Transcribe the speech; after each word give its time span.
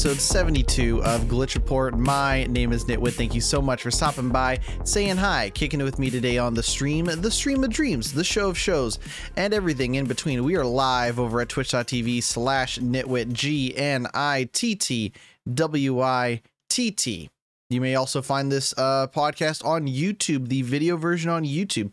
episode 0.00 0.18
72 0.18 1.04
of 1.04 1.20
Glitch 1.24 1.54
Report. 1.54 1.94
My 1.94 2.44
name 2.44 2.72
is 2.72 2.86
GnittWitt. 2.86 3.12
Thank 3.12 3.34
you 3.34 3.42
so 3.42 3.60
much 3.60 3.82
for 3.82 3.90
stopping 3.90 4.30
by, 4.30 4.58
saying 4.82 5.18
hi, 5.18 5.50
kicking 5.50 5.78
it 5.78 5.84
with 5.84 5.98
me 5.98 6.08
today 6.08 6.38
on 6.38 6.54
the 6.54 6.62
stream, 6.62 7.04
the 7.04 7.30
stream 7.30 7.62
of 7.62 7.68
dreams, 7.68 8.10
the 8.10 8.24
show 8.24 8.48
of 8.48 8.56
shows, 8.56 8.98
and 9.36 9.52
everything 9.52 9.96
in 9.96 10.06
between. 10.06 10.42
We 10.42 10.56
are 10.56 10.64
live 10.64 11.20
over 11.20 11.42
at 11.42 11.50
twitch.tv 11.50 12.22
slash 12.22 12.78
gnittwitt, 12.78 13.34
G 13.34 13.76
N 13.76 14.06
I 14.14 14.48
T 14.54 14.74
T 14.74 15.12
W 15.52 16.00
I 16.00 16.40
T 16.70 16.90
T. 16.92 17.28
You 17.68 17.82
may 17.82 17.94
also 17.94 18.22
find 18.22 18.50
this 18.50 18.72
uh, 18.78 19.06
podcast 19.08 19.62
on 19.66 19.86
YouTube, 19.86 20.48
the 20.48 20.62
video 20.62 20.96
version 20.96 21.30
on 21.30 21.44
YouTube. 21.44 21.92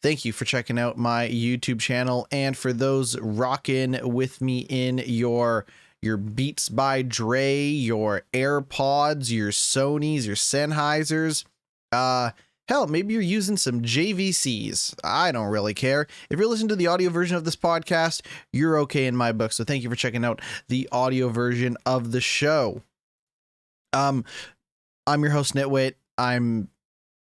Thank 0.00 0.24
you 0.24 0.32
for 0.32 0.46
checking 0.46 0.78
out 0.78 0.96
my 0.96 1.28
YouTube 1.28 1.80
channel 1.80 2.26
and 2.32 2.56
for 2.56 2.72
those 2.72 3.20
rocking 3.20 3.98
with 4.02 4.40
me 4.40 4.60
in 4.70 5.02
your 5.04 5.66
your 6.02 6.16
Beats 6.16 6.68
by 6.68 7.02
Dre, 7.02 7.64
your 7.64 8.22
AirPods, 8.34 9.30
your 9.30 9.50
Sony's, 9.50 10.26
your 10.26 10.36
Sennheisers. 10.36 11.44
Uh 11.90 12.32
hell, 12.68 12.86
maybe 12.86 13.12
you're 13.12 13.22
using 13.22 13.56
some 13.56 13.82
JVCs. 13.82 14.94
I 15.04 15.30
don't 15.32 15.48
really 15.50 15.74
care. 15.74 16.06
If 16.30 16.38
you're 16.38 16.48
listening 16.48 16.68
to 16.68 16.76
the 16.76 16.86
audio 16.86 17.10
version 17.10 17.36
of 17.36 17.44
this 17.44 17.56
podcast, 17.56 18.22
you're 18.52 18.78
okay 18.80 19.06
in 19.06 19.16
my 19.16 19.32
book. 19.32 19.52
So 19.52 19.64
thank 19.64 19.82
you 19.82 19.90
for 19.90 19.96
checking 19.96 20.24
out 20.24 20.40
the 20.68 20.88
audio 20.90 21.28
version 21.28 21.76
of 21.86 22.12
the 22.12 22.20
show. 22.20 22.82
Um 23.92 24.24
I'm 25.06 25.22
your 25.22 25.32
host 25.32 25.54
GnittWitt. 25.54 25.94
I'm 26.18 26.68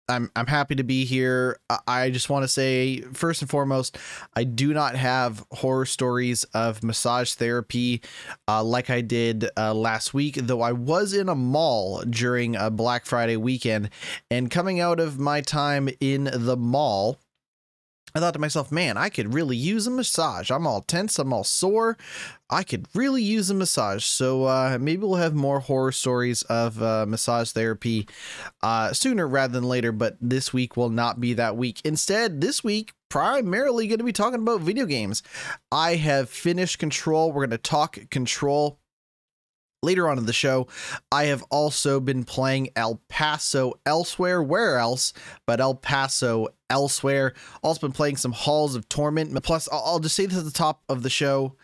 I'm 0.08 0.30
I'm 0.34 0.46
happy 0.46 0.74
to 0.76 0.82
be 0.82 1.04
here. 1.04 1.58
I 1.86 2.10
just 2.10 2.30
want 2.30 2.44
to 2.44 2.48
say 2.48 3.00
first 3.12 3.42
and 3.42 3.50
foremost, 3.50 3.98
I 4.34 4.44
do 4.44 4.72
not 4.72 4.96
have 4.96 5.44
horror 5.52 5.86
stories 5.86 6.44
of 6.54 6.82
massage 6.82 7.34
therapy 7.34 8.02
uh, 8.46 8.62
like 8.62 8.90
I 8.90 9.00
did 9.00 9.48
uh, 9.56 9.74
last 9.74 10.14
week. 10.14 10.36
Though 10.36 10.62
I 10.62 10.72
was 10.72 11.12
in 11.12 11.28
a 11.28 11.34
mall 11.34 12.02
during 12.02 12.56
a 12.56 12.70
Black 12.70 13.06
Friday 13.06 13.36
weekend, 13.36 13.90
and 14.30 14.50
coming 14.50 14.80
out 14.80 15.00
of 15.00 15.18
my 15.18 15.40
time 15.40 15.88
in 16.00 16.30
the 16.32 16.56
mall, 16.56 17.18
I 18.14 18.20
thought 18.20 18.32
to 18.34 18.38
myself, 18.38 18.72
man, 18.72 18.96
I 18.96 19.08
could 19.08 19.34
really 19.34 19.56
use 19.56 19.86
a 19.86 19.90
massage. 19.90 20.50
I'm 20.50 20.66
all 20.66 20.82
tense, 20.82 21.18
I'm 21.18 21.32
all 21.32 21.44
sore. 21.44 21.96
I 22.50 22.62
could 22.62 22.86
really 22.94 23.22
use 23.22 23.50
a 23.50 23.54
massage. 23.54 24.04
So 24.04 24.44
uh, 24.44 24.78
maybe 24.80 25.02
we'll 25.02 25.16
have 25.16 25.34
more 25.34 25.60
horror 25.60 25.92
stories 25.92 26.42
of 26.44 26.82
uh, 26.82 27.04
massage 27.06 27.50
therapy 27.50 28.08
uh, 28.62 28.92
sooner 28.92 29.28
rather 29.28 29.52
than 29.52 29.68
later, 29.68 29.92
but 29.92 30.16
this 30.20 30.52
week 30.52 30.76
will 30.76 30.90
not 30.90 31.20
be 31.20 31.34
that 31.34 31.56
week. 31.56 31.80
Instead, 31.84 32.40
this 32.40 32.64
week, 32.64 32.94
primarily 33.10 33.86
going 33.86 33.98
to 33.98 34.04
be 34.04 34.12
talking 34.12 34.40
about 34.40 34.60
video 34.60 34.86
games. 34.86 35.22
I 35.70 35.96
have 35.96 36.30
finished 36.30 36.78
Control. 36.78 37.32
We're 37.32 37.46
going 37.46 37.50
to 37.50 37.58
talk 37.58 37.98
Control 38.10 38.78
later 39.82 40.08
on 40.08 40.18
in 40.18 40.26
the 40.26 40.32
show, 40.32 40.66
I 41.12 41.26
have 41.26 41.42
also 41.50 42.00
been 42.00 42.24
playing 42.24 42.70
El 42.74 43.00
Paso 43.08 43.74
elsewhere. 43.86 44.42
Where 44.42 44.78
else 44.78 45.12
but 45.46 45.60
El 45.60 45.74
Paso 45.74 46.48
elsewhere? 46.70 47.34
Also 47.62 47.86
been 47.86 47.92
playing 47.92 48.16
some 48.16 48.32
Halls 48.32 48.74
of 48.74 48.88
Torment. 48.88 49.42
Plus, 49.42 49.68
I'll, 49.72 49.98
just 49.98 50.16
say 50.16 50.26
this 50.26 50.38
at 50.38 50.44
the 50.44 50.50
top 50.50 50.82
of 50.88 51.02
the 51.02 51.10
show. 51.10 51.56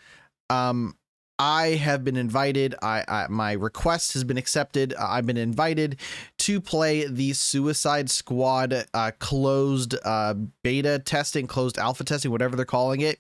Um, 0.51 0.97
I 1.39 1.69
have 1.71 2.05
been 2.05 2.17
invited. 2.17 2.75
I, 2.81 3.05
I, 3.09 3.27
my 3.29 3.53
request 3.53 4.13
has 4.15 4.23
been 4.23 4.39
accepted. 4.39 4.95
I've 4.95 5.27
been 5.27 5.37
invited 5.37 5.99
to 6.39 6.61
play 6.61 7.07
the 7.07 7.33
Suicide 7.33 8.09
Squad 8.09 8.87
uh, 8.95 9.11
closed 9.19 9.97
uh, 10.05 10.35
beta 10.63 11.01
testing, 11.01 11.47
closed 11.47 11.77
alpha 11.77 12.05
testing, 12.05 12.31
whatever 12.31 12.55
they're 12.55 12.65
calling 12.65 13.01
it. 13.01 13.19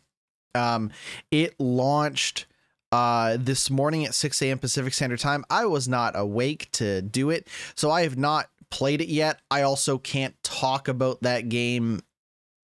Um, 0.54 0.92
it 1.32 1.58
launched 1.58 2.46
uh, 2.92 3.36
this 3.40 3.70
morning 3.70 4.04
at 4.04 4.14
6 4.14 4.40
a.m. 4.42 4.58
Pacific 4.58 4.94
Standard 4.94 5.18
Time. 5.18 5.44
I 5.50 5.66
was 5.66 5.88
not 5.88 6.12
awake 6.16 6.70
to 6.72 7.02
do 7.02 7.30
it, 7.30 7.48
so 7.74 7.90
I 7.90 8.02
have 8.02 8.16
not 8.16 8.48
played 8.74 9.00
it 9.00 9.08
yet. 9.08 9.38
I 9.52 9.62
also 9.62 9.98
can't 9.98 10.34
talk 10.42 10.88
about 10.88 11.22
that 11.22 11.48
game 11.48 12.02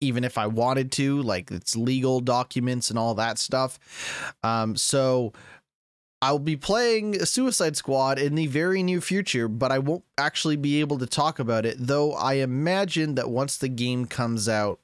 even 0.01 0.23
if 0.23 0.37
I 0.37 0.45
wanted 0.45 0.91
to, 0.93 1.19
like 1.23 1.49
it's 1.49 1.75
legal 1.75 2.19
documents 2.19 2.91
and 2.91 2.99
all 2.99 3.15
that 3.15 3.39
stuff. 3.39 3.79
Um, 4.43 4.75
so 4.75 5.33
I'll 6.21 6.37
be 6.37 6.57
playing 6.57 7.25
Suicide 7.25 7.75
Squad 7.75 8.19
in 8.19 8.35
the 8.35 8.45
very 8.45 8.83
near 8.83 9.01
future, 9.01 9.47
but 9.47 9.71
I 9.71 9.79
won't 9.79 10.03
actually 10.15 10.57
be 10.57 10.79
able 10.79 10.99
to 10.99 11.07
talk 11.07 11.39
about 11.39 11.65
it. 11.65 11.77
Though 11.79 12.13
I 12.13 12.33
imagine 12.35 13.15
that 13.15 13.31
once 13.31 13.57
the 13.57 13.69
game 13.69 14.05
comes 14.05 14.47
out, 14.47 14.79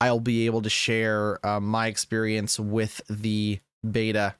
I'll 0.00 0.20
be 0.20 0.46
able 0.46 0.62
to 0.62 0.70
share 0.70 1.44
uh, 1.44 1.58
my 1.58 1.88
experience 1.88 2.60
with 2.60 3.00
the 3.08 3.58
beta 3.88 4.36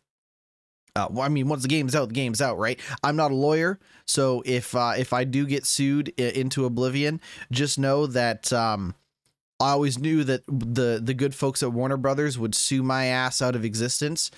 uh, 0.97 1.09
well, 1.11 1.23
I 1.23 1.29
mean, 1.29 1.49
once 1.49 1.63
the 1.63 1.69
game's 1.69 1.95
out, 1.95 2.09
the 2.09 2.15
game's 2.15 2.41
out, 2.41 2.59
right? 2.59 2.79
I'm 3.03 3.17
not 3.17 3.31
a 3.31 3.35
lawyer, 3.35 3.79
so 4.07 4.43
if 4.47 4.75
uh, 4.75 4.95
if 4.97 5.13
I 5.13 5.25
do 5.25 5.47
get 5.47 5.67
sued 5.67 6.09
into 6.19 6.65
oblivion, 6.65 7.21
just 7.51 7.79
know 7.79 8.07
that 8.07 8.53
um, 8.53 8.95
I 9.61 9.71
always 9.71 9.99
knew 9.99 10.25
that 10.25 10.43
the 10.47 11.01
the 11.03 11.15
good 11.15 11.35
folks 11.35 11.63
at 11.63 11.73
Warner 11.73 11.97
Brothers 11.97 12.39
would 12.39 12.55
sue 12.55 12.83
my 12.83 13.07
ass 13.07 13.43
out 13.43 13.55
of 13.55 13.65
existence. 13.65 14.31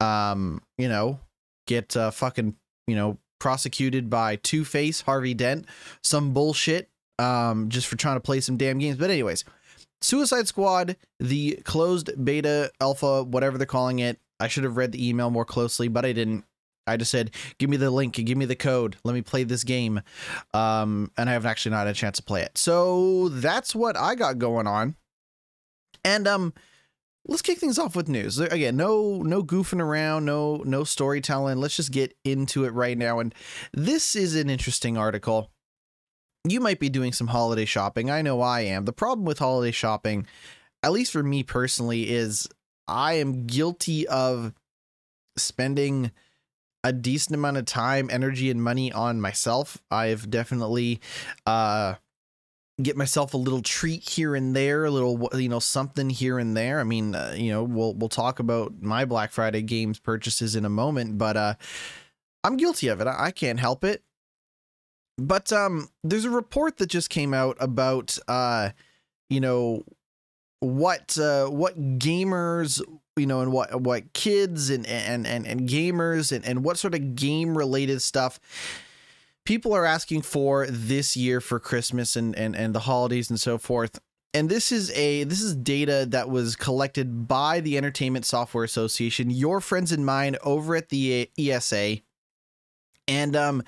Um, 0.00 0.62
you 0.78 0.88
know, 0.88 1.20
get 1.66 1.96
uh, 1.96 2.10
fucking 2.10 2.54
you 2.86 2.96
know 2.96 3.18
prosecuted 3.40 4.08
by 4.08 4.36
Two 4.36 4.64
Face, 4.64 5.00
Harvey 5.02 5.34
Dent, 5.34 5.66
some 6.02 6.32
bullshit, 6.32 6.88
um, 7.18 7.68
just 7.68 7.86
for 7.88 7.96
trying 7.96 8.16
to 8.16 8.20
play 8.20 8.40
some 8.40 8.56
damn 8.56 8.78
games. 8.78 8.96
But 8.96 9.10
anyways, 9.10 9.44
Suicide 10.00 10.46
Squad, 10.46 10.96
the 11.18 11.60
closed 11.64 12.10
beta, 12.24 12.70
alpha, 12.80 13.24
whatever 13.24 13.58
they're 13.58 13.66
calling 13.66 13.98
it, 13.98 14.20
I 14.40 14.48
should 14.48 14.64
have 14.64 14.76
read 14.76 14.92
the 14.92 15.08
email 15.08 15.30
more 15.30 15.44
closely, 15.44 15.88
but 15.88 16.04
I 16.04 16.12
didn't. 16.12 16.44
I 16.86 16.96
just 16.96 17.10
said, 17.10 17.32
"Give 17.58 17.68
me 17.68 17.76
the 17.76 17.90
link, 17.90 18.14
give 18.14 18.38
me 18.38 18.46
the 18.46 18.56
code, 18.56 18.96
let 19.04 19.14
me 19.14 19.22
play 19.22 19.44
this 19.44 19.64
game," 19.64 20.00
um, 20.54 21.10
and 21.16 21.28
I 21.28 21.32
haven't 21.34 21.50
actually 21.50 21.72
not 21.72 21.86
had 21.86 21.88
a 21.88 21.94
chance 21.94 22.16
to 22.16 22.22
play 22.22 22.42
it. 22.42 22.56
So 22.56 23.28
that's 23.28 23.74
what 23.74 23.96
I 23.96 24.14
got 24.14 24.38
going 24.38 24.66
on, 24.66 24.96
and 26.04 26.26
um, 26.26 26.54
let's 27.28 27.42
kick 27.42 27.58
things 27.58 27.78
off 27.78 27.94
with 27.94 28.08
news. 28.08 28.38
Again, 28.38 28.76
no 28.76 29.22
no 29.22 29.42
goofing 29.44 29.80
around, 29.80 30.24
no 30.24 30.62
no 30.64 30.82
storytelling. 30.82 31.58
Let's 31.58 31.76
just 31.76 31.92
get 31.92 32.16
into 32.24 32.64
it 32.64 32.72
right 32.72 32.96
now. 32.96 33.20
And 33.20 33.34
this 33.72 34.16
is 34.16 34.34
an 34.34 34.50
interesting 34.50 34.96
article. 34.96 35.50
You 36.48 36.60
might 36.60 36.80
be 36.80 36.88
doing 36.88 37.12
some 37.12 37.28
holiday 37.28 37.66
shopping. 37.66 38.10
I 38.10 38.22
know 38.22 38.40
I 38.40 38.60
am. 38.60 38.86
The 38.86 38.92
problem 38.92 39.26
with 39.26 39.38
holiday 39.38 39.72
shopping, 39.72 40.26
at 40.82 40.92
least 40.92 41.12
for 41.12 41.22
me 41.22 41.42
personally, 41.42 42.10
is 42.10 42.48
I 42.88 43.14
am 43.14 43.46
guilty 43.46 44.08
of 44.08 44.54
spending 45.36 46.10
a 46.84 46.92
decent 46.92 47.34
amount 47.34 47.56
of 47.56 47.64
time, 47.64 48.08
energy, 48.10 48.50
and 48.50 48.62
money 48.62 48.92
on 48.92 49.20
myself. 49.20 49.78
I've 49.90 50.30
definitely 50.30 51.00
uh 51.46 51.94
get 52.80 52.96
myself 52.96 53.34
a 53.34 53.36
little 53.36 53.62
treat 53.62 54.08
here 54.08 54.36
and 54.36 54.54
there, 54.54 54.84
a 54.84 54.90
little 54.90 55.28
you 55.34 55.48
know 55.48 55.58
something 55.58 56.10
here 56.10 56.38
and 56.38 56.56
there. 56.56 56.80
I 56.80 56.84
mean, 56.84 57.14
uh, 57.14 57.34
you 57.36 57.50
know, 57.50 57.64
we'll 57.64 57.94
we'll 57.94 58.08
talk 58.08 58.38
about 58.38 58.80
my 58.80 59.04
Black 59.04 59.32
Friday 59.32 59.62
games 59.62 59.98
purchases 59.98 60.56
in 60.56 60.64
a 60.64 60.70
moment, 60.70 61.18
but 61.18 61.36
uh 61.36 61.54
I'm 62.44 62.56
guilty 62.56 62.88
of 62.88 63.00
it. 63.00 63.06
I, 63.06 63.26
I 63.26 63.30
can't 63.30 63.60
help 63.60 63.84
it. 63.84 64.02
But 65.18 65.52
um 65.52 65.88
there's 66.04 66.24
a 66.24 66.30
report 66.30 66.78
that 66.78 66.86
just 66.86 67.10
came 67.10 67.34
out 67.34 67.56
about 67.60 68.18
uh 68.28 68.70
you 69.28 69.40
know 69.40 69.84
what 70.60 71.16
uh, 71.18 71.46
what 71.46 71.98
gamers 71.98 72.80
you 73.16 73.26
know 73.26 73.40
and 73.40 73.52
what 73.52 73.80
what 73.80 74.12
kids 74.12 74.70
and 74.70 74.86
and 74.86 75.26
and, 75.26 75.46
and 75.46 75.68
gamers 75.68 76.32
and, 76.32 76.44
and 76.44 76.64
what 76.64 76.78
sort 76.78 76.94
of 76.94 77.14
game 77.14 77.56
related 77.56 78.02
stuff 78.02 78.40
people 79.48 79.72
are 79.72 79.86
asking 79.86 80.20
for 80.20 80.66
this 80.66 81.16
year 81.16 81.40
for 81.40 81.58
Christmas 81.58 82.16
and, 82.16 82.36
and 82.36 82.54
and 82.54 82.74
the 82.74 82.80
holidays 82.80 83.30
and 83.30 83.40
so 83.40 83.56
forth. 83.56 83.98
And 84.34 84.50
this 84.50 84.70
is 84.70 84.90
a 84.90 85.24
this 85.24 85.40
is 85.40 85.56
data 85.56 86.06
that 86.10 86.28
was 86.28 86.54
collected 86.54 87.26
by 87.26 87.60
the 87.60 87.78
Entertainment 87.78 88.26
Software 88.26 88.62
Association, 88.62 89.30
your 89.30 89.62
friends 89.62 89.90
and 89.90 90.04
mine 90.04 90.36
over 90.42 90.76
at 90.76 90.90
the 90.90 91.30
ESA. 91.38 92.00
And 93.08 93.34
um 93.34 93.62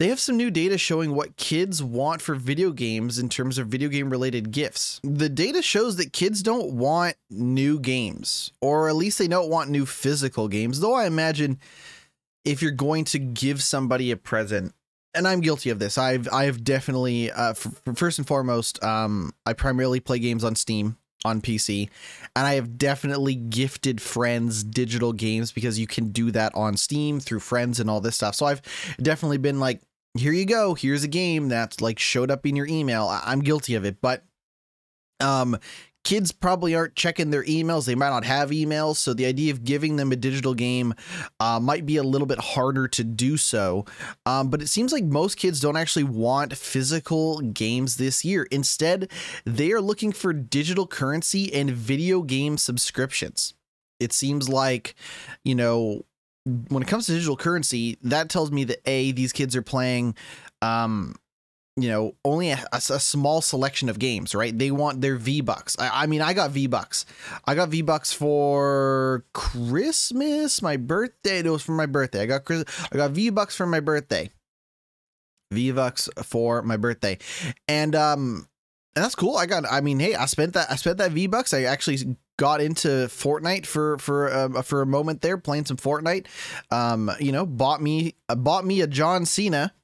they 0.00 0.08
have 0.08 0.18
some 0.18 0.38
new 0.38 0.50
data 0.50 0.78
showing 0.78 1.14
what 1.14 1.36
kids 1.36 1.82
want 1.82 2.22
for 2.22 2.34
video 2.34 2.70
games 2.70 3.18
in 3.18 3.28
terms 3.28 3.58
of 3.58 3.66
video 3.68 3.90
game 3.90 4.08
related 4.08 4.50
gifts. 4.50 4.98
The 5.04 5.28
data 5.28 5.60
shows 5.60 5.96
that 5.96 6.14
kids 6.14 6.42
don't 6.42 6.72
want 6.72 7.16
new 7.28 7.78
games, 7.78 8.50
or 8.62 8.88
at 8.88 8.96
least 8.96 9.18
they 9.18 9.28
don't 9.28 9.50
want 9.50 9.68
new 9.68 9.84
physical 9.84 10.48
games. 10.48 10.80
Though 10.80 10.94
I 10.94 11.04
imagine 11.04 11.58
if 12.46 12.62
you're 12.62 12.70
going 12.70 13.04
to 13.04 13.18
give 13.18 13.62
somebody 13.62 14.10
a 14.10 14.16
present, 14.16 14.72
and 15.12 15.28
I'm 15.28 15.40
guilty 15.40 15.68
of 15.68 15.78
this. 15.78 15.98
I've 15.98 16.32
I've 16.32 16.64
definitely 16.64 17.30
uh, 17.30 17.52
first 17.52 18.16
and 18.16 18.26
foremost, 18.26 18.82
um, 18.82 19.34
I 19.44 19.52
primarily 19.52 20.00
play 20.00 20.18
games 20.18 20.44
on 20.44 20.54
Steam 20.54 20.96
on 21.26 21.42
PC, 21.42 21.90
and 22.34 22.46
I 22.46 22.54
have 22.54 22.78
definitely 22.78 23.34
gifted 23.34 24.00
friends 24.00 24.64
digital 24.64 25.12
games 25.12 25.52
because 25.52 25.78
you 25.78 25.86
can 25.86 26.10
do 26.10 26.30
that 26.30 26.54
on 26.54 26.78
Steam 26.78 27.20
through 27.20 27.40
friends 27.40 27.78
and 27.80 27.90
all 27.90 28.00
this 28.00 28.16
stuff. 28.16 28.34
So 28.34 28.46
I've 28.46 28.62
definitely 29.02 29.36
been 29.36 29.60
like, 29.60 29.82
here 30.18 30.32
you 30.32 30.44
go. 30.44 30.74
Here's 30.74 31.04
a 31.04 31.08
game 31.08 31.48
that's 31.48 31.80
like 31.80 31.98
showed 31.98 32.30
up 32.30 32.46
in 32.46 32.56
your 32.56 32.66
email. 32.66 33.06
I- 33.06 33.22
I'm 33.26 33.40
guilty 33.40 33.74
of 33.74 33.84
it, 33.84 34.00
but 34.00 34.24
um 35.20 35.58
kids 36.02 36.32
probably 36.32 36.74
aren't 36.74 36.96
checking 36.96 37.30
their 37.30 37.44
emails. 37.44 37.84
They 37.84 37.94
might 37.94 38.08
not 38.08 38.24
have 38.24 38.50
emails. 38.50 38.96
So 38.96 39.12
the 39.12 39.26
idea 39.26 39.52
of 39.52 39.64
giving 39.64 39.96
them 39.96 40.12
a 40.12 40.16
digital 40.16 40.54
game 40.54 40.94
uh, 41.38 41.60
might 41.60 41.84
be 41.84 41.98
a 41.98 42.02
little 42.02 42.26
bit 42.26 42.38
harder 42.38 42.88
to 42.88 43.04
do 43.04 43.36
so. 43.36 43.84
Um, 44.24 44.48
but 44.48 44.62
it 44.62 44.68
seems 44.68 44.92
like 44.92 45.04
most 45.04 45.36
kids 45.36 45.60
don't 45.60 45.76
actually 45.76 46.04
want 46.04 46.56
physical 46.56 47.40
games 47.40 47.96
this 47.96 48.24
year. 48.24 48.44
Instead, 48.50 49.10
they 49.44 49.72
are 49.72 49.80
looking 49.80 50.10
for 50.12 50.32
digital 50.32 50.86
currency 50.86 51.52
and 51.52 51.70
video 51.70 52.22
game 52.22 52.56
subscriptions. 52.56 53.52
It 53.98 54.14
seems 54.14 54.48
like, 54.48 54.94
you 55.44 55.54
know, 55.54 56.06
when 56.44 56.82
it 56.82 56.88
comes 56.88 57.06
to 57.06 57.12
digital 57.12 57.36
currency, 57.36 57.98
that 58.02 58.28
tells 58.28 58.50
me 58.50 58.64
that 58.64 58.80
A, 58.86 59.12
these 59.12 59.32
kids 59.32 59.54
are 59.56 59.62
playing 59.62 60.14
um 60.62 61.14
you 61.76 61.88
know 61.88 62.14
only 62.24 62.50
a, 62.50 62.58
a, 62.72 62.76
a, 62.76 63.00
small 63.00 63.40
selection 63.40 63.88
of 63.88 63.98
games 63.98 64.34
right? 64.34 64.56
They 64.56 64.70
want 64.70 65.00
their 65.00 65.16
v 65.16 65.40
bucks 65.40 65.76
I, 65.78 66.02
I, 66.02 66.06
mean 66.06 66.20
i 66.20 66.34
got 66.34 66.50
v 66.50 66.66
bucks 66.66 67.06
i 67.46 67.54
got 67.54 67.68
v 67.68 67.82
bucks 67.82 68.12
for 68.12 69.24
christmas 69.32 70.60
my 70.62 70.76
birthday. 70.76 71.38
It 71.38 71.46
was 71.46 71.62
for 71.62 71.72
my 71.72 71.86
birthday. 71.86 72.22
I 72.22 72.26
got 72.26 72.50
i 72.50 72.96
got 72.96 73.12
v 73.12 73.30
bucks 73.30 73.56
for 73.56 73.66
my 73.66 73.80
birthday. 73.80 74.30
V 75.52 75.72
bucks 75.72 76.08
for 76.22 76.62
my 76.62 76.76
birthday. 76.76 77.18
And 77.66 77.94
um 77.94 78.48
and 78.96 79.04
that's 79.04 79.14
cool. 79.14 79.36
I 79.36 79.46
got 79.46 79.64
i 79.70 79.80
mean 79.80 80.00
hey 80.00 80.14
i 80.14 80.26
spent 80.26 80.54
that 80.54 80.70
i 80.70 80.76
spent 80.76 80.98
that 80.98 81.12
v 81.12 81.26
bucks 81.26 81.54
i 81.54 81.62
actually 81.62 82.16
got 82.40 82.62
into 82.62 82.88
Fortnite 82.88 83.66
for 83.66 83.98
for 83.98 84.30
uh, 84.30 84.62
for 84.62 84.80
a 84.80 84.86
moment 84.86 85.20
there, 85.20 85.36
playing 85.36 85.66
some 85.66 85.76
Fortnite. 85.76 86.26
Um, 86.70 87.10
you 87.20 87.32
know, 87.32 87.44
bought 87.44 87.82
me 87.82 88.14
bought 88.28 88.64
me 88.64 88.80
a 88.80 88.86
John 88.86 89.26
Cena 89.26 89.74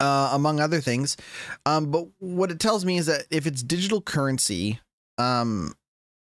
uh, 0.00 0.30
among 0.32 0.58
other 0.58 0.80
things. 0.80 1.16
Um, 1.64 1.92
but 1.92 2.08
what 2.18 2.50
it 2.50 2.58
tells 2.58 2.84
me 2.84 2.98
is 2.98 3.06
that 3.06 3.26
if 3.30 3.46
it's 3.46 3.62
digital 3.62 4.00
currency, 4.00 4.80
um, 5.16 5.74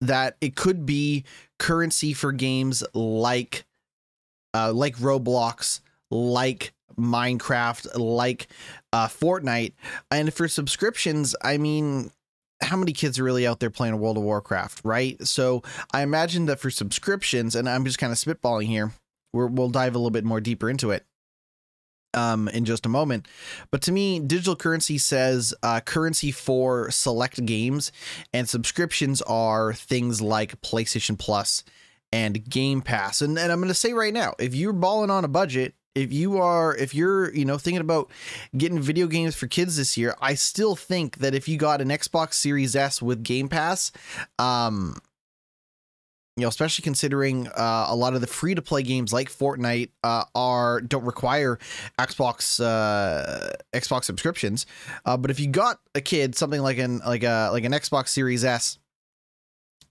that 0.01 0.37
it 0.41 0.57
could 0.57 0.85
be 0.85 1.25
currency 1.61 2.13
for 2.13 2.33
games 2.33 2.83
like 2.93 3.65
uh, 4.53 4.73
like 4.73 4.97
Roblox, 4.97 5.83
like 6.11 6.73
Minecraft, 6.99 7.97
like 7.97 8.49
uh, 8.93 9.07
Fortnite, 9.07 9.75
and 10.11 10.35
for 10.35 10.49
subscriptions, 10.49 11.37
I 11.43 11.59
mean, 11.59 12.11
how 12.63 12.77
many 12.77 12.93
kids 12.93 13.19
are 13.19 13.25
really 13.25 13.47
out 13.47 13.61
there 13.61 13.71
playing 13.71 13.99
World 13.99 14.17
of 14.17 14.23
Warcraft, 14.23 14.83
right? 14.85 15.21
So 15.27 15.63
I 15.93 16.03
imagine 16.03 16.47
that 16.47 16.61
for 16.61 16.71
subscriptions, 16.71 17.55
and 17.55 17.69
I'm 17.69 17.85
just 17.85 17.99
kind 17.99 18.13
of 18.13 18.19
spitballing 18.19 18.67
here, 18.67 18.93
we 19.33 19.47
will 19.47 19.71
dive 19.71 19.95
a 19.95 19.99
little 19.99 20.11
bit 20.11 20.25
more 20.25 20.41
deeper 20.41 20.69
into 20.69 20.91
it 20.91 21.05
um, 22.15 22.49
in 22.49 22.65
just 22.65 22.87
a 22.87 22.89
moment. 22.89 23.27
But 23.71 23.83
to 23.83 23.93
me, 23.93 24.21
digital 24.21 24.57
currency 24.57 24.99
says 24.99 25.55
uh, 25.63 25.81
currency 25.81 26.33
for 26.33 26.91
select 26.91 27.45
games, 27.45 27.93
and 28.33 28.49
subscriptions 28.49 29.23
are 29.23 29.73
things 29.73 30.21
like 30.21 30.61
PlayStation 30.61 31.19
Plus 31.19 31.65
and 32.13 32.49
Game 32.49 32.83
Pass. 32.83 33.23
And, 33.23 33.39
and 33.39 33.53
I'm 33.53 33.59
going 33.59 33.69
to 33.69 33.75
say 33.75 33.93
right 33.93 34.15
now, 34.15 34.35
if 34.39 34.55
you're 34.55 34.73
balling 34.73 35.11
on 35.11 35.25
a 35.25 35.29
budget, 35.29 35.75
if 35.95 36.13
you 36.13 36.39
are 36.39 36.75
if 36.77 36.95
you're 36.95 37.35
you 37.35 37.45
know 37.45 37.59
thinking 37.59 37.81
about 37.81 38.11
getting 38.57 38.81
video 38.81 39.07
games 39.07 39.35
for 39.35 39.47
kids 39.47 39.77
this 39.77 39.97
year 39.97 40.15
i 40.21 40.35
still 40.35 40.77
think 40.77 41.19
that 41.19 41.35
if 41.35 41.49
you 41.49 41.57
got 41.57 41.81
an 41.81 41.89
xbox 41.89 42.35
series 42.35 42.77
s 42.77 43.03
with 43.03 43.25
game 43.25 43.49
pass 43.49 43.91
um 44.39 45.01
you 46.41 46.43
know, 46.43 46.49
especially 46.49 46.83
considering 46.83 47.49
uh, 47.49 47.87
a 47.89 47.95
lot 47.95 48.15
of 48.15 48.23
the 48.23 48.27
free 48.27 48.55
to 48.55 48.63
play 48.63 48.83
games 48.83 49.13
like 49.13 49.29
Fortnite 49.29 49.91
uh, 50.03 50.25
are 50.35 50.81
don't 50.81 51.05
require 51.05 51.59
Xbox 51.99 52.65
uh, 52.65 53.51
Xbox 53.75 54.05
subscriptions. 54.05 54.65
Uh, 55.05 55.19
but 55.19 55.31
if 55.31 55.39
you 55.39 55.49
got 55.49 55.81
a 55.95 56.01
kid 56.01 56.35
something 56.35 56.63
like 56.63 56.79
an 56.79 57.01
like 57.01 57.25
a 57.25 57.51
like 57.53 57.65
an 57.65 57.73
Xbox 57.73 58.09
Series 58.09 58.43
S 58.43 58.79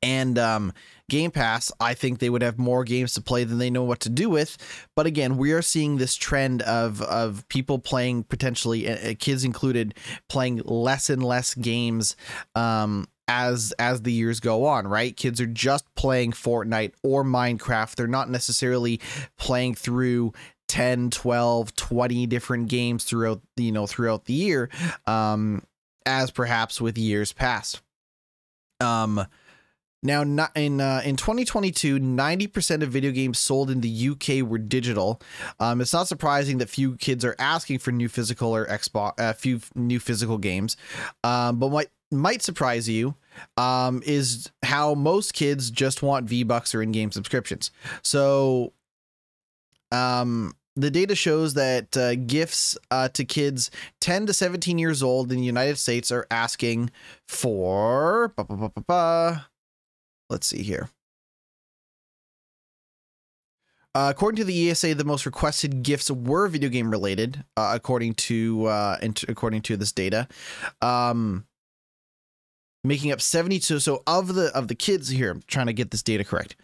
and 0.02 0.38
um, 0.40 0.74
Game 1.10 1.32
Pass, 1.32 1.72
I 1.80 1.94
think 1.94 2.20
they 2.20 2.30
would 2.30 2.42
have 2.42 2.58
more 2.58 2.84
games 2.84 3.14
to 3.16 3.22
play 3.22 3.44
than 3.44 3.58
they 3.58 3.70
know 3.70 3.84
what 3.84 4.00
to 4.02 4.10
do 4.10 4.30
with. 4.30 4.58
But 4.96 5.06
again, 5.06 5.38
we 5.38 5.52
are 5.52 5.62
seeing 5.62 5.98
this 5.98 6.16
trend 6.16 6.62
of 6.62 7.02
of 7.02 7.48
people 7.50 7.80
playing 7.80 8.24
potentially, 8.24 8.90
uh, 8.90 9.16
kids 9.20 9.44
included, 9.44 9.96
playing 10.30 10.62
less 10.66 11.10
and 11.10 11.24
less 11.24 11.54
games 11.56 12.16
um, 12.56 13.08
as 13.28 13.74
as 13.80 14.04
the 14.04 14.14
years 14.14 14.40
go 14.40 14.66
on, 14.66 14.88
right? 14.88 15.16
Kids 15.18 15.42
are 15.42 15.48
just 15.48 15.84
playing 15.96 16.32
Fortnite 16.32 16.94
or 17.04 17.24
Minecraft. 17.24 17.96
They're 17.96 18.08
not 18.08 18.30
necessarily 18.30 19.02
playing 19.38 19.76
through 19.76 20.34
10, 20.70 21.10
12, 21.10 21.76
20 21.76 22.28
different 22.28 22.70
games 22.70 23.04
throughout, 23.04 23.42
you 23.58 23.72
know, 23.72 23.88
throughout 23.88 24.26
the 24.26 24.34
year 24.34 24.70
um 25.08 25.64
as 26.06 26.32
perhaps 26.32 26.80
with 26.80 26.98
years 26.98 27.34
past. 27.34 27.82
Um 28.80 29.26
now, 30.02 30.22
in 30.56 30.80
uh, 30.80 31.02
in 31.04 31.18
2022, 31.18 32.00
90% 32.00 32.84
of 32.84 32.90
video 32.90 33.12
games 33.12 33.38
sold 33.38 33.70
in 33.70 33.82
the 33.82 34.10
UK 34.10 34.48
were 34.48 34.58
digital. 34.58 35.22
Um, 35.60 35.82
it's 35.82 35.92
not 35.92 36.08
surprising 36.08 36.60
that 36.60 36.70
few 36.70 36.96
kids 36.96 37.26
are 37.26 37.36
asking 37.38 37.80
for 37.80 37.92
new 37.92 38.08
physical 38.08 38.56
or 38.56 38.66
Xbox, 38.68 39.20
a 39.20 39.24
uh, 39.24 39.34
few 39.34 39.60
new 39.76 40.00
physical 40.00 40.38
games. 40.38 40.78
Um, 41.24 41.60
but 41.60 41.68
what 41.68 41.90
might 42.12 42.42
surprise 42.42 42.88
you 42.88 43.16
um, 43.58 44.02
is 44.06 44.50
how 44.64 44.94
most 44.96 45.34
kids 45.34 45.70
just 45.70 46.02
want 46.02 46.28
V 46.28 46.44
Bucks 46.44 46.74
or 46.74 46.82
in 46.82 46.94
game 46.94 47.12
subscriptions. 47.12 47.72
So, 48.02 48.74
um, 49.92 50.54
the 50.76 50.92
data 50.92 51.14
shows 51.14 51.56
that 51.56 51.98
uh, 51.98 52.16
gifts 52.16 52.78
uh, 52.90 53.10
to 53.10 53.26
kids 53.26 53.70
10 54.00 54.28
to 54.28 54.34
17 54.34 54.78
years 54.78 55.04
old 55.04 55.30
in 55.32 55.40
the 55.40 55.44
United 55.44 55.78
States 55.78 56.10
are 56.10 56.26
asking 56.32 56.90
for. 57.28 58.34
Let's 60.30 60.48
see 60.48 60.64
here. 60.64 60.90
Uh, 63.96 64.10
according 64.12 64.38
to 64.38 64.44
the 64.44 64.70
ESA, 64.70 64.94
the 64.94 65.04
most 65.04 65.26
requested 65.26 65.82
gifts 65.82 66.12
were 66.12 66.48
video 66.48 66.70
game 66.70 66.92
related, 66.92 67.44
uh, 67.58 67.72
according 67.74 68.14
to 68.14 68.66
uh, 68.66 68.98
according 69.28 69.62
to 69.64 69.76
this 69.76 69.92
data. 69.92 70.28
Um, 70.82 71.48
making 72.84 73.12
up 73.12 73.22
72 73.22 73.80
so 73.80 74.04
of 74.08 74.36
the 74.36 74.56
of 74.56 74.68
the 74.68 74.76
kids 74.76 75.10
here 75.10 75.32
i'm 75.32 75.42
trying 75.48 75.68
to 75.68 75.74
get 75.74 75.92
this 75.92 76.04
data 76.04 76.24
correct 76.24 76.56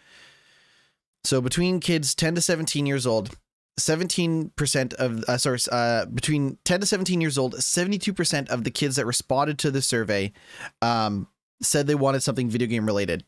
so 1.24 1.40
between 1.40 1.80
kids 1.80 2.14
10 2.14 2.36
to 2.36 2.40
17 2.40 2.86
years 2.86 3.06
old 3.06 3.36
17% 3.78 4.94
of 4.94 5.22
uh, 5.24 5.36
sorry 5.36 5.58
uh, 5.70 6.06
between 6.06 6.56
10 6.64 6.80
to 6.80 6.86
17 6.86 7.20
years 7.20 7.36
old 7.36 7.56
72% 7.56 8.48
of 8.48 8.64
the 8.64 8.70
kids 8.70 8.96
that 8.96 9.04
responded 9.04 9.58
to 9.58 9.70
the 9.70 9.82
survey 9.82 10.32
um, 10.80 11.28
said 11.60 11.86
they 11.86 11.94
wanted 11.94 12.22
something 12.22 12.48
video 12.48 12.68
game 12.68 12.86
related 12.86 13.22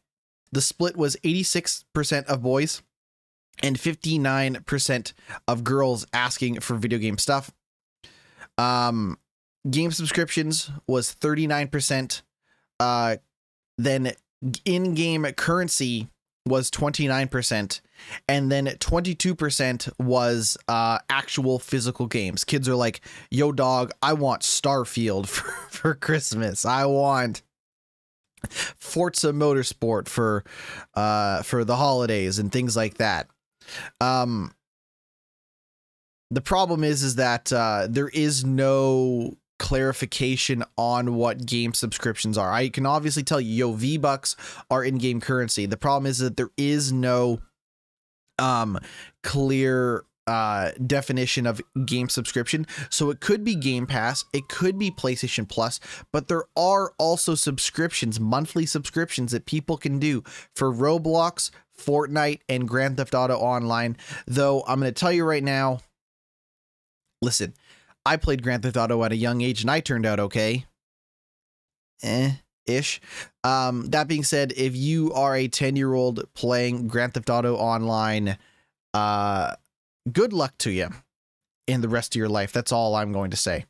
the 0.53 0.61
split 0.61 0.97
was 0.97 1.17
86% 1.25 2.25
of 2.27 2.43
boys 2.43 2.83
and 3.63 3.77
59% 3.77 5.13
of 5.47 5.65
girls 5.65 6.07
asking 6.13 6.61
for 6.61 6.77
video 6.77 6.99
game 6.99 7.19
stuff. 7.19 7.51
Um, 8.57 9.19
game 9.69 9.91
subscriptions 9.91 10.71
was 10.87 11.15
39% 11.15 12.23
uh, 12.81 13.17
then 13.77 14.13
in-game 14.65 15.25
currency 15.37 16.09
was 16.47 16.71
29% 16.71 17.81
and 18.29 18.51
then 18.51 18.67
22% 18.67 19.93
was 19.99 20.57
uh, 20.69 20.99
actual 21.11 21.59
physical 21.59 22.07
games. 22.07 22.45
Kids 22.45 22.69
are 22.69 22.75
like 22.75 23.01
yo 23.31 23.53
dog 23.53 23.93
i 24.03 24.13
want 24.13 24.43
starfield 24.43 25.27
for, 25.29 25.51
for 25.71 25.95
christmas. 25.95 26.65
I 26.65 26.87
want 26.87 27.43
forza 28.49 29.33
motorsport 29.33 30.09
for 30.09 30.45
uh, 30.95 31.43
for 31.43 31.65
the 31.65 31.77
holidays 31.77 32.39
and 32.39 32.53
things 32.53 32.77
like 32.77 32.95
that 32.95 33.29
um 34.01 34.53
the 36.31 36.41
problem 36.41 36.85
is 36.85 37.03
is 37.03 37.15
that 37.15 37.53
uh, 37.53 37.87
there 37.89 38.09
is 38.09 38.45
no 38.45 39.37
clarification 39.59 40.63
on 40.77 41.15
what 41.15 41.45
game 41.45 41.75
subscriptions 41.75 42.39
are. 42.39 42.53
I 42.53 42.69
can 42.69 42.87
obviously 42.87 43.23
tell 43.23 43.41
you, 43.41 43.53
yo, 43.53 43.73
V 43.73 43.97
Bucks 43.97 44.37
are 44.71 44.85
in 44.85 44.99
game 44.99 45.21
currency. 45.21 45.67
The 45.67 45.77
problem 45.77 46.07
is 46.09 46.19
that 46.19 46.37
there 46.37 46.51
is 46.57 46.93
no 46.93 47.41
um 48.39 48.79
clear 49.23 50.05
uh, 50.29 50.73
definition 50.87 51.47
of 51.47 51.61
game 51.87 52.09
subscription. 52.09 52.67
So 52.91 53.11
it 53.11 53.21
could 53.21 53.43
be 53.43 53.55
Game 53.55 53.87
Pass, 53.87 54.25
it 54.33 54.49
could 54.49 54.79
be 54.79 54.91
PlayStation 54.91 55.49
Plus, 55.49 55.81
but 56.13 56.29
there 56.29 56.45
are 56.57 56.93
also 56.99 57.35
subscriptions, 57.35 58.21
monthly 58.21 58.67
subscriptions 58.67 59.33
that 59.33 59.47
people 59.47 59.77
can 59.77 59.99
do 59.99 60.23
for 60.55 60.73
Roblox, 60.73 61.51
Fortnite, 61.77 62.41
and 62.49 62.69
Grand 62.69 62.99
Theft 62.99 63.15
Auto 63.15 63.37
Online. 63.37 63.97
Though 64.27 64.63
I'm 64.69 64.79
going 64.81 64.93
to 64.93 65.01
tell 65.01 65.13
you 65.13 65.25
right 65.25 65.43
now 65.43 65.81
listen, 67.21 67.55
I 68.07 68.17
played 68.17 68.43
Grand 68.43 68.63
Theft 68.63 68.77
Auto 68.77 69.03
at 69.05 69.13
a 69.13 69.17
young 69.17 69.41
age 69.41 69.63
and 69.63 69.71
I 69.71 69.81
turned 69.81 70.07
out 70.07 70.21
okay. 70.21 70.67
Eh 72.03 72.33
ish. 72.69 73.01
Um, 73.45 73.87
that 73.91 74.09
being 74.09 74.25
said, 74.25 74.53
if 74.57 74.77
you 74.77 75.13
are 75.15 75.35
a 75.35 75.49
10 75.49 75.77
year 75.77 75.95
old 75.95 76.23
playing 76.35 76.87
Grand 76.89 77.15
Theft 77.15 77.31
Auto 77.31 77.57
online, 77.57 78.37
uh, 78.95 79.55
good 80.13 80.33
luck 80.33 80.57
to 80.59 80.71
you 80.71 80.89
in 81.67 81.81
the 81.81 81.89
rest 81.89 82.15
of 82.15 82.19
your 82.19 82.29
life. 82.29 82.53
That's 82.53 82.73
all 82.73 82.95
I'm 82.95 83.13
going 83.13 83.31
to 83.31 83.37
say. 83.37 83.67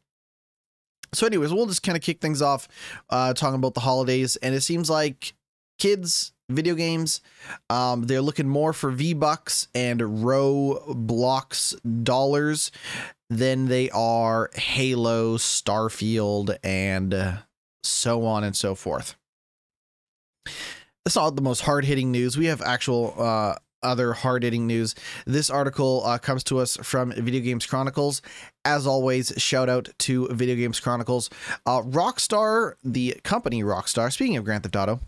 So, 1.15 1.27
anyways, 1.27 1.53
we'll 1.53 1.67
just 1.67 1.83
kind 1.83 1.97
of 1.97 2.03
kick 2.03 2.21
things 2.21 2.43
off 2.43 2.69
uh, 3.09 3.33
talking 3.33 3.57
about 3.57 3.75
the 3.75 3.81
holidays, 3.81 4.37
and 4.37 4.55
it 4.55 4.61
seems 4.61 4.91
like 4.91 5.33
kids 5.79 6.33
video 6.51 6.75
games 6.75 7.21
um, 7.69 8.05
they're 8.05 8.23
looking 8.23 8.49
more 8.49 8.73
for 8.73 8.91
v 8.91 9.13
bucks 9.13 9.69
and 9.75 10.01
roblox 10.01 11.77
dollars 12.05 12.71
than 13.29 13.67
they 13.67 13.91
are 13.91 14.51
halo 14.55 15.37
starfield 15.37 16.57
and 16.65 17.13
uh, 17.13 17.37
so 17.83 18.25
on 18.25 18.45
and 18.45 18.57
so 18.57 18.75
forth 18.75 19.17
that's 21.05 21.17
not 21.17 21.37
the 21.37 21.43
most 21.43 21.61
hard-hitting 21.61 22.11
news 22.11 22.39
we 22.39 22.47
have 22.47 22.63
actual 22.63 23.15
uh, 23.19 23.55
other 23.83 24.13
hard-hitting 24.13 24.67
news 24.67 24.95
this 25.27 25.51
article 25.51 26.03
uh, 26.05 26.19
comes 26.19 26.43
to 26.45 26.59
us 26.59 26.77
from 26.83 27.13
video 27.13 27.41
games 27.41 27.67
chronicles 27.67 28.23
as 28.65 28.87
always 28.87 29.33
shout 29.37 29.69
out 29.69 29.89
to 29.99 30.29
video 30.29 30.57
games 30.57 30.81
chronicles 30.81 31.31
uh, 31.67 31.81
rockstar 31.83 32.75
the 32.83 33.17
company 33.23 33.63
rockstar 33.63 34.13
speaking 34.13 34.37
of 34.37 34.45
grand 34.45 34.63
theft 34.63 34.77
auto 34.77 35.01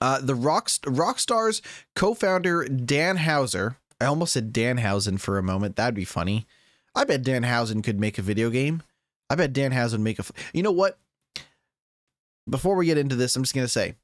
uh, 0.00 0.20
the 0.20 0.34
Rock, 0.34 0.68
Rockstar's 0.68 1.62
co-founder 1.96 2.66
Dan 2.68 3.16
Houser. 3.16 3.76
I 4.00 4.06
almost 4.06 4.32
said 4.32 4.52
Danhausen 4.52 5.18
for 5.20 5.38
a 5.38 5.42
moment. 5.42 5.76
That'd 5.76 5.94
be 5.94 6.04
funny. 6.04 6.46
I 6.94 7.04
bet 7.04 7.22
Danhausen 7.22 7.82
could 7.82 7.98
make 7.98 8.18
a 8.18 8.22
video 8.22 8.50
game. 8.50 8.82
I 9.30 9.34
bet 9.34 9.52
Danhausen 9.52 10.00
make 10.00 10.18
a. 10.18 10.24
You 10.52 10.62
know 10.62 10.72
what? 10.72 10.98
Before 12.48 12.76
we 12.76 12.86
get 12.86 12.98
into 12.98 13.16
this, 13.16 13.34
I'm 13.34 13.42
just 13.42 13.54
gonna 13.54 13.68
say, 13.68 13.94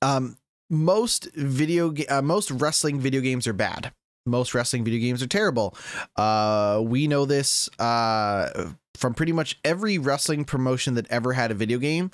um, 0.00 0.36
most 0.70 1.28
video, 1.34 1.92
uh, 2.08 2.22
most 2.22 2.50
wrestling 2.50 3.00
video 3.00 3.20
games 3.20 3.46
are 3.46 3.52
bad. 3.52 3.92
Most 4.26 4.54
wrestling 4.54 4.84
video 4.84 5.00
games 5.00 5.22
are 5.22 5.26
terrible. 5.26 5.76
Uh, 6.16 6.82
we 6.82 7.06
know 7.06 7.26
this 7.26 7.68
uh, 7.78 8.70
from 8.94 9.12
pretty 9.12 9.32
much 9.32 9.58
every 9.64 9.98
wrestling 9.98 10.44
promotion 10.44 10.94
that 10.94 11.06
ever 11.10 11.34
had 11.34 11.50
a 11.50 11.54
video 11.54 11.78
game. 11.78 12.10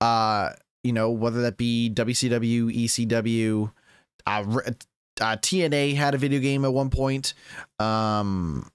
Uh, 0.00 0.50
you 0.82 0.92
know, 0.92 1.10
whether 1.10 1.42
that 1.42 1.58
be 1.58 1.90
WCW, 1.94 2.74
ECW, 2.74 3.70
uh, 4.26 4.44
uh, 5.20 5.36
TNA 5.36 5.94
had 5.96 6.14
a 6.14 6.18
video 6.18 6.40
game 6.40 6.64
at 6.64 6.72
one 6.72 6.88
point. 6.88 7.34
Um, 7.78 8.70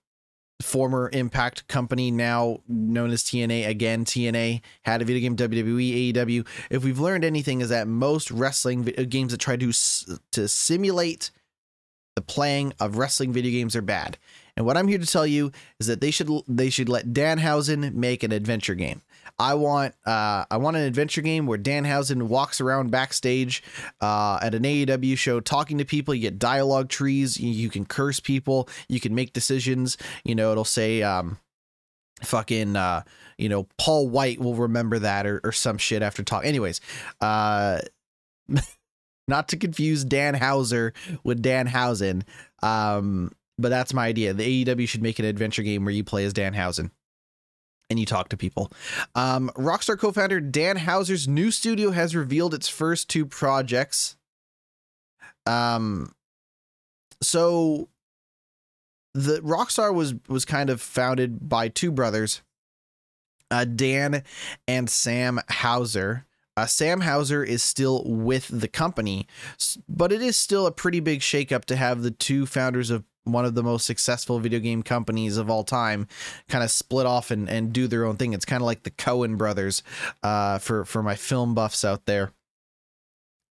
former 0.61 1.09
Impact 1.11 1.67
company, 1.67 2.11
now 2.11 2.59
known 2.67 3.11
as 3.11 3.23
TNA, 3.23 3.67
again, 3.67 4.05
TNA 4.05 4.61
had 4.83 5.01
a 5.01 5.05
video 5.05 5.21
game, 5.21 5.35
WWE, 5.35 6.13
AEW. 6.13 6.47
If 6.69 6.83
we've 6.83 6.99
learned 6.99 7.25
anything, 7.25 7.61
is 7.61 7.69
that 7.69 7.87
most 7.87 8.31
wrestling 8.31 8.93
uh, 8.97 9.03
games 9.03 9.31
that 9.31 9.39
try 9.39 9.57
to, 9.57 9.73
to 10.31 10.47
simulate 10.47 11.31
the 12.15 12.21
playing 12.21 12.73
of 12.79 12.97
wrestling 12.97 13.33
video 13.33 13.51
games 13.51 13.75
are 13.75 13.81
bad. 13.81 14.17
And 14.55 14.65
what 14.65 14.77
I'm 14.77 14.87
here 14.87 14.97
to 14.97 15.05
tell 15.05 15.27
you 15.27 15.51
is 15.79 15.87
that 15.87 15.99
they 15.99 16.11
should 16.11 16.29
they 16.47 16.69
should 16.69 16.87
let 16.87 17.07
Danhausen 17.07 17.93
make 17.93 18.23
an 18.23 18.31
adventure 18.31 18.75
game. 18.75 19.01
I 19.37 19.53
want 19.55 19.95
uh, 20.05 20.45
I 20.49 20.57
want 20.57 20.77
an 20.77 20.83
adventure 20.83 21.21
game 21.21 21.45
where 21.45 21.57
Danhausen 21.57 22.23
walks 22.23 22.61
around 22.61 22.91
backstage 22.91 23.63
uh, 23.99 24.39
at 24.41 24.55
an 24.55 24.63
AEW 24.63 25.17
show 25.17 25.39
talking 25.39 25.77
to 25.77 25.85
people. 25.85 26.13
You 26.13 26.21
get 26.21 26.39
dialogue 26.39 26.89
trees. 26.89 27.39
You, 27.39 27.69
can 27.69 27.85
curse 27.85 28.19
people. 28.19 28.69
You 28.87 28.99
can 28.99 29.13
make 29.13 29.33
decisions. 29.33 29.97
You 30.23 30.35
know, 30.35 30.51
it'll 30.51 30.63
say 30.63 31.03
um, 31.03 31.37
fucking 32.23 32.75
uh, 32.75 33.03
you 33.37 33.49
know 33.49 33.67
Paul 33.77 34.07
White 34.07 34.39
will 34.39 34.55
remember 34.55 34.99
that 34.99 35.25
or, 35.25 35.41
or 35.43 35.51
some 35.51 35.77
shit 35.77 36.01
after 36.01 36.23
talk. 36.23 36.45
Anyways, 36.45 36.79
uh, 37.19 37.79
not 39.27 39.49
to 39.49 39.57
confuse 39.57 40.05
Dan 40.05 40.35
Houser 40.35 40.93
with 41.23 41.43
Danhausen. 41.43 42.23
Um, 42.63 43.31
but 43.57 43.69
that's 43.69 43.93
my 43.93 44.07
idea. 44.07 44.33
The 44.33 44.65
AEW 44.65 44.87
should 44.87 45.01
make 45.01 45.19
an 45.19 45.25
adventure 45.25 45.63
game 45.63 45.85
where 45.85 45.93
you 45.93 46.03
play 46.03 46.25
as 46.25 46.33
Danhausen 46.33 46.91
and 47.89 47.99
you 47.99 48.05
talk 48.05 48.29
to 48.29 48.37
people. 48.37 48.71
Um, 49.13 49.51
Rockstar 49.55 49.97
co 49.97 50.11
founder 50.11 50.39
Dan 50.39 50.77
Houser's 50.77 51.27
new 51.27 51.51
studio 51.51 51.91
has 51.91 52.15
revealed 52.15 52.53
its 52.53 52.67
first 52.67 53.09
two 53.09 53.25
projects. 53.25 54.15
Um, 55.45 56.13
so 57.21 57.89
the 59.13 59.39
Rockstar 59.41 59.93
was 59.93 60.15
was 60.27 60.45
kind 60.45 60.69
of 60.69 60.81
founded 60.81 61.47
by 61.47 61.69
two 61.69 61.91
brothers, 61.91 62.41
uh, 63.51 63.65
Dan 63.65 64.23
and 64.67 64.89
Sam 64.89 65.39
Houser. 65.47 66.25
Uh, 66.57 66.65
Sam 66.65 67.01
Houser 67.01 67.43
is 67.43 67.61
still 67.61 68.03
with 68.05 68.47
the 68.47 68.69
company, 68.69 69.27
but 69.89 70.13
it 70.13 70.21
is 70.21 70.37
still 70.37 70.65
a 70.65 70.71
pretty 70.71 71.01
big 71.01 71.19
shakeup 71.19 71.65
to 71.65 71.75
have 71.75 72.01
the 72.01 72.11
two 72.11 72.45
founders 72.45 72.89
of 72.89 73.03
one 73.25 73.45
of 73.45 73.55
the 73.55 73.63
most 73.63 73.85
successful 73.85 74.39
video 74.39 74.59
game 74.59 74.81
companies 74.81 75.37
of 75.37 75.49
all 75.49 75.63
time 75.63 76.07
kind 76.47 76.63
of 76.63 76.71
split 76.71 77.05
off 77.05 77.31
and, 77.31 77.49
and 77.49 77.73
do 77.73 77.87
their 77.87 78.05
own 78.05 78.17
thing. 78.17 78.33
It's 78.33 78.45
kind 78.45 78.61
of 78.61 78.65
like 78.65 78.83
the 78.83 78.91
Coen 78.91 79.37
brothers 79.37 79.83
uh, 80.23 80.59
for, 80.59 80.85
for 80.85 81.03
my 81.03 81.15
film 81.15 81.53
buffs 81.53 81.83
out 81.83 82.05
there. 82.05 82.31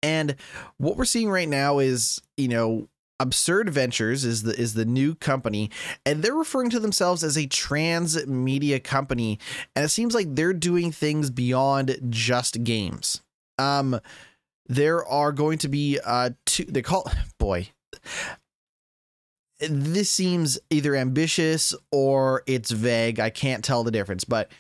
And 0.03 0.37
what 0.77 0.97
we're 0.97 1.05
seeing 1.05 1.31
right 1.31 1.49
now 1.49 1.79
is, 1.79 2.21
you 2.37 2.49
know, 2.49 2.89
Absurd 3.21 3.71
Ventures 3.71 4.25
is 4.25 4.43
the 4.43 4.59
is 4.61 4.75
the 4.75 4.85
new 4.85 5.15
company, 5.15 5.71
and 6.05 6.23
they're 6.23 6.35
referring 6.35 6.69
to 6.71 6.81
themselves 6.81 7.23
as 7.23 7.37
a 7.37 7.47
transmedia 7.47 8.83
company, 8.83 9.39
and 9.77 9.85
it 9.85 9.91
seems 9.91 10.15
like 10.15 10.35
they're 10.35 10.53
doing 10.53 10.91
things 10.91 11.31
beyond 11.31 11.97
just 12.11 12.65
games. 12.65 13.23
Um, 13.57 14.01
there 14.67 15.07
are 15.07 15.31
going 15.31 15.59
to 15.59 15.69
be 15.69 16.01
uh 16.05 16.31
two. 16.45 16.65
They 16.65 16.83
call 16.83 17.11
boy, 17.39 17.69
this 19.61 20.11
seems 20.11 20.59
either 20.71 20.95
ambitious 20.95 21.75
or 21.91 22.43
it's 22.47 22.71
vague. 22.71 23.21
I 23.21 23.31
can't 23.31 23.65
tell 23.65 23.85
the 23.85 23.91
difference, 23.91 24.25
but 24.25 24.51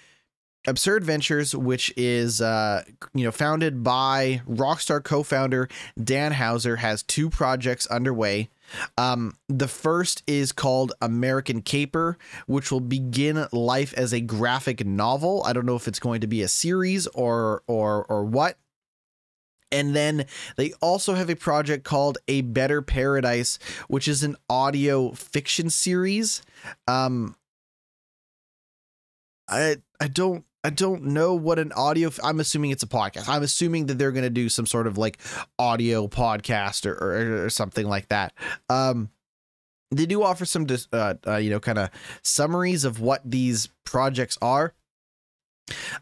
Absurd 0.66 1.04
Ventures, 1.04 1.54
which 1.54 1.92
is 1.96 2.40
uh, 2.40 2.84
you 3.12 3.24
know 3.24 3.32
founded 3.32 3.82
by 3.82 4.40
Rockstar 4.48 5.02
co-founder 5.02 5.68
Dan 6.02 6.32
Houser, 6.32 6.76
has 6.76 7.02
two 7.02 7.28
projects 7.28 7.86
underway. 7.88 8.48
Um, 8.96 9.34
the 9.48 9.68
first 9.68 10.22
is 10.26 10.52
called 10.52 10.94
American 11.02 11.60
Caper, 11.60 12.16
which 12.46 12.72
will 12.72 12.80
begin 12.80 13.46
life 13.52 13.92
as 13.94 14.14
a 14.14 14.20
graphic 14.20 14.86
novel. 14.86 15.42
I 15.44 15.52
don't 15.52 15.66
know 15.66 15.76
if 15.76 15.86
it's 15.86 15.98
going 15.98 16.22
to 16.22 16.26
be 16.26 16.40
a 16.40 16.48
series 16.48 17.06
or 17.08 17.62
or 17.66 18.06
or 18.06 18.24
what. 18.24 18.56
And 19.70 19.94
then 19.94 20.26
they 20.56 20.72
also 20.80 21.14
have 21.14 21.28
a 21.30 21.34
project 21.34 21.84
called 21.84 22.18
A 22.28 22.42
Better 22.42 22.82
Paradise, 22.82 23.58
which 23.88 24.06
is 24.06 24.22
an 24.22 24.36
audio 24.48 25.12
fiction 25.12 25.70
series. 25.70 26.42
Um, 26.86 27.36
I 29.48 29.76
I 30.00 30.08
don't 30.08 30.44
I 30.62 30.70
don't 30.70 31.04
know 31.04 31.34
what 31.34 31.58
an 31.58 31.72
audio. 31.72 32.10
I'm 32.22 32.40
assuming 32.40 32.70
it's 32.70 32.82
a 32.82 32.88
podcast. 32.88 33.28
I'm 33.28 33.42
assuming 33.42 33.86
that 33.86 33.98
they're 33.98 34.12
going 34.12 34.24
to 34.24 34.30
do 34.30 34.48
some 34.48 34.66
sort 34.66 34.86
of 34.86 34.96
like 34.96 35.18
audio 35.58 36.06
podcast 36.08 36.86
or 36.86 36.94
or, 36.94 37.44
or 37.44 37.50
something 37.50 37.86
like 37.86 38.08
that. 38.08 38.32
Um, 38.70 39.10
they 39.90 40.06
do 40.06 40.22
offer 40.22 40.44
some, 40.44 40.66
uh, 40.92 41.14
uh, 41.26 41.36
you 41.36 41.50
know, 41.50 41.60
kind 41.60 41.78
of 41.78 41.90
summaries 42.22 42.84
of 42.84 43.00
what 43.00 43.20
these 43.24 43.68
projects 43.84 44.38
are. 44.40 44.72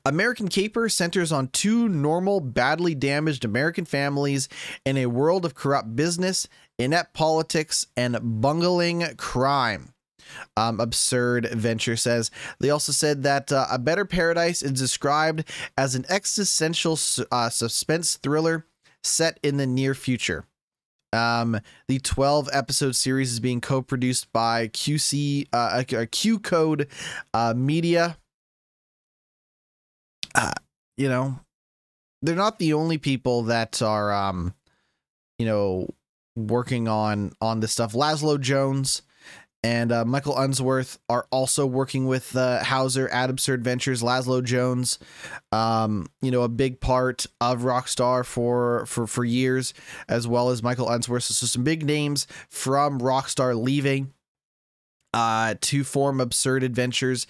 American 0.04 0.48
Caper 0.48 0.88
centers 0.88 1.30
on 1.30 1.48
two 1.48 1.88
normal, 1.88 2.40
badly 2.40 2.94
damaged 2.94 3.44
American 3.44 3.84
families 3.84 4.48
in 4.84 4.96
a 4.96 5.06
world 5.06 5.44
of 5.44 5.54
corrupt 5.54 5.94
business, 5.94 6.48
inept 6.78 7.14
politics, 7.14 7.86
and 7.96 8.18
bungling 8.40 9.04
crime. 9.16 9.94
Um, 10.56 10.80
absurd 10.80 11.48
venture 11.52 11.96
says. 11.96 12.30
They 12.58 12.70
also 12.70 12.92
said 12.92 13.22
that 13.24 13.52
uh, 13.52 13.66
a 13.70 13.78
better 13.78 14.04
paradise 14.04 14.62
is 14.62 14.72
described 14.72 15.44
as 15.76 15.94
an 15.94 16.06
existential 16.08 16.98
uh, 17.30 17.50
suspense 17.50 18.16
thriller 18.16 18.66
set 19.02 19.38
in 19.42 19.56
the 19.56 19.66
near 19.66 19.94
future. 19.94 20.46
Um, 21.12 21.60
the 21.88 21.98
12 21.98 22.48
episode 22.52 22.96
series 22.96 23.32
is 23.32 23.40
being 23.40 23.60
co-produced 23.60 24.32
by 24.32 24.68
qc 24.68 25.46
uh, 25.52 25.56
uh 25.56 25.82
QCODE 25.84 26.88
uh, 27.34 27.52
media 27.54 28.16
uh, 30.34 30.52
you 30.96 31.08
know, 31.08 31.38
they're 32.22 32.36
not 32.36 32.58
the 32.58 32.74
only 32.74 32.98
people 32.98 33.44
that 33.44 33.82
are, 33.82 34.12
um, 34.12 34.54
you 35.38 35.46
know, 35.46 35.88
working 36.36 36.88
on 36.88 37.32
on 37.40 37.60
this 37.60 37.72
stuff. 37.72 37.92
Lazlow 37.92 38.40
Jones 38.40 39.02
and 39.64 39.92
uh, 39.92 40.04
Michael 40.04 40.36
Unsworth 40.36 40.98
are 41.08 41.26
also 41.30 41.66
working 41.66 42.06
with 42.06 42.34
uh, 42.34 42.64
Houser 42.64 43.08
at 43.08 43.30
Absurd 43.30 43.62
Ventures. 43.62 44.02
Lazlow 44.02 44.42
Jones, 44.42 44.98
um, 45.52 46.08
you 46.20 46.30
know, 46.30 46.42
a 46.42 46.48
big 46.48 46.80
part 46.80 47.26
of 47.40 47.60
Rockstar 47.60 48.24
for 48.24 48.86
for 48.86 49.06
for 49.06 49.24
years, 49.24 49.72
as 50.08 50.26
well 50.26 50.50
as 50.50 50.62
Michael 50.62 50.90
Unsworth. 50.90 51.24
So 51.24 51.46
some 51.46 51.64
big 51.64 51.84
names 51.84 52.26
from 52.48 53.00
Rockstar 53.00 53.60
leaving 53.60 54.12
uh, 55.14 55.54
to 55.60 55.84
form 55.84 56.20
absurd 56.20 56.62
adventures, 56.62 57.26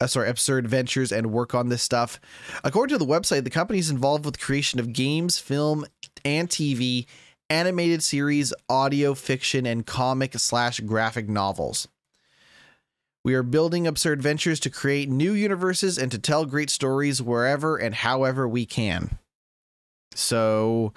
uh, 0.00 0.06
sorry, 0.06 0.28
absurd 0.28 0.66
ventures 0.68 1.12
and 1.12 1.32
work 1.32 1.54
on 1.54 1.68
this 1.68 1.82
stuff. 1.82 2.20
According 2.64 2.98
to 2.98 3.04
the 3.04 3.10
website, 3.10 3.44
the 3.44 3.50
company 3.50 3.78
is 3.78 3.90
involved 3.90 4.24
with 4.24 4.40
creation 4.40 4.80
of 4.80 4.92
games, 4.92 5.38
film, 5.38 5.84
and 6.24 6.48
TV, 6.48 7.06
animated 7.50 8.02
series, 8.02 8.52
audio 8.68 9.14
fiction, 9.14 9.66
and 9.66 9.86
comic 9.86 10.38
slash 10.38 10.80
graphic 10.80 11.28
novels. 11.28 11.88
We 13.24 13.34
are 13.34 13.42
building 13.42 13.86
absurd 13.86 14.22
ventures 14.22 14.60
to 14.60 14.70
create 14.70 15.08
new 15.08 15.32
universes 15.32 15.98
and 15.98 16.12
to 16.12 16.18
tell 16.18 16.44
great 16.44 16.70
stories 16.70 17.20
wherever 17.20 17.76
and 17.76 17.94
however 17.94 18.46
we 18.46 18.66
can. 18.66 19.18
So 20.14 20.92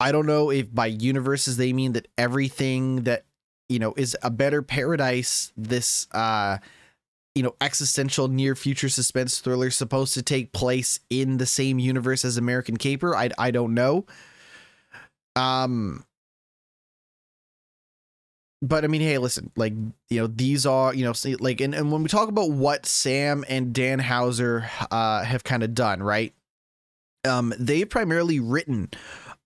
I 0.00 0.10
don't 0.10 0.26
know 0.26 0.50
if 0.50 0.74
by 0.74 0.86
universes 0.86 1.56
they 1.56 1.72
mean 1.72 1.92
that 1.92 2.08
everything 2.18 3.04
that 3.04 3.24
you 3.72 3.78
know 3.78 3.94
is 3.96 4.16
a 4.22 4.30
better 4.30 4.62
paradise 4.62 5.52
this 5.56 6.06
uh 6.12 6.58
you 7.34 7.42
know 7.42 7.54
existential 7.60 8.28
near 8.28 8.54
future 8.54 8.90
suspense 8.90 9.38
thriller 9.38 9.70
supposed 9.70 10.12
to 10.14 10.22
take 10.22 10.52
place 10.52 11.00
in 11.08 11.38
the 11.38 11.46
same 11.46 11.78
universe 11.78 12.24
as 12.24 12.36
American 12.36 12.76
Caper. 12.76 13.16
I 13.16 13.30
I 13.38 13.50
don't 13.50 13.74
know. 13.74 14.04
Um 15.34 16.04
but 18.64 18.84
I 18.84 18.86
mean, 18.86 19.00
hey, 19.00 19.18
listen, 19.18 19.50
like, 19.56 19.72
you 20.08 20.20
know, 20.20 20.28
these 20.28 20.66
are, 20.66 20.94
you 20.94 21.04
know, 21.04 21.12
like, 21.40 21.60
and, 21.60 21.74
and 21.74 21.90
when 21.90 22.04
we 22.04 22.08
talk 22.08 22.28
about 22.28 22.52
what 22.52 22.86
Sam 22.86 23.44
and 23.48 23.72
Dan 23.72 23.98
Houser 23.98 24.70
uh, 24.88 25.24
have 25.24 25.42
kind 25.42 25.64
of 25.64 25.74
done, 25.74 26.00
right? 26.00 26.32
Um, 27.24 27.52
they've 27.58 27.90
primarily 27.90 28.38
written 28.38 28.90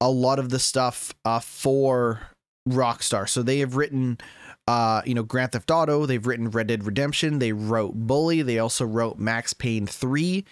a 0.02 0.11
lot 0.11 0.38
of 0.38 0.50
the 0.50 0.59
stuff 0.59 1.14
uh, 1.25 1.40
for 1.40 2.28
Rockstar. 2.68 3.28
So 3.28 3.42
they 3.42 3.58
have 3.61 3.76
written, 3.76 4.18
uh, 4.66 5.02
you 5.04 5.14
know, 5.14 5.23
Grand 5.23 5.52
Theft 5.52 5.70
Auto, 5.70 6.06
they've 6.06 6.26
written 6.26 6.50
Red 6.50 6.68
Dead 6.68 6.85
Redemption, 6.85 7.38
they 7.38 7.52
wrote 7.52 7.94
Bully, 7.94 8.42
they 8.42 8.58
also 8.58 8.85
wrote 8.85 9.18
Max 9.18 9.52
Payne 9.52 9.87
3. 9.87 10.44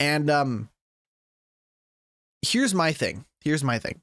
And 0.00 0.28
um, 0.30 0.68
here's 2.42 2.74
my 2.74 2.92
thing. 2.92 3.24
Here's 3.42 3.62
my 3.62 3.78
thing 3.78 4.00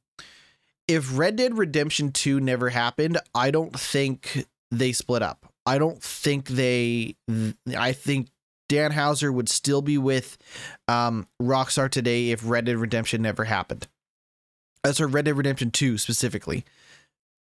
if 0.88 1.18
Red 1.18 1.38
Dead 1.38 1.58
Redemption 1.58 2.12
2 2.12 2.40
never 2.40 2.70
happened, 2.70 3.18
I 3.34 3.50
don't 3.52 3.78
think 3.78 4.46
they 4.72 4.92
split 4.92 5.22
up. 5.22 5.46
I 5.66 5.78
don't 5.78 6.02
think 6.02 6.48
they 6.50 7.16
I 7.78 7.94
think 7.94 8.30
Dan 8.68 8.92
Houser 8.92 9.32
would 9.32 9.50
still 9.50 9.82
be 9.82 9.98
with 9.98 10.38
um, 10.88 11.28
Rockstar 11.42 11.90
today 11.90 12.32
if 12.32 12.48
Red 12.48 12.66
Dead 12.66 12.78
Redemption 12.78 13.22
never 13.22 13.46
happened. 13.46 13.88
As 14.84 14.98
for 14.98 15.08
Red 15.08 15.26
Dead 15.26 15.38
Redemption 15.38 15.72
2 15.72 15.98
specifically. 15.98 16.66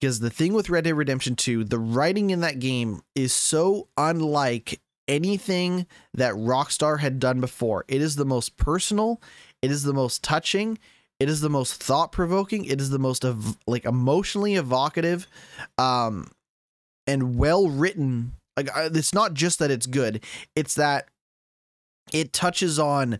Because 0.02 0.20
the 0.20 0.32
thing 0.32 0.54
with 0.54 0.70
Red 0.70 0.86
Dead 0.86 0.96
Redemption 0.96 1.36
2, 1.36 1.64
the 1.64 1.78
writing 1.78 2.32
in 2.32 2.42
that 2.42 2.58
game 2.58 3.02
is 3.14 3.32
so 3.32 3.88
unlike 3.96 4.82
anything 5.08 5.86
that 6.16 6.34
Rockstar 6.34 7.00
had 7.00 7.20
done 7.20 7.40
before. 7.40 7.86
It 7.88 8.02
is 8.02 8.16
the 8.16 8.26
most 8.26 8.58
personal, 8.58 9.22
it 9.62 9.70
is 9.70 9.84
the 9.84 9.94
most 9.94 10.24
touching, 10.24 10.80
it 11.22 11.30
is 11.30 11.42
the 11.42 11.50
most 11.50 11.76
thought 11.76 12.12
provoking. 12.12 12.66
It 12.66 12.82
is 12.82 12.90
the 12.90 12.98
most 12.98 13.24
ev- 13.24 13.56
like 13.68 13.86
emotionally 13.86 14.56
evocative, 14.56 15.28
um, 15.78 16.32
and 17.06 17.38
well 17.38 17.70
written. 17.70 18.34
Like 18.58 18.70
it's 18.76 19.14
not 19.14 19.36
just 19.36 19.60
that 19.60 19.70
it's 19.70 19.86
good; 19.86 20.24
it's 20.56 20.74
that 20.74 21.10
it 22.12 22.34
touches 22.34 22.80
on 22.80 23.20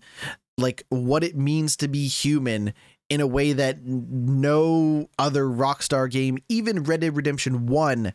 like 0.58 0.84
what 0.90 1.24
it 1.24 1.36
means 1.36 1.78
to 1.78 1.88
be 1.88 2.08
human 2.08 2.74
in 3.12 3.20
a 3.20 3.28
way 3.28 3.52
that 3.52 3.84
no 3.84 5.10
other 5.20 5.44
Rockstar 5.44 6.10
game, 6.10 6.38
even 6.48 6.84
Red 6.84 7.02
Dead 7.02 7.14
Redemption 7.14 7.66
One, 7.66 8.14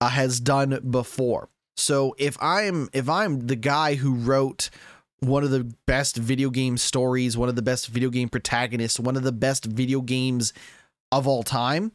uh, 0.00 0.08
has 0.08 0.38
done 0.38 0.78
before. 0.88 1.48
So 1.76 2.14
if 2.16 2.40
I'm 2.40 2.88
if 2.92 3.08
I'm 3.08 3.48
the 3.48 3.56
guy 3.56 3.96
who 3.96 4.14
wrote 4.14 4.70
one 5.18 5.42
of 5.42 5.50
the 5.50 5.64
best 5.86 6.16
video 6.16 6.50
game 6.50 6.76
stories, 6.76 7.36
one 7.36 7.48
of 7.48 7.56
the 7.56 7.62
best 7.62 7.88
video 7.88 8.08
game 8.08 8.28
protagonists, 8.28 9.00
one 9.00 9.16
of 9.16 9.24
the 9.24 9.32
best 9.32 9.64
video 9.64 10.00
games 10.00 10.52
of 11.10 11.26
all 11.26 11.42
time 11.42 11.90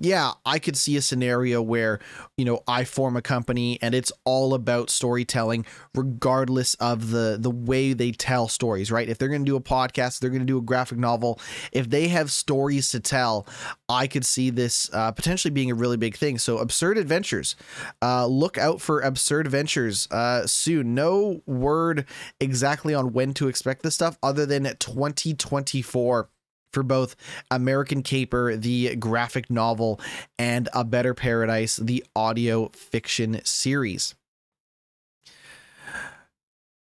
yeah, 0.00 0.32
I 0.46 0.60
could 0.60 0.76
see 0.76 0.96
a 0.96 1.02
scenario 1.02 1.60
where, 1.60 1.98
you 2.36 2.44
know, 2.44 2.62
I 2.68 2.84
form 2.84 3.16
a 3.16 3.22
company 3.22 3.78
and 3.82 3.94
it's 3.94 4.12
all 4.24 4.54
about 4.54 4.90
storytelling 4.90 5.66
regardless 5.94 6.74
of 6.74 7.10
the 7.10 7.36
the 7.38 7.50
way 7.50 7.92
they 7.92 8.12
tell 8.12 8.46
stories, 8.46 8.92
right? 8.92 9.08
If 9.08 9.18
they're 9.18 9.28
going 9.28 9.44
to 9.44 9.50
do 9.50 9.56
a 9.56 9.60
podcast, 9.60 10.20
they're 10.20 10.30
going 10.30 10.40
to 10.40 10.46
do 10.46 10.58
a 10.58 10.62
graphic 10.62 10.98
novel, 10.98 11.40
if 11.72 11.90
they 11.90 12.08
have 12.08 12.30
stories 12.30 12.90
to 12.90 13.00
tell, 13.00 13.46
I 13.88 14.06
could 14.06 14.24
see 14.24 14.50
this 14.50 14.88
uh, 14.92 15.10
potentially 15.10 15.50
being 15.50 15.70
a 15.70 15.74
really 15.74 15.96
big 15.96 16.16
thing. 16.16 16.38
So, 16.38 16.58
Absurd 16.58 16.96
Adventures. 16.96 17.56
Uh, 18.00 18.26
look 18.26 18.56
out 18.56 18.80
for 18.80 19.00
Absurd 19.00 19.46
Adventures 19.46 20.06
uh, 20.12 20.46
soon. 20.46 20.94
No 20.94 21.42
word 21.44 22.04
exactly 22.40 22.94
on 22.94 23.12
when 23.12 23.34
to 23.34 23.48
expect 23.48 23.82
this 23.82 23.94
stuff 23.94 24.16
other 24.22 24.46
than 24.46 24.64
2024 24.78 26.28
for 26.72 26.82
both 26.82 27.16
American 27.50 28.02
Caper, 28.02 28.56
the 28.56 28.96
graphic 28.96 29.50
novel, 29.50 30.00
and 30.38 30.68
A 30.72 30.84
Better 30.84 31.14
Paradise, 31.14 31.76
the 31.76 32.04
audio 32.14 32.68
fiction 32.68 33.40
series. 33.44 34.14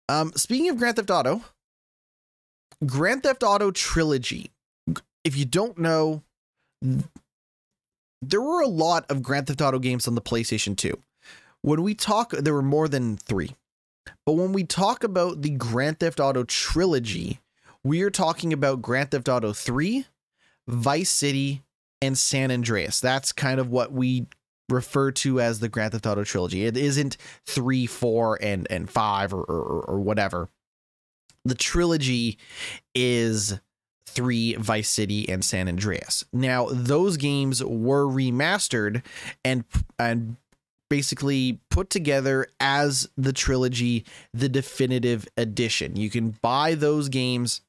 Um, 0.09 0.33
speaking 0.37 0.69
of 0.69 0.79
Grand 0.79 0.97
Theft 0.97 1.11
Auto, 1.11 1.43
Grand 2.85 3.23
Theft 3.23 3.43
Auto 3.43 3.71
Trilogy. 3.71 4.51
If 5.25 5.37
you 5.37 5.47
don't 5.47 5.79
know, 5.79 6.23
there 8.21 8.41
were 8.41 8.61
a 8.61 8.69
lot 8.69 9.11
of 9.11 9.23
Grand 9.23 9.47
Theft 9.47 9.63
Auto 9.63 9.79
games 9.79 10.07
on 10.07 10.15
the 10.15 10.21
PlayStation 10.21 10.77
2. 10.77 10.99
When 11.63 11.83
we 11.83 11.95
talk, 11.95 12.33
there 12.33 12.53
were 12.53 12.63
more 12.63 12.89
than 12.89 13.17
three. 13.17 13.57
But 14.27 14.35
when 14.35 14.53
we 14.53 14.65
talk 14.65 15.03
about 15.03 15.41
the 15.41 15.51
Grand 15.51 16.01
Theft 16.01 16.21
Auto 16.21 16.45
Trilogy, 16.45 17.41
we 17.85 18.03
are 18.03 18.11
talking 18.11 18.53
about 18.53 18.83
Grand 18.83 19.11
Theft 19.11 19.29
Auto 19.29 19.53
3, 19.53 20.07
Vice 20.67 21.11
City, 21.11 21.63
and 22.01 22.17
San 22.17 22.51
Andreas. 22.51 22.99
That's 22.99 23.31
kind 23.31 23.61
of 23.61 23.71
what 23.71 23.93
we 23.93 24.27
refer 24.71 25.11
to 25.13 25.41
as 25.41 25.61
the 25.61 25.69
Grand 25.69 25.93
Theft 25.93 26.07
Auto 26.07 26.25
trilogy. 26.25 26.65
It 26.65 26.77
isn't 26.77 27.19
3, 27.47 27.87
4, 27.87 28.39
and, 28.43 28.67
and 28.71 28.89
5 28.91 29.35
or, 29.35 29.43
or, 29.43 29.83
or 29.83 30.01
whatever. 30.01 30.49
The 31.45 31.55
trilogy 31.55 32.39
is 32.95 33.61
3, 34.07 34.55
Vice 34.55 34.89
City, 34.89 35.29
and 35.29 35.45
San 35.45 35.69
Andreas. 35.69 36.25
Now, 36.33 36.69
those 36.71 37.19
games 37.19 37.63
were 37.63 38.07
remastered 38.07 39.03
and 39.45 39.65
and 39.99 40.37
basically 40.89 41.61
put 41.71 41.91
together 41.91 42.47
as 42.61 43.09
the 43.17 43.33
trilogy, 43.33 44.05
the 44.33 44.49
definitive 44.49 45.27
edition. 45.37 45.97
You 45.97 46.09
can 46.09 46.37
buy 46.41 46.75
those 46.75 47.09
games 47.09 47.63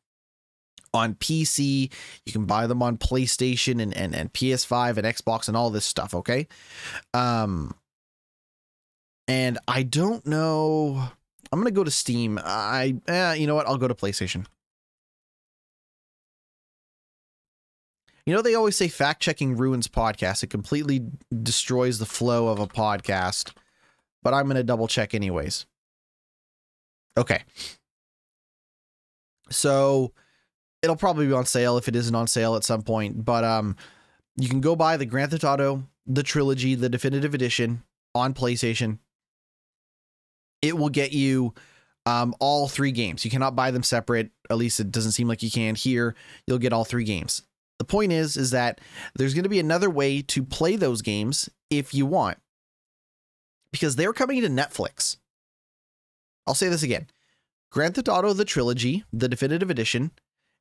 on 0.96 1.16
PC. 1.16 1.92
You 2.26 2.32
can 2.32 2.46
buy 2.46 2.68
them 2.68 2.82
on 2.82 2.98
PlayStation 2.98 3.82
and, 3.82 3.96
and, 3.96 4.16
and 4.16 4.32
PS5 4.34 4.98
and 4.98 5.06
Xbox 5.06 5.48
and 5.48 5.56
all 5.56 5.70
this 5.70 5.86
stuff. 5.86 6.14
Okay. 6.14 6.48
Um, 7.14 7.76
and 9.28 9.58
I 9.68 9.84
don't 9.84 10.26
know. 10.26 11.10
I'm 11.52 11.60
gonna 11.60 11.72
go 11.72 11.84
to 11.84 11.92
Steam. 11.92 12.40
I, 12.44 12.96
eh, 13.08 13.34
you 13.34 13.48
know 13.48 13.56
what? 13.56 13.68
I'll 13.68 13.78
go 13.78 13.88
to 13.88 13.96
PlayStation. 13.96 14.46
You 18.26 18.34
know, 18.34 18.42
they 18.42 18.56
always 18.56 18.76
say 18.76 18.88
fact 18.88 19.22
checking 19.22 19.56
ruins 19.56 19.88
podcasts. 19.88 20.42
It 20.42 20.50
completely 20.50 21.06
destroys 21.44 22.00
the 22.00 22.08
flow 22.08 22.48
of 22.48 22.60
a 22.60 22.68
podcast, 22.68 23.54
but 24.24 24.34
I'm 24.34 24.46
going 24.46 24.56
to 24.56 24.64
double 24.64 24.88
check 24.88 25.14
anyways. 25.14 25.68
Okay. 27.18 27.44
So 29.52 30.12
it'll 30.82 30.96
probably 30.96 31.28
be 31.28 31.34
on 31.34 31.46
sale 31.46 31.78
if 31.78 31.88
it 31.88 31.96
isn't 31.96 32.16
on 32.16 32.28
sale 32.28 32.56
at 32.56 32.64
some 32.64 32.82
point. 32.82 33.26
But 33.26 33.44
um, 33.44 33.76
you 34.38 34.50
can 34.50 34.62
go 34.62 34.76
buy 34.76 34.98
the 34.98 35.06
Grand 35.06 35.32
Theft 35.32 35.44
Auto, 35.44 35.84
the 36.06 36.24
trilogy, 36.24 36.76
the 36.76 36.90
definitive 36.90 37.34
edition 37.34 37.84
on 38.14 38.34
PlayStation. 38.34 39.00
It 40.62 40.78
will 40.78 40.90
get 40.90 41.12
you 41.12 41.54
um, 42.06 42.36
all 42.40 42.68
three 42.68 42.92
games. 42.92 43.26
You 43.26 43.32
cannot 43.32 43.56
buy 43.56 43.72
them 43.72 43.84
separate. 43.84 44.32
At 44.50 44.58
least 44.58 44.80
it 44.80 44.92
doesn't 44.92 45.14
seem 45.14 45.28
like 45.28 45.44
you 45.44 45.52
can 45.52 45.76
here. 45.76 46.16
You'll 46.48 46.60
get 46.60 46.74
all 46.74 46.86
three 46.86 47.04
games. 47.04 47.44
The 47.78 47.86
point 47.86 48.12
is, 48.12 48.38
is 48.38 48.52
that 48.52 48.80
there's 49.16 49.34
going 49.34 49.44
to 49.44 49.50
be 49.50 49.60
another 49.60 49.90
way 49.90 50.22
to 50.22 50.44
play 50.44 50.76
those 50.76 51.02
games 51.02 51.50
if 51.70 51.94
you 51.94 52.06
want, 52.06 52.38
because 53.72 53.96
they're 53.96 54.14
coming 54.14 54.42
to 54.42 54.48
Netflix. 54.48 55.18
I'll 56.48 56.54
say 56.54 56.70
this 56.70 56.84
again: 56.84 57.08
Grand 57.72 57.96
Theft 57.96 58.08
Auto: 58.08 58.32
The 58.32 58.46
Trilogy, 58.46 59.04
the 59.12 59.28
definitive 59.28 59.70
edition, 59.70 60.12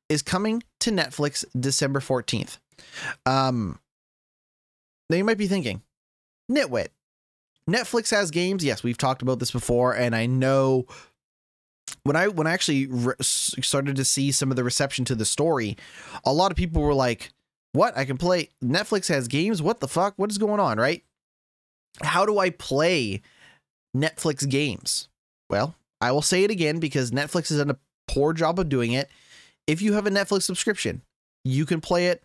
is 0.09 0.21
coming 0.21 0.63
to 0.81 0.91
Netflix 0.91 1.45
December 1.59 1.99
14th. 1.99 2.57
Um, 3.25 3.79
now 5.09 5.17
you 5.17 5.23
might 5.23 5.37
be 5.37 5.47
thinking, 5.47 5.81
GnittWitt, 6.51 6.89
Netflix 7.69 8.11
has 8.11 8.31
games. 8.31 8.63
Yes, 8.63 8.83
we've 8.83 8.97
talked 8.97 9.21
about 9.21 9.39
this 9.39 9.51
before, 9.51 9.95
and 9.95 10.15
I 10.15 10.25
know 10.25 10.85
when 12.03 12.15
I 12.15 12.27
when 12.27 12.47
I 12.47 12.51
actually 12.51 12.85
re- 12.87 13.15
started 13.19 13.95
to 13.95 14.05
see 14.05 14.31
some 14.31 14.51
of 14.51 14.55
the 14.55 14.63
reception 14.63 15.05
to 15.05 15.15
the 15.15 15.25
story, 15.25 15.77
a 16.23 16.33
lot 16.33 16.51
of 16.51 16.57
people 16.57 16.81
were 16.81 16.93
like, 16.93 17.31
"What? 17.73 17.97
I 17.97 18.05
can 18.05 18.17
play 18.17 18.49
Netflix 18.63 19.07
has 19.07 19.27
games? 19.27 19.61
What 19.61 19.79
the 19.79 19.87
fuck? 19.87 20.13
What 20.17 20.29
is 20.29 20.37
going 20.37 20.59
on?" 20.59 20.77
Right? 20.77 21.03
How 22.03 22.25
do 22.25 22.37
I 22.37 22.51
play 22.51 23.21
Netflix 23.95 24.47
games? 24.47 25.07
Well, 25.49 25.75
I 26.01 26.11
will 26.11 26.21
say 26.21 26.43
it 26.43 26.51
again 26.51 26.79
because 26.79 27.11
Netflix 27.11 27.49
has 27.49 27.57
done 27.57 27.71
a 27.71 27.79
poor 28.07 28.33
job 28.33 28.59
of 28.59 28.69
doing 28.69 28.91
it 28.91 29.09
if 29.67 29.81
you 29.81 29.93
have 29.93 30.07
a 30.07 30.11
Netflix 30.11 30.43
subscription, 30.43 31.01
you 31.43 31.65
can 31.65 31.81
play 31.81 32.07
it 32.07 32.23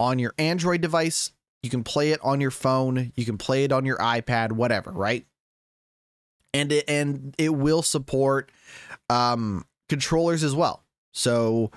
on 0.00 0.18
your 0.18 0.34
Android 0.38 0.80
device, 0.80 1.32
you 1.62 1.70
can 1.70 1.84
play 1.84 2.10
it 2.10 2.20
on 2.22 2.40
your 2.40 2.50
phone, 2.50 3.12
you 3.14 3.24
can 3.24 3.38
play 3.38 3.64
it 3.64 3.72
on 3.72 3.84
your 3.84 3.98
iPad, 3.98 4.52
whatever, 4.52 4.90
right? 4.90 5.26
and 6.54 6.72
it 6.72 6.84
and 6.88 7.34
it 7.38 7.50
will 7.50 7.82
support 7.82 8.50
um, 9.10 9.64
controllers 9.88 10.44
as 10.44 10.54
well. 10.54 10.84
So 11.12 11.70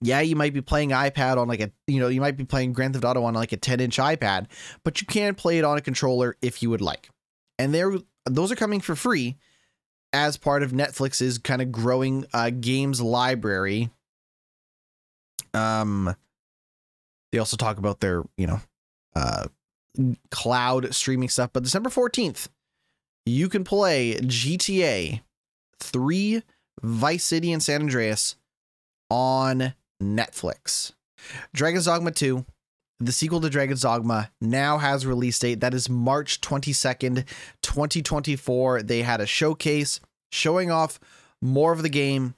yeah, 0.00 0.20
you 0.20 0.36
might 0.36 0.52
be 0.52 0.60
playing 0.60 0.90
iPad 0.90 1.38
on 1.38 1.48
like 1.48 1.60
a 1.60 1.70
you 1.86 2.00
know 2.00 2.08
you 2.08 2.20
might 2.20 2.36
be 2.36 2.44
playing 2.44 2.72
Grand 2.72 2.94
Theft 2.94 3.04
Auto 3.04 3.24
on 3.24 3.34
like 3.34 3.52
a 3.52 3.56
10 3.56 3.80
inch 3.80 3.96
iPad, 3.96 4.46
but 4.84 5.00
you 5.00 5.06
can 5.06 5.34
play 5.34 5.58
it 5.58 5.64
on 5.64 5.78
a 5.78 5.80
controller 5.80 6.36
if 6.42 6.62
you 6.62 6.70
would 6.70 6.80
like. 6.82 7.08
And 7.58 7.74
there 7.74 7.92
those 8.26 8.52
are 8.52 8.56
coming 8.56 8.80
for 8.80 8.94
free 8.94 9.36
as 10.16 10.38
part 10.38 10.62
of 10.62 10.72
Netflix's 10.72 11.36
kind 11.36 11.60
of 11.60 11.70
growing 11.70 12.24
uh, 12.32 12.50
games 12.50 13.02
library. 13.02 13.90
Um, 15.52 16.16
they 17.32 17.38
also 17.38 17.58
talk 17.58 17.76
about 17.76 18.00
their 18.00 18.24
you 18.38 18.46
know 18.46 18.60
uh, 19.14 19.46
cloud 20.30 20.94
streaming 20.94 21.28
stuff. 21.28 21.50
But 21.52 21.62
December 21.62 21.90
14th, 21.90 22.48
you 23.26 23.48
can 23.50 23.62
play 23.62 24.14
GTA 24.14 25.20
3, 25.80 26.42
Vice 26.82 27.24
City, 27.24 27.52
and 27.52 27.62
San 27.62 27.82
Andreas 27.82 28.36
on 29.10 29.74
Netflix. 30.02 30.92
Dragon's 31.54 31.84
Dogma 31.84 32.10
2, 32.10 32.44
the 32.98 33.12
sequel 33.12 33.40
to 33.40 33.50
Dragon's 33.50 33.82
Dogma, 33.82 34.30
now 34.40 34.78
has 34.78 35.04
release 35.04 35.38
date. 35.38 35.60
That 35.60 35.74
is 35.74 35.88
March 35.88 36.40
22nd, 36.40 37.26
2024. 37.62 38.82
They 38.82 39.02
had 39.02 39.20
a 39.20 39.26
showcase 39.26 40.00
showing 40.30 40.70
off 40.70 40.98
more 41.42 41.72
of 41.72 41.82
the 41.82 41.88
game. 41.88 42.34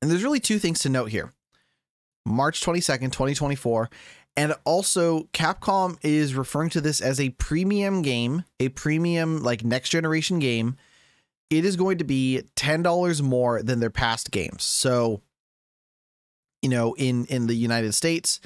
And 0.00 0.10
there's 0.10 0.22
really 0.22 0.40
two 0.40 0.58
things 0.58 0.78
to 0.80 0.88
note 0.88 1.10
here 1.10 1.32
March 2.24 2.60
22nd, 2.60 3.12
2024. 3.12 3.90
And 4.36 4.54
also, 4.64 5.24
Capcom 5.32 5.98
is 6.02 6.34
referring 6.34 6.70
to 6.70 6.80
this 6.80 7.00
as 7.00 7.18
a 7.18 7.30
premium 7.30 8.02
game, 8.02 8.44
a 8.60 8.68
premium, 8.68 9.42
like 9.42 9.64
next 9.64 9.88
generation 9.88 10.38
game. 10.38 10.76
It 11.50 11.64
is 11.64 11.74
going 11.74 11.98
to 11.98 12.04
be 12.04 12.42
$10 12.54 13.22
more 13.22 13.62
than 13.62 13.80
their 13.80 13.90
past 13.90 14.30
games. 14.30 14.62
So, 14.62 15.22
you 16.62 16.68
know, 16.68 16.94
in 16.94 17.24
in 17.26 17.48
the 17.48 17.54
United 17.54 17.94
States, 17.94 18.40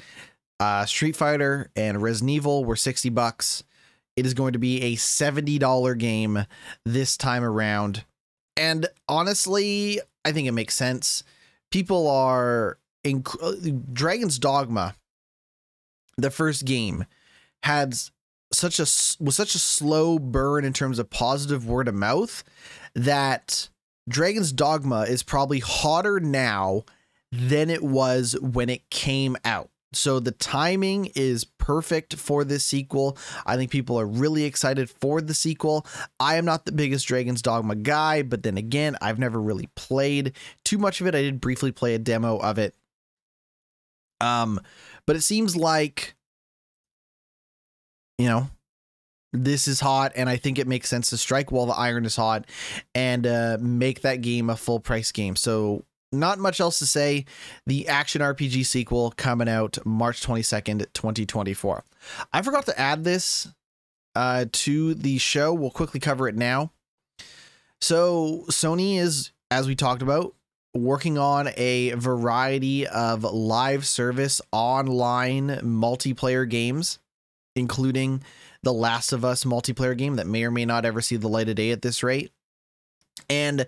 uh, 0.59 0.85
Street 0.85 1.15
Fighter 1.15 1.69
and 1.75 2.01
Resident 2.01 2.31
Evil 2.31 2.65
were 2.65 2.75
60 2.75 3.09
bucks. 3.09 3.63
It 4.15 4.25
is 4.25 4.33
going 4.33 4.53
to 4.53 4.59
be 4.59 4.81
a 4.81 4.95
$70 4.95 5.97
game 5.97 6.45
this 6.85 7.17
time 7.17 7.43
around. 7.43 8.05
And 8.55 8.87
honestly, 9.07 9.99
I 10.23 10.31
think 10.31 10.47
it 10.47 10.51
makes 10.51 10.75
sense. 10.75 11.23
People 11.71 12.07
are 12.09 12.77
in 13.03 13.23
Dragon's 13.91 14.37
Dogma 14.37 14.95
the 16.17 16.31
first 16.31 16.65
game 16.65 17.05
had 17.63 17.95
such 18.51 18.79
a 18.79 18.83
was 19.23 19.35
such 19.35 19.55
a 19.55 19.59
slow 19.59 20.19
burn 20.19 20.63
in 20.63 20.73
terms 20.73 20.99
of 20.99 21.09
positive 21.09 21.67
word 21.67 21.87
of 21.87 21.95
mouth 21.95 22.43
that 22.93 23.69
Dragon's 24.07 24.51
Dogma 24.51 25.01
is 25.01 25.23
probably 25.23 25.59
hotter 25.59 26.19
now 26.19 26.83
than 27.31 27.69
it 27.69 27.83
was 27.83 28.35
when 28.39 28.69
it 28.69 28.89
came 28.89 29.35
out. 29.43 29.69
So 29.95 30.19
the 30.19 30.31
timing 30.31 31.11
is 31.15 31.45
perfect 31.45 32.15
for 32.15 32.43
this 32.43 32.65
sequel. 32.65 33.17
I 33.45 33.57
think 33.57 33.71
people 33.71 33.99
are 33.99 34.05
really 34.05 34.43
excited 34.43 34.89
for 34.89 35.21
the 35.21 35.33
sequel. 35.33 35.85
I 36.19 36.35
am 36.35 36.45
not 36.45 36.65
the 36.65 36.71
biggest 36.71 37.07
Dragon's 37.07 37.41
Dogma 37.41 37.75
guy, 37.75 38.21
but 38.21 38.43
then 38.43 38.57
again, 38.57 38.97
I've 39.01 39.19
never 39.19 39.41
really 39.41 39.69
played 39.75 40.33
too 40.63 40.77
much 40.77 41.01
of 41.01 41.07
it. 41.07 41.15
I 41.15 41.21
did 41.21 41.41
briefly 41.41 41.71
play 41.71 41.95
a 41.95 41.99
demo 41.99 42.37
of 42.37 42.57
it. 42.57 42.75
Um, 44.21 44.59
but 45.05 45.15
it 45.15 45.21
seems 45.21 45.55
like 45.55 46.15
you 48.17 48.27
know 48.27 48.49
this 49.31 49.67
is 49.67 49.79
hot 49.79 50.11
and 50.15 50.29
i 50.29 50.37
think 50.37 50.59
it 50.59 50.67
makes 50.67 50.89
sense 50.89 51.09
to 51.09 51.17
strike 51.17 51.51
while 51.51 51.65
the 51.65 51.73
iron 51.73 52.05
is 52.05 52.15
hot 52.15 52.45
and 52.93 53.25
uh, 53.25 53.57
make 53.59 54.01
that 54.01 54.21
game 54.21 54.49
a 54.49 54.55
full 54.55 54.79
price 54.79 55.11
game 55.11 55.35
so 55.35 55.83
not 56.13 56.39
much 56.39 56.59
else 56.59 56.79
to 56.79 56.85
say. 56.85 57.25
The 57.65 57.87
action 57.87 58.21
RPG 58.21 58.65
sequel 58.65 59.13
coming 59.17 59.49
out 59.49 59.77
March 59.85 60.25
22nd, 60.25 60.85
2024. 60.93 61.83
I 62.31 62.41
forgot 62.41 62.65
to 62.67 62.79
add 62.79 63.03
this 63.03 63.47
uh, 64.15 64.45
to 64.51 64.93
the 64.93 65.17
show. 65.17 65.53
We'll 65.53 65.71
quickly 65.71 65.99
cover 65.99 66.27
it 66.27 66.35
now. 66.35 66.71
So, 67.81 68.45
Sony 68.49 68.97
is, 68.97 69.31
as 69.51 69.67
we 69.67 69.75
talked 69.75 70.01
about, 70.01 70.35
working 70.73 71.17
on 71.17 71.49
a 71.57 71.91
variety 71.91 72.87
of 72.87 73.23
live 73.23 73.85
service 73.85 74.41
online 74.51 75.49
multiplayer 75.63 76.49
games, 76.49 76.99
including 77.55 78.23
the 78.63 78.73
Last 78.73 79.11
of 79.11 79.25
Us 79.25 79.43
multiplayer 79.43 79.95
game 79.97 80.15
that 80.15 80.27
may 80.27 80.45
or 80.45 80.51
may 80.51 80.65
not 80.65 80.85
ever 80.85 81.01
see 81.01 81.17
the 81.17 81.27
light 81.27 81.49
of 81.49 81.55
day 81.55 81.71
at 81.71 81.81
this 81.81 82.01
rate. 82.01 82.31
And 83.29 83.67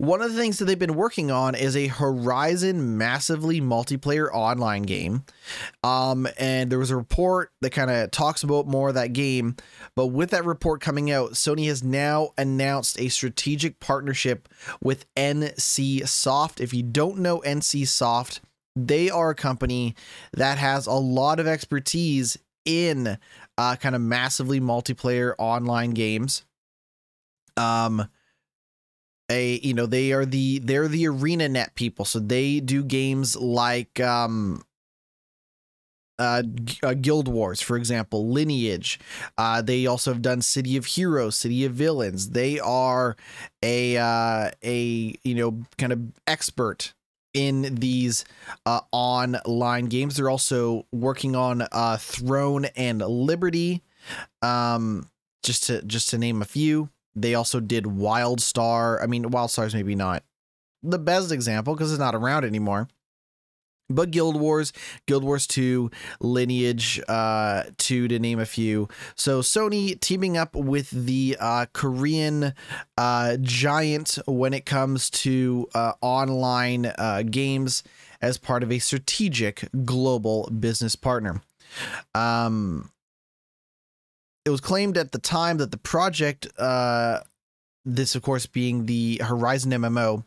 one 0.00 0.22
of 0.22 0.32
the 0.32 0.40
things 0.40 0.58
that 0.58 0.64
they've 0.64 0.78
been 0.78 0.94
working 0.94 1.30
on 1.30 1.54
is 1.54 1.76
a 1.76 1.88
Horizon 1.88 2.96
massively 2.96 3.60
multiplayer 3.60 4.30
online 4.32 4.84
game. 4.84 5.24
Um, 5.84 6.26
and 6.38 6.72
there 6.72 6.78
was 6.78 6.90
a 6.90 6.96
report 6.96 7.52
that 7.60 7.68
kind 7.68 7.90
of 7.90 8.10
talks 8.10 8.42
about 8.42 8.66
more 8.66 8.88
of 8.88 8.94
that 8.94 9.12
game. 9.12 9.56
But 9.94 10.06
with 10.06 10.30
that 10.30 10.46
report 10.46 10.80
coming 10.80 11.10
out, 11.10 11.32
Sony 11.32 11.66
has 11.66 11.84
now 11.84 12.30
announced 12.38 12.98
a 12.98 13.10
strategic 13.10 13.78
partnership 13.78 14.48
with 14.82 15.04
NC 15.16 16.08
Soft. 16.08 16.62
If 16.62 16.72
you 16.72 16.82
don't 16.82 17.18
know 17.18 17.40
NC 17.40 17.86
Soft, 17.86 18.40
they 18.74 19.10
are 19.10 19.28
a 19.28 19.34
company 19.34 19.94
that 20.32 20.56
has 20.56 20.86
a 20.86 20.92
lot 20.92 21.38
of 21.38 21.46
expertise 21.46 22.38
in 22.64 23.18
uh, 23.58 23.76
kind 23.76 23.94
of 23.94 24.00
massively 24.00 24.62
multiplayer 24.62 25.34
online 25.38 25.90
games. 25.90 26.46
Um, 27.58 28.08
a 29.30 29.58
you 29.62 29.74
know 29.74 29.86
they 29.86 30.12
are 30.12 30.26
the 30.26 30.58
they're 30.60 30.88
the 30.88 31.08
arena 31.08 31.48
net 31.48 31.74
people 31.76 32.04
so 32.04 32.18
they 32.18 32.60
do 32.60 32.84
games 32.84 33.36
like 33.36 34.00
um 34.00 34.62
uh, 36.18 36.42
uh, 36.82 36.94
Guild 36.94 37.28
Wars, 37.28 37.60
for 37.62 37.76
example, 37.76 38.28
Lineage. 38.28 39.00
Uh, 39.38 39.62
they 39.62 39.86
also 39.86 40.12
have 40.12 40.20
done 40.22 40.42
City 40.42 40.76
of 40.76 40.84
Heroes, 40.84 41.36
City 41.36 41.64
of 41.64 41.72
Villains. 41.72 42.30
They 42.30 42.60
are 42.60 43.16
a 43.62 43.96
uh, 43.96 44.50
a 44.62 45.14
you 45.24 45.34
know 45.34 45.62
kind 45.78 45.92
of 45.92 46.00
expert 46.26 46.92
in 47.32 47.74
these 47.76 48.24
uh, 48.66 48.80
online 48.92 49.86
games. 49.86 50.16
They're 50.16 50.28
also 50.30 50.86
working 50.92 51.34
on 51.36 51.62
uh, 51.72 51.96
Throne 51.96 52.66
and 52.76 52.98
Liberty, 53.00 53.82
um, 54.42 55.08
just 55.42 55.64
to 55.64 55.82
just 55.82 56.10
to 56.10 56.18
name 56.18 56.42
a 56.42 56.46
few. 56.46 56.90
They 57.14 57.34
also 57.34 57.60
did 57.60 57.84
WildStar. 57.84 59.02
I 59.02 59.06
mean, 59.06 59.24
WildStar's 59.24 59.74
maybe 59.74 59.94
not 59.94 60.22
the 60.82 60.98
best 60.98 61.32
example 61.32 61.74
because 61.74 61.92
it's 61.92 61.98
not 61.98 62.14
around 62.14 62.44
anymore. 62.44 62.88
But 63.90 64.12
Guild 64.12 64.40
Wars, 64.40 64.72
Guild 65.06 65.24
Wars 65.24 65.48
2, 65.48 65.90
Lineage 66.20 67.00
uh, 67.08 67.64
2, 67.78 68.06
to 68.06 68.18
name 68.20 68.38
a 68.38 68.46
few. 68.46 68.88
So 69.16 69.40
Sony 69.40 69.98
teaming 69.98 70.36
up 70.36 70.54
with 70.54 70.90
the 70.90 71.36
uh, 71.40 71.66
Korean 71.72 72.54
uh, 72.96 73.36
giant 73.40 74.16
when 74.26 74.54
it 74.54 74.64
comes 74.64 75.10
to 75.10 75.68
uh, 75.74 75.94
online 76.00 76.86
uh, 76.86 77.24
games 77.28 77.82
as 78.22 78.38
part 78.38 78.62
of 78.62 78.70
a 78.70 78.78
strategic 78.78 79.68
global 79.84 80.48
business 80.50 80.94
partner. 80.94 81.42
Um, 82.14 82.92
it 84.44 84.50
was 84.50 84.60
claimed 84.60 84.96
at 84.96 85.12
the 85.12 85.18
time 85.18 85.58
that 85.58 85.70
the 85.70 85.78
project, 85.78 86.46
uh, 86.58 87.20
this 87.84 88.14
of 88.14 88.22
course 88.22 88.46
being 88.46 88.86
the 88.86 89.20
Horizon 89.22 89.72
MMO, 89.72 90.24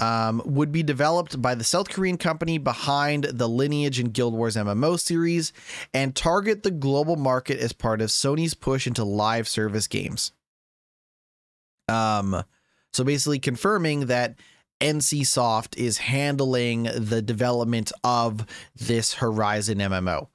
um, 0.00 0.42
would 0.44 0.72
be 0.72 0.82
developed 0.82 1.40
by 1.40 1.54
the 1.54 1.64
South 1.64 1.88
Korean 1.88 2.16
company 2.16 2.58
behind 2.58 3.24
the 3.24 3.48
Lineage 3.48 3.98
and 3.98 4.12
Guild 4.12 4.34
Wars 4.34 4.56
MMO 4.56 4.98
series 4.98 5.52
and 5.94 6.14
target 6.14 6.62
the 6.62 6.70
global 6.70 7.16
market 7.16 7.58
as 7.58 7.72
part 7.72 8.00
of 8.00 8.10
Sony's 8.10 8.54
push 8.54 8.86
into 8.86 9.04
live 9.04 9.48
service 9.48 9.86
games. 9.86 10.32
Um, 11.88 12.42
so 12.92 13.04
basically 13.04 13.38
confirming 13.38 14.06
that 14.06 14.36
NCSoft 14.80 15.76
is 15.76 15.98
handling 15.98 16.84
the 16.84 17.22
development 17.22 17.92
of 18.04 18.46
this 18.76 19.14
Horizon 19.14 19.78
MMO. 19.78 20.28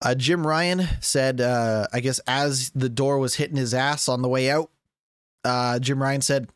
Uh, 0.00 0.14
Jim 0.14 0.46
Ryan 0.46 0.82
said, 1.00 1.40
uh, 1.40 1.86
I 1.92 2.00
guess 2.00 2.20
as 2.26 2.70
the 2.70 2.88
door 2.88 3.18
was 3.18 3.34
hitting 3.34 3.56
his 3.56 3.74
ass 3.74 4.08
on 4.08 4.22
the 4.22 4.28
way 4.28 4.50
out, 4.50 4.70
uh, 5.44 5.78
Jim 5.78 6.00
Ryan 6.00 6.20
said, 6.20 6.48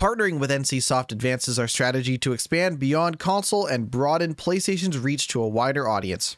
Partnering 0.00 0.38
with 0.38 0.50
NC 0.50 0.80
Soft 0.82 1.10
advances 1.10 1.58
our 1.58 1.66
strategy 1.66 2.16
to 2.18 2.32
expand 2.32 2.78
beyond 2.78 3.18
console 3.18 3.66
and 3.66 3.90
broaden 3.90 4.34
PlayStation's 4.34 4.96
reach 4.96 5.26
to 5.28 5.42
a 5.42 5.48
wider 5.48 5.88
audience. 5.88 6.36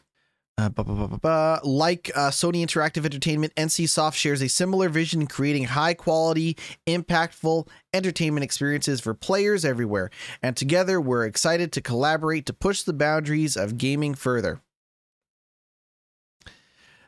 Uh, 1.23 1.59
like 1.63 2.11
uh, 2.15 2.29
Sony 2.29 2.63
Interactive 2.63 3.05
Entertainment, 3.05 3.53
NC 3.55 3.87
Soft 3.87 4.17
shares 4.17 4.41
a 4.41 4.49
similar 4.49 4.89
vision 4.89 5.21
in 5.21 5.27
creating 5.27 5.65
high 5.65 5.93
quality, 5.93 6.57
impactful 6.87 7.67
entertainment 7.93 8.43
experiences 8.43 8.99
for 8.99 9.13
players 9.13 9.63
everywhere. 9.63 10.09
And 10.41 10.57
together, 10.57 10.99
we're 10.99 11.25
excited 11.25 11.71
to 11.73 11.81
collaborate 11.81 12.47
to 12.47 12.53
push 12.53 12.81
the 12.81 12.93
boundaries 12.93 13.55
of 13.55 13.77
gaming 13.77 14.15
further. 14.15 14.61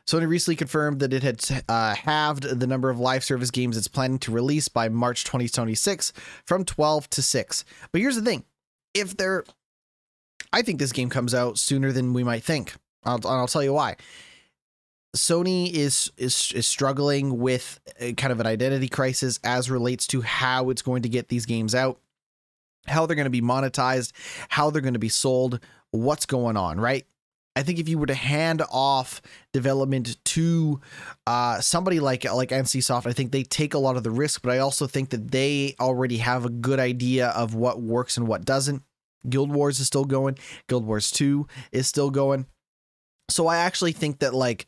Sony 0.06 0.28
recently 0.28 0.56
confirmed 0.56 1.00
that 1.00 1.14
it 1.14 1.22
had 1.22 1.42
uh, 1.68 1.94
halved 1.94 2.42
the 2.42 2.66
number 2.66 2.90
of 2.90 2.98
live 2.98 3.24
service 3.24 3.50
games 3.50 3.76
it's 3.76 3.88
planning 3.88 4.18
to 4.18 4.30
release 4.30 4.68
by 4.68 4.88
March 4.88 5.24
2026 5.24 6.12
from 6.44 6.64
12 6.64 7.08
to 7.10 7.22
6. 7.22 7.64
But 7.90 8.00
here's 8.00 8.16
the 8.16 8.22
thing 8.22 8.44
if 8.92 9.16
they're, 9.16 9.44
I 10.52 10.62
think 10.62 10.78
this 10.78 10.92
game 10.92 11.08
comes 11.08 11.34
out 11.34 11.58
sooner 11.58 11.90
than 11.90 12.12
we 12.12 12.22
might 12.22 12.44
think. 12.44 12.74
I'll, 13.04 13.20
I'll 13.26 13.48
tell 13.48 13.64
you 13.64 13.72
why. 13.72 13.96
Sony 15.16 15.72
is 15.72 16.10
is 16.16 16.50
is 16.52 16.66
struggling 16.66 17.38
with 17.38 17.78
kind 18.16 18.32
of 18.32 18.40
an 18.40 18.46
identity 18.46 18.88
crisis 18.88 19.38
as 19.44 19.70
relates 19.70 20.08
to 20.08 20.22
how 20.22 20.70
it's 20.70 20.82
going 20.82 21.02
to 21.02 21.08
get 21.08 21.28
these 21.28 21.46
games 21.46 21.72
out, 21.72 22.00
how 22.86 23.06
they're 23.06 23.14
going 23.14 23.24
to 23.24 23.30
be 23.30 23.40
monetized, 23.40 24.12
how 24.48 24.70
they're 24.70 24.82
going 24.82 24.94
to 24.94 24.98
be 24.98 25.08
sold, 25.08 25.60
what's 25.92 26.26
going 26.26 26.56
on, 26.56 26.80
right? 26.80 27.06
I 27.56 27.62
think 27.62 27.78
if 27.78 27.88
you 27.88 27.98
were 27.98 28.06
to 28.06 28.14
hand 28.14 28.62
off 28.70 29.22
development 29.52 30.16
to 30.24 30.80
uh, 31.26 31.60
somebody 31.60 32.00
like 32.00 32.24
like 32.24 32.50
NCSoft, 32.50 33.06
I 33.06 33.12
think 33.12 33.30
they 33.30 33.44
take 33.44 33.74
a 33.74 33.78
lot 33.78 33.96
of 33.96 34.02
the 34.02 34.10
risk, 34.10 34.42
but 34.42 34.52
I 34.52 34.58
also 34.58 34.86
think 34.86 35.10
that 35.10 35.30
they 35.30 35.76
already 35.78 36.18
have 36.18 36.44
a 36.44 36.50
good 36.50 36.80
idea 36.80 37.28
of 37.28 37.54
what 37.54 37.80
works 37.80 38.16
and 38.16 38.26
what 38.26 38.44
doesn't. 38.44 38.82
Guild 39.28 39.52
Wars 39.52 39.80
is 39.80 39.86
still 39.86 40.04
going. 40.04 40.36
Guild 40.68 40.84
Wars 40.84 41.10
2 41.10 41.46
is 41.72 41.86
still 41.86 42.10
going. 42.10 42.46
So 43.30 43.46
I 43.46 43.56
actually 43.56 43.92
think 43.92 44.18
that 44.18 44.34
like 44.34 44.66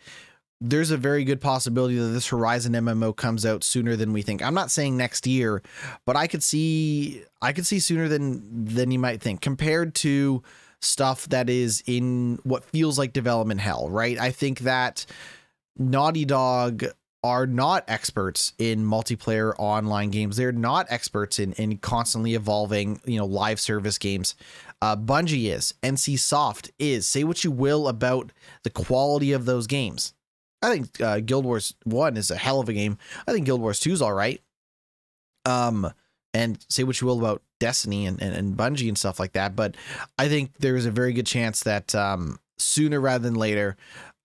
there's 0.60 0.90
a 0.90 0.96
very 0.96 1.24
good 1.24 1.40
possibility 1.40 1.96
that 1.96 2.06
this 2.06 2.28
Horizon 2.28 2.72
MMO 2.72 3.14
comes 3.14 3.44
out 3.44 3.62
sooner 3.62 3.96
than 3.96 4.12
we 4.12 4.22
think. 4.22 4.42
I'm 4.42 4.54
not 4.54 4.70
saying 4.70 4.96
next 4.96 5.26
year, 5.26 5.62
but 6.06 6.16
I 6.16 6.26
could 6.26 6.42
see 6.42 7.24
I 7.42 7.52
could 7.52 7.66
see 7.66 7.80
sooner 7.80 8.08
than 8.08 8.64
than 8.64 8.90
you 8.90 8.98
might 8.98 9.20
think 9.20 9.40
compared 9.40 9.94
to 9.96 10.42
stuff 10.80 11.28
that 11.28 11.48
is 11.50 11.82
in 11.86 12.38
what 12.44 12.64
feels 12.64 12.98
like 12.98 13.12
development 13.12 13.60
hell, 13.60 13.88
right? 13.88 14.18
I 14.18 14.30
think 14.30 14.60
that 14.60 15.06
Naughty 15.78 16.24
Dog 16.24 16.84
are 17.24 17.46
not 17.46 17.84
experts 17.88 18.52
in 18.58 18.84
multiplayer 18.84 19.52
online 19.58 20.10
games. 20.10 20.36
They're 20.36 20.52
not 20.52 20.86
experts 20.90 21.38
in 21.38 21.52
in 21.54 21.78
constantly 21.78 22.34
evolving, 22.34 23.00
you 23.04 23.18
know, 23.18 23.26
live 23.26 23.58
service 23.58 23.98
games. 23.98 24.34
Uh, 24.80 24.96
Bungie 24.96 25.52
is, 25.52 25.74
NC 25.82 26.18
Soft 26.18 26.70
is. 26.78 27.06
Say 27.06 27.24
what 27.24 27.42
you 27.42 27.50
will 27.50 27.88
about 27.88 28.32
the 28.62 28.70
quality 28.70 29.32
of 29.32 29.44
those 29.44 29.66
games. 29.66 30.14
I 30.62 30.70
think 30.70 31.00
uh, 31.00 31.20
Guild 31.20 31.44
Wars 31.44 31.74
One 31.84 32.16
is 32.16 32.30
a 32.30 32.36
hell 32.36 32.60
of 32.60 32.68
a 32.68 32.72
game. 32.72 32.98
I 33.26 33.32
think 33.32 33.46
Guild 33.46 33.60
Wars 33.60 33.80
Two 33.80 33.92
is 33.92 34.02
all 34.02 34.12
right. 34.14 34.40
Um, 35.44 35.92
and 36.36 36.64
say 36.68 36.84
what 36.84 37.00
you 37.00 37.06
will 37.06 37.18
about 37.18 37.42
Destiny 37.58 38.04
and, 38.04 38.20
and, 38.20 38.34
and 38.34 38.56
Bungie 38.56 38.88
and 38.88 38.98
stuff 38.98 39.18
like 39.18 39.32
that, 39.32 39.56
but 39.56 39.74
I 40.18 40.28
think 40.28 40.58
there 40.58 40.76
is 40.76 40.84
a 40.84 40.90
very 40.90 41.14
good 41.14 41.26
chance 41.26 41.62
that 41.62 41.94
um, 41.94 42.38
sooner 42.58 43.00
rather 43.00 43.22
than 43.22 43.34
later, 43.34 43.76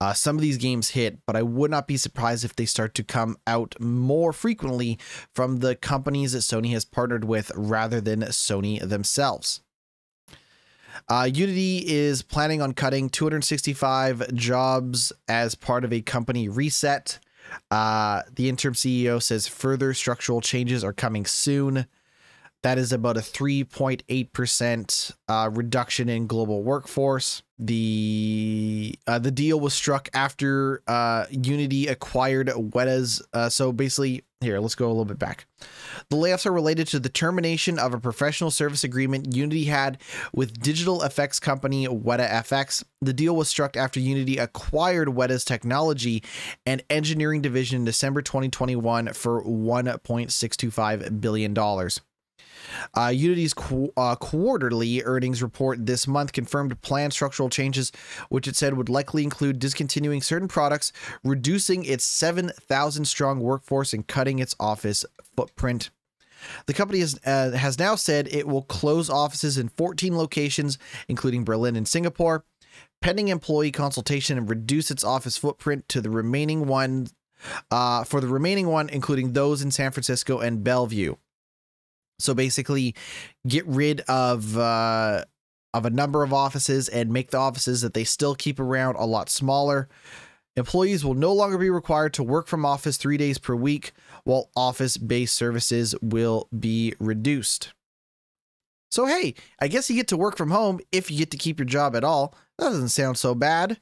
uh, 0.02 0.14
some 0.14 0.36
of 0.36 0.42
these 0.42 0.58
games 0.58 0.90
hit, 0.90 1.20
but 1.26 1.38
I 1.38 1.42
would 1.44 1.72
not 1.72 1.88
be 1.88 1.96
surprised 1.96 2.44
if 2.44 2.56
they 2.56 2.66
start 2.66 2.96
to 2.96 3.04
come 3.04 3.38
out 3.48 3.76
more 3.80 4.34
frequently 4.34 5.00
from 5.34 5.58
the 5.58 5.76
companies 5.76 6.34
that 6.34 6.40
Sony 6.40 6.72
has 6.72 6.84
partnered 6.84 7.24
with 7.24 7.52
rather 7.56 8.02
than 8.02 8.22
Sony 8.22 8.82
themselves. 8.82 9.62
Uh, 11.08 11.30
Unity 11.32 11.84
is 11.88 12.24
planning 12.24 12.62
on 12.62 12.74
cutting 12.74 13.10
265 13.10 14.34
jobs 14.34 15.14
as 15.30 15.56
part 15.56 15.86
of 15.86 15.94
a 15.94 16.02
company 16.02 16.50
reset. 16.50 17.20
Uh, 17.70 18.24
the 18.36 18.50
interim 18.50 18.74
CEO 18.74 19.22
says 19.22 19.48
further 19.48 19.94
structural 19.94 20.42
changes 20.42 20.84
are 20.84 20.94
coming 20.94 21.26
soon. 21.26 21.86
That 22.64 22.78
is 22.78 22.94
about 22.94 23.18
a 23.18 23.22
3.8% 23.22 25.12
uh, 25.28 25.50
reduction 25.52 26.10
in 26.10 26.28
global 26.28 26.62
workforce. 26.62 27.42
The 27.58 28.96
uh, 29.08 29.20
the 29.20 29.32
deal 29.32 29.60
was 29.60 29.74
struck 29.74 30.10
after 30.14 30.82
uh, 30.88 31.26
Unity 31.30 31.88
acquired 31.88 32.48
Weta's. 32.50 33.22
Uh, 33.34 33.50
so 33.50 33.72
basically, 33.72 34.24
here, 34.42 34.60
let's 34.60 34.74
go 34.74 34.88
a 34.88 34.90
little 34.90 35.06
bit 35.06 35.20
back. 35.20 35.46
The 36.10 36.18
layoffs 36.18 36.48
are 36.48 36.52
related 36.52 36.88
to 36.88 37.00
the 37.00 37.10
termination 37.10 37.78
of 37.78 37.94
a 37.94 38.00
professional 38.00 38.50
service 38.50 38.84
agreement 38.84 39.36
Unity 39.36 39.66
had 39.66 40.00
with 40.34 40.60
digital 40.60 41.04
effects 41.04 41.40
company 41.40 41.88
Weta 41.88 42.28
FX. 42.28 42.84
The 43.02 43.14
deal 43.14 43.36
was 43.36 43.48
struck 43.48 43.78
after 43.78 44.00
Unity 44.00 44.38
acquired 44.38 45.10
Weta's 45.10 45.46
technology 45.46 46.24
and 46.66 46.84
engineering 46.90 47.42
division 47.42 47.82
in 47.82 47.86
December 47.86 48.24
2021 48.24 49.14
for 49.14 49.44
$1.625 49.44 51.22
billion. 51.22 51.54
Uh, 52.96 53.08
Unity's 53.08 53.54
qu- 53.54 53.92
uh, 53.98 54.16
quarterly 54.16 55.04
earnings 55.04 55.42
report 55.42 55.86
this 55.86 56.08
month 56.08 56.34
confirmed 56.34 56.80
planned 56.82 57.14
structural 57.14 57.50
changes, 57.50 57.92
which 58.30 58.48
it 58.48 58.56
said 58.56 58.76
would 58.76 58.90
likely 58.90 59.24
include 59.24 59.60
discontinuing 59.60 60.22
certain 60.22 60.48
products, 60.48 60.92
reducing 61.24 61.86
its 61.86 62.04
7,000 62.04 63.06
strong 63.06 63.40
workforce, 63.40 63.94
and 63.94 64.08
cutting 64.08 64.40
its 64.40 64.56
office 64.60 65.06
footprint. 65.36 65.90
The 66.66 66.74
company 66.74 67.00
has, 67.00 67.20
uh, 67.26 67.52
has 67.52 67.78
now 67.78 67.96
said 67.96 68.28
it 68.28 68.48
will 68.48 68.64
close 68.64 69.10
offices 69.10 69.58
in 69.58 69.70
14 69.70 70.18
locations, 70.18 70.78
including 71.08 71.44
Berlin 71.44 71.76
and 71.76 71.88
Singapore, 71.88 72.46
pending 73.02 73.28
employee 73.28 73.72
consultation, 73.72 74.38
and 74.38 74.50
reduce 74.50 74.92
its 74.92 75.04
office 75.04 75.38
footprint 75.38 75.88
to 75.90 76.02
the 76.02 76.10
remaining 76.10 76.66
one. 76.68 77.08
Uh, 77.72 78.04
for 78.04 78.22
the 78.22 78.28
remaining 78.28 78.68
one, 78.68 78.88
including 78.88 79.34
those 79.34 79.64
in 79.64 79.72
San 79.72 79.92
Francisco 79.92 80.38
and 80.38 80.64
Bellevue. 80.64 81.16
So 82.22 82.34
basically, 82.34 82.96
get 83.48 83.66
rid 83.68 84.02
of 84.02 84.58
uh, 84.58 85.26
of 85.74 85.86
a 85.86 85.90
number 85.90 86.24
of 86.24 86.34
offices 86.34 86.90
and 86.90 87.12
make 87.12 87.32
the 87.32 87.38
offices 87.38 87.82
that 87.82 87.94
they 87.94 88.04
still 88.04 88.36
keep 88.36 88.60
around 88.60 88.96
a 88.96 89.06
lot 89.06 89.30
smaller. 89.30 89.88
Employees 90.58 91.06
will 91.06 91.14
no 91.14 91.32
longer 91.32 91.58
be 91.58 91.70
required 91.70 92.14
to 92.16 92.24
work 92.24 92.48
from 92.48 92.66
office 92.66 92.98
three 92.98 93.18
days 93.18 93.38
per 93.38 93.56
week, 93.56 93.94
while 94.26 94.50
office 94.56 94.98
based 94.98 95.36
services 95.36 95.96
will 96.02 96.50
be 96.58 96.94
reduced. 97.00 97.74
So, 98.90 99.06
hey, 99.06 99.36
I 99.60 99.70
guess 99.70 99.90
you 99.90 99.96
get 99.96 100.10
to 100.10 100.18
work 100.18 100.36
from 100.36 100.52
home 100.52 100.82
if 100.92 101.10
you 101.10 101.18
get 101.18 101.32
to 101.32 101.38
keep 101.38 101.58
your 101.58 101.66
job 101.66 101.96
at 101.96 102.04
all. 102.04 102.36
That 102.58 102.66
doesn't 102.66 102.90
sound 102.90 103.18
so 103.18 103.34
bad. 103.34 103.80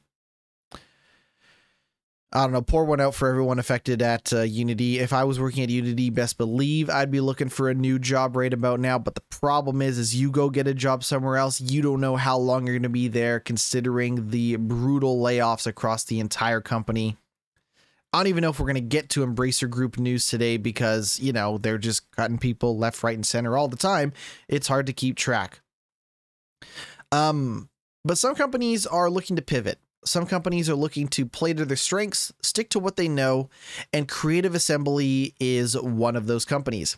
I 2.32 2.44
don't 2.44 2.52
know, 2.52 2.62
pour 2.62 2.86
one 2.86 3.02
out 3.02 3.16
for 3.16 3.28
everyone 3.28 3.58
affected 3.58 4.04
at 4.04 4.32
uh, 4.32 4.42
Unity. 4.42 5.00
If 5.00 5.14
I 5.14 5.24
was 5.24 5.40
working 5.40 5.64
at 5.64 5.72
Unity, 5.72 6.12
best 6.12 6.38
believe 6.38 6.88
I'd 6.88 7.10
be 7.10 7.22
looking 7.22 7.50
for 7.50 7.70
a 7.70 7.74
new 7.74 7.98
job 7.98 8.36
right 8.36 8.54
about 8.54 8.80
now. 8.80 9.00
But 9.00 9.16
the 9.16 9.24
problem 9.32 9.82
is, 9.82 9.98
is 9.98 10.16
you 10.16 10.30
go 10.30 10.52
get 10.52 10.68
a 10.68 10.76
job 10.76 11.04
somewhere 11.04 11.38
else, 11.38 11.60
you 11.60 11.82
don't 11.82 12.02
know 12.02 12.18
how 12.18 12.38
long 12.38 12.68
you're 12.68 12.76
going 12.76 12.84
to 12.84 12.90
be 12.90 13.08
there, 13.08 13.40
considering 13.40 14.30
the 14.30 14.58
brutal 14.58 15.20
layoffs 15.20 15.66
across 15.66 16.04
the 16.04 16.20
entire 16.20 16.62
company. 16.62 17.18
I 18.14 18.20
don't 18.20 18.28
even 18.28 18.44
know 18.44 18.50
if 18.50 18.60
we're 18.60 18.66
going 18.66 18.76
to 18.76 18.82
get 18.82 19.10
to 19.12 19.26
Embracer 19.26 19.70
Group 19.70 19.98
news 19.98 20.28
today 20.28 20.58
because, 20.58 21.20
you 21.20 21.34
know, 21.34 21.58
they're 21.58 21.78
just 21.80 22.12
cutting 22.12 22.38
people 22.38 22.78
left, 22.78 23.02
right, 23.02 23.16
and 23.16 23.26
center 23.26 23.58
all 23.58 23.68
the 23.68 23.76
time. 23.76 24.14
It's 24.48 24.68
hard 24.68 24.86
to 24.86 24.94
keep 24.94 25.16
track. 25.16 25.62
Um, 27.12 27.70
but 28.06 28.20
some 28.20 28.36
companies 28.36 28.86
are 28.86 29.10
looking 29.10 29.36
to 29.36 29.42
pivot 29.42 29.80
some 30.06 30.26
companies 30.26 30.70
are 30.70 30.76
looking 30.76 31.08
to 31.10 31.26
play 31.26 31.54
to 31.54 31.66
their 31.66 31.78
strengths, 31.78 32.32
stick 32.42 32.70
to 32.70 32.80
what 32.80 32.96
they 32.96 33.08
know, 33.08 33.50
and 33.94 34.08
Creative 34.08 34.56
Assembly 34.56 35.34
is 35.40 35.80
one 35.80 36.16
of 36.16 36.28
those 36.28 36.46
companies. 36.46 36.98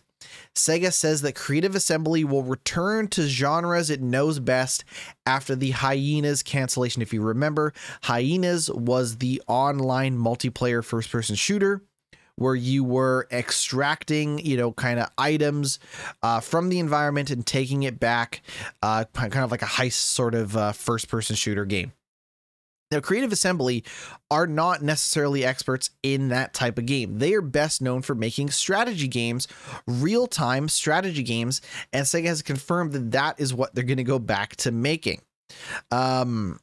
Sega 0.55 0.93
says 0.93 1.21
that 1.21 1.35
Creative 1.35 1.75
Assembly 1.75 2.23
will 2.23 2.43
return 2.43 3.07
to 3.09 3.27
genres 3.27 3.89
it 3.89 4.01
knows 4.01 4.39
best 4.39 4.83
after 5.25 5.55
the 5.55 5.71
Hyenas 5.71 6.43
cancellation. 6.43 7.01
If 7.01 7.13
you 7.13 7.21
remember, 7.21 7.73
Hyenas 8.03 8.69
was 8.69 9.17
the 9.17 9.41
online 9.47 10.17
multiplayer 10.17 10.83
first 10.83 11.11
person 11.11 11.35
shooter 11.35 11.81
where 12.35 12.55
you 12.55 12.83
were 12.83 13.27
extracting, 13.31 14.39
you 14.39 14.57
know, 14.57 14.71
kind 14.71 14.99
of 14.99 15.09
items 15.17 15.79
uh, 16.23 16.39
from 16.39 16.69
the 16.69 16.79
environment 16.79 17.29
and 17.29 17.45
taking 17.45 17.83
it 17.83 17.99
back, 17.99 18.41
uh, 18.81 19.03
kind 19.13 19.35
of 19.37 19.51
like 19.51 19.61
a 19.61 19.65
heist 19.65 19.93
sort 19.93 20.33
of 20.33 20.55
uh, 20.57 20.71
first 20.71 21.07
person 21.07 21.35
shooter 21.35 21.65
game. 21.65 21.91
Now, 22.91 22.99
Creative 22.99 23.31
Assembly 23.31 23.85
are 24.29 24.47
not 24.47 24.81
necessarily 24.81 25.45
experts 25.45 25.91
in 26.03 26.27
that 26.27 26.53
type 26.53 26.77
of 26.77 26.85
game. 26.85 27.19
They 27.19 27.33
are 27.33 27.41
best 27.41 27.81
known 27.81 28.01
for 28.01 28.15
making 28.15 28.49
strategy 28.49 29.07
games, 29.07 29.47
real 29.87 30.27
time 30.27 30.67
strategy 30.67 31.23
games, 31.23 31.61
and 31.93 32.05
Sega 32.05 32.25
has 32.25 32.41
confirmed 32.41 32.91
that 32.91 33.11
that 33.11 33.39
is 33.39 33.53
what 33.53 33.73
they're 33.73 33.83
going 33.85 33.97
to 33.97 34.03
go 34.03 34.19
back 34.19 34.57
to 34.57 34.71
making. 34.71 35.21
Um, 35.89 36.59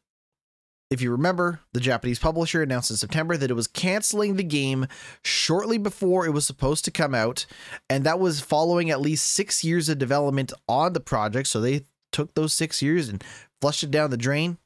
if 0.91 1.03
you 1.03 1.11
remember, 1.11 1.61
the 1.73 1.81
Japanese 1.81 2.19
publisher 2.19 2.62
announced 2.62 2.91
in 2.91 2.97
September 2.97 3.37
that 3.37 3.51
it 3.51 3.55
was 3.55 3.67
canceling 3.67 4.37
the 4.37 4.45
game 4.45 4.87
shortly 5.23 5.79
before 5.79 6.27
it 6.27 6.33
was 6.33 6.47
supposed 6.47 6.85
to 6.87 6.91
come 6.91 7.14
out, 7.14 7.47
and 7.88 8.05
that 8.05 8.21
was 8.21 8.41
following 8.41 8.91
at 8.91 9.01
least 9.01 9.27
six 9.27 9.64
years 9.64 9.88
of 9.88 9.99
development 9.99 10.53
on 10.69 10.93
the 10.93 11.01
project. 11.01 11.49
So 11.49 11.61
they 11.61 11.87
took 12.12 12.35
those 12.35 12.53
six 12.53 12.83
years 12.83 13.09
and 13.09 13.23
flushed 13.61 13.83
it 13.83 13.91
down 13.91 14.11
the 14.11 14.17
drain 14.17 14.59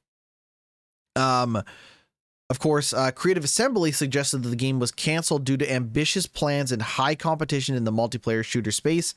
um, 1.17 1.63
of 2.51 2.59
course, 2.59 2.93
uh, 2.93 3.11
Creative 3.13 3.45
Assembly 3.45 3.93
suggested 3.93 4.43
that 4.43 4.51
the 4.51 4.57
game 4.57 4.79
was 4.79 4.93
canceled 4.93 5.45
due 5.45 5.57
to 5.57 5.73
ambitious 5.73 6.27
plans 6.27 6.71
and 6.71 6.83
high 6.83 7.15
competition 7.15 7.75
in 7.75 7.85
the 7.85 7.93
multiplayer 7.93 8.45
shooter 8.45 8.71
space. 8.71 9.15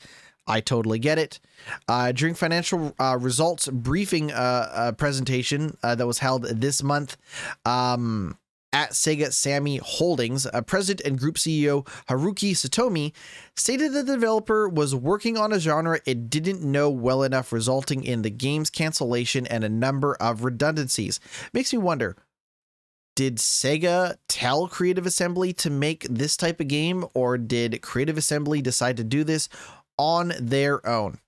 I 0.48 0.62
totally 0.62 1.00
get 1.00 1.18
it. 1.18 1.40
Uh, 1.88 2.12
during 2.12 2.36
financial 2.36 2.94
uh, 3.00 3.18
results 3.20 3.68
briefing 3.68 4.32
uh, 4.32 4.94
presentation 4.98 5.76
uh, 5.84 5.96
that 5.96 6.06
was 6.08 6.20
held 6.20 6.44
this 6.44 6.84
month, 6.84 7.18
um, 7.66 8.38
at 8.76 8.92
Sega 8.92 9.32
Sammy 9.32 9.78
Holdings, 9.78 10.46
president 10.68 11.08
and 11.08 11.18
group 11.18 11.36
CEO 11.36 11.88
Haruki 12.10 12.52
Satomi 12.52 13.14
stated 13.56 13.94
that 13.94 14.06
the 14.06 14.16
developer 14.16 14.68
was 14.68 14.94
working 14.94 15.38
on 15.38 15.54
a 15.54 15.62
genre 15.62 16.02
it 16.06 16.30
didn't 16.30 16.62
know 16.62 16.90
well 16.90 17.24
enough, 17.24 17.54
resulting 17.54 18.04
in 18.04 18.22
the 18.22 18.30
game's 18.30 18.70
cancellation 18.70 19.48
and 19.48 19.64
a 19.64 19.70
number 19.70 20.16
of 20.16 20.44
redundancies. 20.44 21.22
Makes 21.54 21.72
me 21.72 21.80
wonder 21.80 22.18
did 23.16 23.38
Sega 23.38 24.18
tell 24.28 24.68
Creative 24.68 25.06
Assembly 25.06 25.54
to 25.54 25.70
make 25.70 26.06
this 26.10 26.36
type 26.36 26.60
of 26.60 26.68
game, 26.68 27.06
or 27.14 27.38
did 27.38 27.82
Creative 27.82 28.18
Assembly 28.18 28.62
decide 28.62 28.98
to 28.98 29.06
do 29.06 29.24
this 29.24 29.48
on 29.98 30.34
their 30.38 30.86
own? 30.86 31.20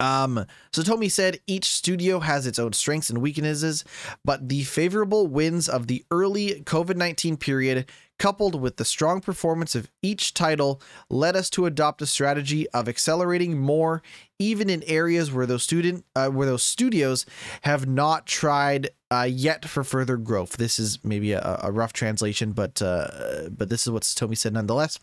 Um, 0.00 0.46
Satomi 0.72 1.10
said 1.10 1.40
each 1.46 1.66
studio 1.66 2.20
has 2.20 2.46
its 2.46 2.58
own 2.58 2.72
strengths 2.72 3.10
and 3.10 3.20
weaknesses, 3.20 3.84
but 4.24 4.48
the 4.48 4.64
favorable 4.64 5.26
winds 5.26 5.68
of 5.68 5.86
the 5.86 6.04
early 6.10 6.62
COVID 6.62 6.96
19 6.96 7.36
period, 7.36 7.90
coupled 8.20 8.60
with 8.60 8.76
the 8.76 8.84
strong 8.84 9.22
performance 9.22 9.74
of 9.74 9.90
each 10.02 10.34
title, 10.34 10.80
led 11.08 11.34
us 11.34 11.48
to 11.48 11.64
adopt 11.64 12.02
a 12.02 12.06
strategy 12.06 12.68
of 12.68 12.86
accelerating 12.86 13.58
more, 13.58 14.02
even 14.38 14.68
in 14.68 14.82
areas 14.86 15.32
where 15.32 15.46
those 15.46 15.62
student 15.62 16.04
uh, 16.14 16.28
where 16.28 16.46
those 16.46 16.62
studios 16.62 17.24
have 17.62 17.88
not 17.88 18.26
tried 18.26 18.90
uh, 19.10 19.26
yet 19.28 19.64
for 19.64 19.82
further 19.82 20.18
growth. 20.18 20.58
This 20.58 20.78
is 20.78 20.98
maybe 21.02 21.32
a, 21.32 21.60
a 21.62 21.72
rough 21.72 21.94
translation, 21.94 22.52
but 22.52 22.82
uh, 22.82 23.48
but 23.50 23.70
this 23.70 23.86
is 23.86 23.90
what 23.90 24.02
Satomi 24.02 24.36
said 24.36 24.52
nonetheless. 24.52 24.98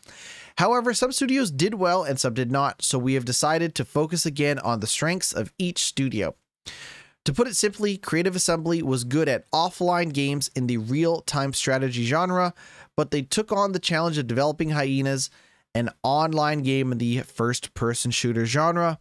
However, 0.60 0.93
some 0.93 1.12
studios 1.12 1.49
did 1.49 1.73
well 1.73 2.03
and 2.03 2.19
some 2.19 2.36
did 2.36 2.51
not, 2.51 2.84
so 2.84 2.99
we 2.99 3.15
have 3.15 3.25
decided 3.25 3.73
to 3.75 3.84
focus 3.86 4.27
again 4.27 4.60
on 4.60 4.80
the 4.80 4.88
strengths 4.88 5.34
of 5.34 5.51
each 5.58 5.80
studio. 5.80 6.36
To 7.27 7.33
put 7.33 7.49
it 7.49 7.57
simply, 7.57 7.97
Creative 7.97 8.37
Assembly 8.37 8.81
was 8.81 9.03
good 9.03 9.27
at 9.27 9.51
offline 9.51 10.13
games 10.13 10.49
in 10.55 10.67
the 10.67 10.77
real 10.77 11.19
time 11.19 11.51
strategy 11.51 12.05
genre, 12.05 12.53
but 12.95 13.11
they 13.11 13.21
took 13.21 13.51
on 13.51 13.73
the 13.73 13.79
challenge 13.79 14.17
of 14.17 14.27
developing 14.27 14.69
Hyenas, 14.69 15.29
an 15.75 15.89
online 16.03 16.61
game 16.63 16.93
in 16.93 16.99
the 16.99 17.19
first 17.23 17.73
person 17.73 18.11
shooter 18.11 18.45
genre. 18.45 18.99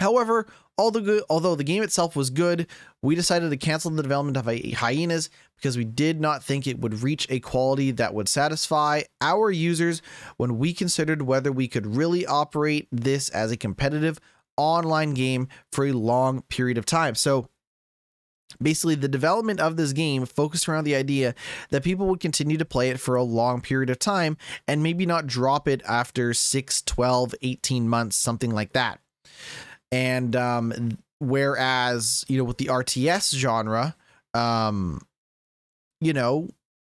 However, 0.00 0.48
although 0.76 1.54
the 1.54 1.62
game 1.62 1.84
itself 1.84 2.16
was 2.16 2.30
good, 2.30 2.66
we 3.02 3.14
decided 3.14 3.50
to 3.50 3.56
cancel 3.56 3.92
the 3.92 4.02
development 4.02 4.36
of 4.36 4.46
Hyenas 4.46 5.30
because 5.54 5.76
we 5.76 5.84
did 5.84 6.20
not 6.20 6.42
think 6.42 6.66
it 6.66 6.80
would 6.80 7.04
reach 7.04 7.24
a 7.30 7.38
quality 7.38 7.92
that 7.92 8.14
would 8.14 8.28
satisfy 8.28 9.02
our 9.20 9.52
users 9.52 10.02
when 10.38 10.58
we 10.58 10.74
considered 10.74 11.22
whether 11.22 11.52
we 11.52 11.68
could 11.68 11.86
really 11.86 12.26
operate 12.26 12.88
this 12.90 13.28
as 13.28 13.52
a 13.52 13.56
competitive 13.56 14.18
online 14.58 15.14
game 15.14 15.48
for 15.72 15.86
a 15.86 15.92
long 15.92 16.42
period 16.42 16.76
of 16.76 16.84
time. 16.84 17.14
So 17.14 17.48
basically 18.60 18.94
the 18.94 19.08
development 19.08 19.60
of 19.60 19.76
this 19.76 19.92
game 19.92 20.26
focused 20.26 20.68
around 20.68 20.84
the 20.84 20.94
idea 20.94 21.34
that 21.70 21.84
people 21.84 22.06
would 22.06 22.20
continue 22.20 22.56
to 22.56 22.64
play 22.64 22.90
it 22.90 22.98
for 22.98 23.14
a 23.14 23.22
long 23.22 23.60
period 23.60 23.90
of 23.90 23.98
time 23.98 24.36
and 24.66 24.82
maybe 24.82 25.06
not 25.06 25.26
drop 25.26 25.68
it 25.68 25.82
after 25.86 26.32
6 26.32 26.82
12 26.82 27.34
18 27.42 27.88
months 27.88 28.16
something 28.16 28.50
like 28.50 28.72
that 28.72 29.00
and 29.92 30.36
um, 30.36 30.98
whereas 31.18 32.24
you 32.28 32.38
know 32.38 32.44
with 32.44 32.58
the 32.58 32.66
RTS 32.66 33.34
genre, 33.34 33.94
um, 34.34 35.00
you 36.00 36.12
know 36.12 36.48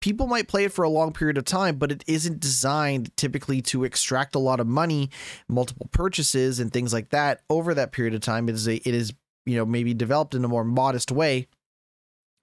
people 0.07 0.29
might 0.29 0.47
play 0.47 0.63
it 0.63 0.73
for 0.73 0.85
a 0.85 0.89
long 0.89 1.13
period 1.13 1.37
of 1.37 1.45
time, 1.45 1.79
but 1.79 1.91
it 1.91 2.05
isn't 2.07 2.39
designed 2.39 3.11
typically 3.17 3.61
to 3.61 3.83
extract 3.83 4.37
a 4.37 4.39
lot 4.39 4.61
of 4.61 4.67
money, 4.69 5.11
multiple 5.49 5.89
purchases 5.91 6.61
and 6.61 6.73
things 6.73 6.93
like 6.93 7.09
that 7.09 7.41
over 7.51 7.75
that 7.75 7.91
period 7.91 8.15
of 8.15 8.21
time. 8.21 8.49
It 8.49 8.55
is 8.55 8.69
a, 8.69 8.77
it 8.77 8.95
is 8.95 9.13
you 9.47 9.57
know 9.57 9.67
maybe 9.67 9.95
developed 9.95 10.33
in 10.37 10.45
a 10.45 10.49
more 10.49 10.63
modest 10.63 11.11
way 11.11 11.49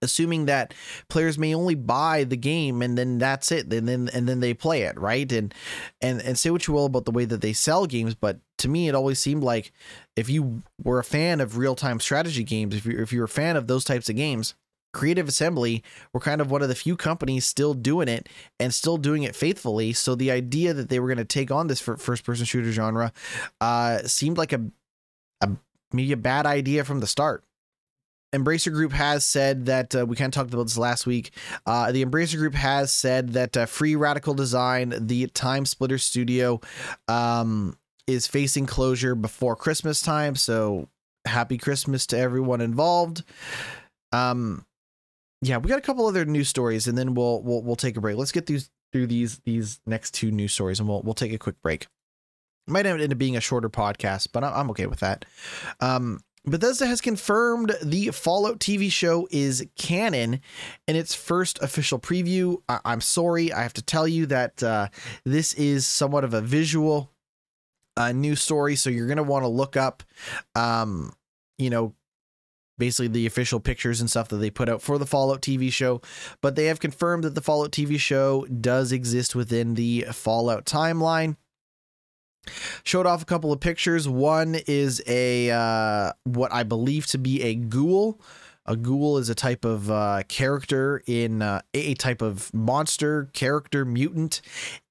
assuming 0.02 0.47
that 0.47 0.73
players 1.08 1.38
may 1.38 1.56
only 1.56 1.76
buy 1.76 2.26
the 2.26 2.36
game 2.36 2.82
and 2.82 2.97
then 2.97 3.17
that's 3.19 3.54
it 3.54 3.71
and 3.71 3.88
then 3.88 4.10
and 4.13 4.28
then 4.28 4.41
they 4.41 4.54
play 4.54 4.82
it 4.82 4.99
right 4.99 5.32
and 5.32 5.54
and 6.02 6.21
and 6.21 6.38
say 6.38 6.49
what 6.49 6.67
you 6.67 6.73
will 6.73 6.88
about 6.88 7.06
the 7.06 7.12
way 7.12 7.23
that 7.23 7.39
they 7.39 7.54
sell 7.54 7.86
games 7.86 8.13
but 8.13 8.39
to 8.58 8.67
me 8.67 8.89
it 8.89 8.95
always 8.95 9.19
seemed 9.19 9.43
like 9.43 9.71
if 10.17 10.30
you 10.30 10.62
were 10.84 10.99
a 10.99 11.04
fan 11.06 11.39
of 11.39 11.58
real-time 11.58 12.02
strategy 12.02 12.43
games 12.43 12.76
if 12.76 12.86
you're 12.86 13.02
if 13.02 13.13
you're 13.13 13.23
a 13.23 13.30
fan 13.30 13.56
of 13.56 13.67
those 13.67 13.86
types 13.86 14.10
of 14.10 14.17
games 14.17 14.56
creative 14.93 15.27
assembly 15.27 15.84
were 16.13 16.19
kind 16.19 16.41
of 16.41 16.51
one 16.51 16.62
of 16.62 16.69
the 16.69 16.75
few 16.75 16.95
companies 16.95 17.45
still 17.45 17.73
doing 17.73 18.08
it 18.08 18.29
and 18.60 18.73
still 18.73 18.97
doing 18.97 19.23
it 19.23 19.36
faithfully 19.36 19.91
so 19.91 20.15
the 20.15 20.32
idea 20.32 20.73
that 20.73 20.89
they 20.89 20.99
were 20.99 21.08
going 21.08 21.17
to 21.17 21.25
take 21.25 21.51
on 21.51 21.67
this 21.67 21.82
first 21.82 22.23
person 22.23 22.45
shooter 22.45 22.71
genre 22.71 23.12
uh 23.62 23.99
seemed 24.03 24.38
like 24.38 24.53
a, 24.53 24.62
a 25.41 25.49
maybe 25.91 26.12
a 26.12 26.17
bad 26.17 26.45
idea 26.45 26.84
from 26.84 26.99
the 26.99 27.08
start 27.08 27.43
Embracer 28.34 28.71
Group 28.71 28.93
has 28.93 29.23
said 29.23 29.67
that 29.67 29.95
uh, 29.95 30.06
we 30.08 30.15
kind 30.15 30.29
of 30.29 30.34
talked 30.34 30.51
about 30.51 30.63
this 30.63 30.77
last 30.77 31.06
week. 31.06 31.32
Uh, 31.67 31.91
the 31.91 32.03
Embracer 32.03 32.38
Group 32.38 32.56
has 32.56 32.91
said 32.91 33.34
that 33.34 33.56
uh, 33.56 33.67
Free 33.67 33.95
Radical 33.95 34.34
Design, 34.34 34.93
the 34.99 35.27
Time 35.27 35.67
Splitter 35.67 35.99
Studio, 35.99 36.60
um, 37.08 37.77
is 38.08 38.25
facing 38.25 38.65
closure 38.65 39.13
before 39.13 39.56
Christmas 39.56 40.01
time. 40.01 40.36
So 40.36 40.89
happy 41.25 41.58
Christmas 41.58 42.08
to 42.08 42.17
everyone 42.17 42.60
involved. 42.60 43.23
Um, 44.12 44.65
yeah, 45.45 45.58
we 45.58 45.69
got 45.69 45.79
a 45.79 45.82
couple 45.82 46.06
other 46.08 46.25
news 46.25 46.49
stories, 46.49 46.88
and 46.88 46.97
then 46.97 47.13
we'll 47.13 47.41
we'll 47.41 47.62
we'll 47.62 47.75
take 47.75 47.97
a 47.97 48.01
break. 48.01 48.17
Let's 48.17 48.32
get 48.32 48.45
these 48.45 48.69
through 48.91 49.08
these 49.08 49.39
these 49.39 49.79
next 49.86 50.13
two 50.13 50.32
news 50.32 50.53
stories, 50.53 50.79
and 50.79 50.88
we'll 50.88 51.01
we'll 51.01 51.13
take 51.13 51.34
a 51.34 51.38
quick 51.38 51.62
break. 51.62 51.88
might 52.67 52.86
end 52.86 53.12
up 53.12 53.17
being 53.17 53.36
a 53.36 53.41
shorter 53.41 53.69
podcast, 53.69 54.29
but 54.32 54.43
I'm 54.43 54.69
okay 54.71 54.86
with 54.88 54.99
that. 54.99 55.25
Um, 55.79 56.21
Bethesda 56.45 56.86
has 56.86 56.99
confirmed 56.99 57.73
the 57.82 58.10
Fallout 58.10 58.60
TV 58.60 58.91
show 58.91 59.27
is 59.32 59.65
canon 59.77 60.41
in 60.88 60.95
its 60.95 61.15
first 61.15 61.62
official 61.62 61.99
preview. 61.99 62.58
I- 62.67 62.82
am 62.86 63.01
sorry, 63.01 63.53
I 63.53 63.63
have 63.63 63.73
to 63.73 63.82
tell 63.82 64.08
you 64.08 64.25
that 64.25 64.62
uh, 64.62 64.89
this 65.23 65.53
is 65.53 65.88
somewhat 65.88 66.25
of 66.25 66.34
a 66.34 66.41
visual 66.41 67.10
uh, 67.95 68.12
news 68.12 68.41
story, 68.41 68.75
so 68.75 68.89
you're 68.89 69.08
going 69.08 69.17
to 69.17 69.23
want 69.23 69.43
to 69.43 69.49
look 69.49 69.77
up, 69.77 70.03
um, 70.56 71.13
you 71.58 71.69
know, 71.69 71.93
basically 72.77 73.07
the 73.07 73.25
official 73.25 73.59
pictures 73.59 73.99
and 74.01 74.09
stuff 74.09 74.29
that 74.29 74.38
they 74.38 74.49
put 74.49 74.69
out 74.69 74.81
for 74.81 74.97
the 74.97 75.05
Fallout 75.05 75.41
TV 75.41 75.71
show. 75.71 76.01
But 76.41 76.55
they 76.55 76.65
have 76.65 76.79
confirmed 76.79 77.23
that 77.23 77.36
the 77.36 77.41
Fallout 77.41 77.71
TV 77.71 77.99
show 77.99 78.45
does 78.45 78.91
exist 78.91 79.36
within 79.36 79.75
the 79.75 80.05
Fallout 80.12 80.65
timeline 80.65 81.36
showed 82.83 83.05
off 83.05 83.21
a 83.21 83.25
couple 83.25 83.51
of 83.51 83.59
pictures. 83.59 84.07
One 84.07 84.55
is 84.67 85.01
a 85.07 85.51
uh, 85.51 86.12
what 86.23 86.53
I 86.53 86.63
believe 86.63 87.05
to 87.07 87.17
be 87.17 87.41
a 87.41 87.55
ghoul. 87.55 88.19
A 88.65 88.78
ghoul 88.78 89.17
is 89.17 89.30
a 89.30 89.36
type 89.36 89.65
of 89.65 89.91
uh, 89.91 90.23
character 90.28 91.04
in 91.06 91.41
uh, 91.41 91.62
a 91.73 91.95
type 91.95 92.21
of 92.21 92.54
monster 92.54 93.30
character 93.34 93.84
mutant 93.84 94.41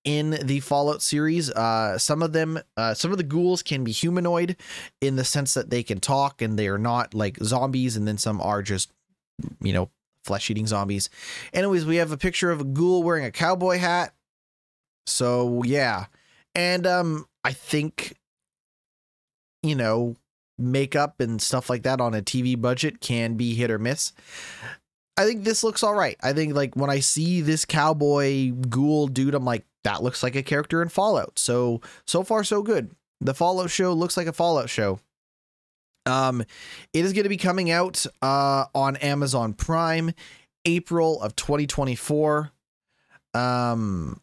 in 0.05 0.39
the 0.43 0.61
Fallout 0.61 1.01
series. 1.01 1.51
Uh, 1.51 1.97
some 1.97 2.23
of 2.23 2.33
them, 2.33 2.59
uh, 2.77 2.93
some 2.93 3.13
of 3.13 3.17
the 3.17 3.25
ghouls 3.25 3.63
can 3.63 3.83
be 3.83 3.93
humanoid 3.93 4.57
in 5.01 5.17
the 5.17 5.25
sense 5.25 5.55
that 5.55 5.71
they 5.71 5.83
can 5.83 6.01
talk 6.01 6.43
and 6.43 6.59
they 6.59 6.69
are 6.69 6.79
not 6.79 7.15
like 7.15 7.39
zombies, 7.39 7.97
and 7.97 8.07
then 8.07 8.19
some 8.19 8.41
are 8.41 8.63
just 8.63 8.91
you 9.63 9.73
know 9.73 9.91
flesh 10.25 10.51
eating 10.51 10.67
zombies. 10.67 11.09
Anyways, 11.53 11.87
we 11.87 11.97
have 11.97 12.13
a 12.13 12.19
picture 12.19 12.51
of 12.51 12.61
a 12.61 12.65
ghoul 12.65 13.03
wearing 13.03 13.25
a 13.25 13.33
cowboy 13.33 13.79
hat. 13.79 14.13
So 15.07 15.63
yeah, 15.65 16.07
and 16.55 16.87
um, 16.87 17.27
I 17.45 17.53
think, 17.53 18.17
you 19.63 19.75
know, 19.75 20.17
makeup 20.63 21.21
and 21.21 21.41
stuff 21.41 21.69
like 21.69 21.83
that 21.83 22.01
on 22.01 22.15
a 22.15 22.23
TV 22.23 22.61
budget 22.61 23.01
can 23.01 23.35
be 23.35 23.55
hit 23.55 23.71
or 23.71 23.79
miss. 23.79 24.13
I 25.17 25.25
think 25.25 25.45
this 25.45 25.63
looks 25.63 25.83
all 25.83 25.95
right. 25.95 26.17
I 26.23 26.33
think 26.33 26.55
like 26.55 26.75
when 26.75 26.91
I 26.91 27.01
see 27.01 27.41
this 27.41 27.65
cowboy 27.65 28.51
ghoul 28.51 29.09
dude, 29.09 29.35
I'm 29.35 29.45
like, 29.45 29.65
that 29.85 30.03
looks 30.03 30.23
like 30.23 30.37
a 30.37 30.43
character 30.43 30.83
in 30.83 30.89
Fallout. 30.89 31.39
So 31.39 31.81
so 32.07 32.23
far 32.23 32.45
so 32.45 32.63
good. 32.63 32.91
The 33.21 33.35
Fallout 33.35 33.71
show 33.71 33.93
looks 33.93 34.17
like 34.17 34.27
a 34.27 34.33
Fallout 34.33 34.71
show. 34.71 35.01
Um, 36.07 36.41
it 36.93 37.05
is 37.05 37.13
going 37.13 37.23
to 37.23 37.29
be 37.29 37.37
coming 37.37 37.71
out 37.71 38.07
uh 38.23 38.67
on 38.75 38.97
Amazon 38.97 39.53
Prime, 39.53 40.13
April 40.65 41.21
of 41.21 41.37
2024. 41.37 42.51
Um, 43.35 44.21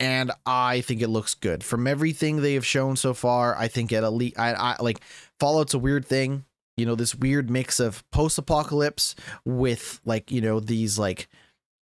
and 0.00 0.32
I 0.44 0.80
think 0.80 1.02
it 1.02 1.08
looks 1.08 1.34
good. 1.34 1.62
From 1.62 1.86
everything 1.86 2.40
they 2.42 2.54
have 2.54 2.66
shown 2.66 2.96
so 2.96 3.14
far, 3.14 3.56
I 3.56 3.68
think 3.68 3.92
at 3.92 4.12
least 4.12 4.38
I, 4.38 4.52
I 4.52 4.76
like 4.80 5.00
Fallout's 5.38 5.74
a 5.74 5.78
weird 5.78 6.04
thing. 6.04 6.44
You 6.76 6.86
know, 6.86 6.96
this 6.96 7.14
weird 7.14 7.50
mix 7.50 7.78
of 7.78 8.02
post-apocalypse 8.10 9.14
with 9.44 10.00
like, 10.04 10.32
you 10.32 10.40
know, 10.40 10.58
these 10.58 10.98
like, 10.98 11.28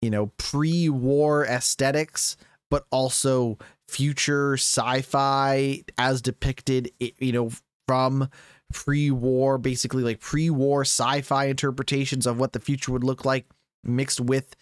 you 0.02 0.10
know, 0.10 0.32
pre-war 0.36 1.46
aesthetics, 1.46 2.36
but 2.70 2.84
also 2.90 3.56
future 3.88 4.54
sci-fi 4.54 5.82
as 5.96 6.20
depicted, 6.20 6.90
you 6.98 7.32
know, 7.32 7.50
from 7.88 8.28
pre-war, 8.74 9.56
basically 9.56 10.02
like 10.02 10.20
pre-war 10.20 10.82
sci-fi 10.82 11.46
interpretations 11.46 12.26
of 12.26 12.38
what 12.38 12.52
the 12.52 12.60
future 12.60 12.92
would 12.92 13.04
look 13.04 13.24
like 13.24 13.46
mixed 13.84 14.20
with 14.20 14.54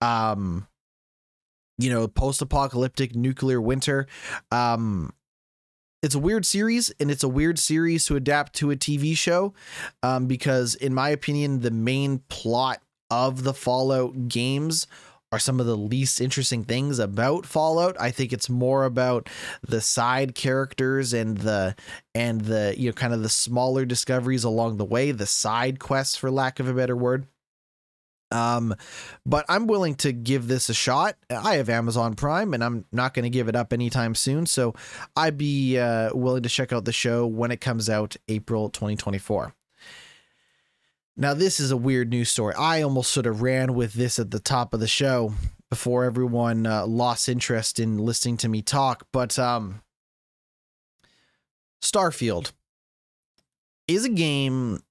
um 0.00 0.66
you 1.78 1.90
know, 1.90 2.08
post-apocalyptic 2.08 3.14
nuclear 3.14 3.60
winter. 3.60 4.06
Um, 4.50 5.12
it's 6.02 6.14
a 6.14 6.20
weird 6.20 6.46
series, 6.46 6.92
and 7.00 7.10
it's 7.10 7.24
a 7.24 7.28
weird 7.28 7.58
series 7.58 8.04
to 8.06 8.16
adapt 8.16 8.54
to 8.54 8.70
a 8.70 8.76
TV 8.76 9.16
show, 9.16 9.54
um, 10.02 10.26
because 10.26 10.74
in 10.74 10.94
my 10.94 11.08
opinion, 11.08 11.60
the 11.60 11.70
main 11.70 12.18
plot 12.28 12.80
of 13.10 13.42
the 13.44 13.54
Fallout 13.54 14.28
games 14.28 14.86
are 15.32 15.38
some 15.38 15.58
of 15.58 15.66
the 15.66 15.76
least 15.76 16.20
interesting 16.20 16.64
things 16.64 16.98
about 16.98 17.44
Fallout. 17.46 17.96
I 18.00 18.10
think 18.10 18.32
it's 18.32 18.48
more 18.48 18.84
about 18.84 19.28
the 19.66 19.80
side 19.80 20.34
characters 20.34 21.12
and 21.12 21.38
the 21.38 21.74
and 22.14 22.42
the 22.42 22.74
you 22.76 22.88
know 22.88 22.92
kind 22.92 23.12
of 23.12 23.22
the 23.22 23.28
smaller 23.28 23.84
discoveries 23.84 24.44
along 24.44 24.76
the 24.76 24.84
way, 24.84 25.10
the 25.10 25.26
side 25.26 25.78
quests 25.78 26.16
for 26.16 26.30
lack 26.30 26.60
of 26.60 26.68
a 26.68 26.74
better 26.74 26.96
word. 26.96 27.26
Um, 28.30 28.74
but 29.24 29.44
I'm 29.48 29.66
willing 29.66 29.94
to 29.96 30.12
give 30.12 30.48
this 30.48 30.68
a 30.68 30.74
shot. 30.74 31.16
I 31.30 31.54
have 31.54 31.68
Amazon 31.68 32.14
Prime 32.14 32.54
and 32.54 32.64
I'm 32.64 32.84
not 32.90 33.14
going 33.14 33.22
to 33.22 33.30
give 33.30 33.48
it 33.48 33.56
up 33.56 33.72
anytime 33.72 34.14
soon. 34.14 34.46
So 34.46 34.74
I'd 35.16 35.38
be 35.38 35.78
uh, 35.78 36.10
willing 36.14 36.42
to 36.42 36.48
check 36.48 36.72
out 36.72 36.84
the 36.84 36.92
show 36.92 37.26
when 37.26 37.50
it 37.50 37.60
comes 37.60 37.88
out 37.88 38.16
April 38.28 38.68
2024. 38.68 39.54
Now, 41.18 41.32
this 41.32 41.60
is 41.60 41.70
a 41.70 41.76
weird 41.78 42.10
news 42.10 42.28
story. 42.28 42.54
I 42.54 42.82
almost 42.82 43.10
sort 43.10 43.26
of 43.26 43.40
ran 43.40 43.72
with 43.74 43.94
this 43.94 44.18
at 44.18 44.30
the 44.30 44.38
top 44.38 44.74
of 44.74 44.80
the 44.80 44.86
show 44.86 45.32
before 45.70 46.04
everyone 46.04 46.66
uh, 46.66 46.86
lost 46.86 47.28
interest 47.28 47.80
in 47.80 47.96
listening 47.96 48.36
to 48.38 48.48
me 48.48 48.60
talk. 48.60 49.06
But 49.12 49.38
um, 49.38 49.80
Starfield 51.82 52.52
is 53.88 54.04
a 54.04 54.10
game 54.10 54.82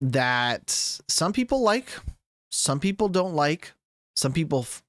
that 0.00 0.70
some 1.08 1.32
people 1.32 1.60
like, 1.62 1.88
some 2.56 2.80
people 2.80 3.08
don't 3.08 3.34
like, 3.34 3.72
some 4.14 4.32
people 4.32 4.60
f- 4.60 4.82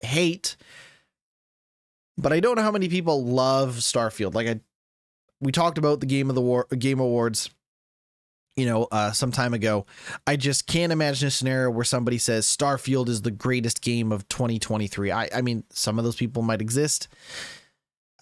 hate. 0.00 0.56
But 2.16 2.32
I 2.32 2.40
don't 2.40 2.56
know 2.56 2.62
how 2.62 2.70
many 2.70 2.88
people 2.88 3.24
love 3.24 3.76
Starfield. 3.76 4.34
Like 4.34 4.46
I, 4.46 4.60
we 5.40 5.50
talked 5.50 5.78
about 5.78 6.00
the 6.00 6.06
game 6.06 6.28
of 6.28 6.34
the 6.34 6.42
war, 6.42 6.66
game 6.78 7.00
awards 7.00 7.50
you 8.56 8.66
know, 8.66 8.86
uh, 8.92 9.10
some 9.10 9.32
time 9.32 9.52
ago. 9.52 9.86
I 10.26 10.36
just 10.36 10.66
can't 10.66 10.92
imagine 10.92 11.28
a 11.28 11.30
scenario 11.30 11.70
where 11.70 11.84
somebody 11.84 12.18
says 12.18 12.46
Starfield 12.46 13.08
is 13.08 13.22
the 13.22 13.30
greatest 13.30 13.82
game 13.82 14.12
of 14.12 14.28
2023. 14.28 15.10
I, 15.10 15.28
I 15.34 15.42
mean, 15.42 15.64
some 15.70 15.98
of 15.98 16.04
those 16.04 16.16
people 16.16 16.42
might 16.42 16.60
exist. 16.60 17.08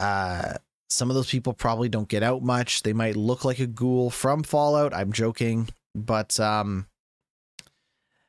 Uh, 0.00 0.54
some 0.88 1.10
of 1.10 1.14
those 1.14 1.30
people 1.30 1.52
probably 1.52 1.88
don't 1.88 2.08
get 2.08 2.22
out 2.22 2.42
much. 2.42 2.82
They 2.82 2.92
might 2.92 3.16
look 3.16 3.44
like 3.44 3.58
a 3.58 3.66
ghoul 3.66 4.10
from 4.10 4.42
Fallout. 4.42 4.94
I'm 4.94 5.12
joking, 5.12 5.68
but 5.94 6.38
um, 6.40 6.86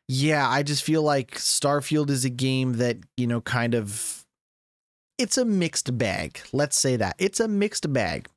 yeah, 0.07 0.47
I 0.47 0.63
just 0.63 0.83
feel 0.83 1.01
like 1.01 1.35
Starfield 1.35 2.09
is 2.09 2.25
a 2.25 2.29
game 2.29 2.73
that 2.73 2.97
you 3.17 3.27
know, 3.27 3.41
kind 3.41 3.73
of, 3.73 4.25
it's 5.17 5.37
a 5.37 5.45
mixed 5.45 5.97
bag. 5.97 6.39
Let's 6.51 6.77
say 6.77 6.95
that 6.97 7.15
it's 7.19 7.39
a 7.39 7.47
mixed 7.47 7.91
bag, 7.93 8.27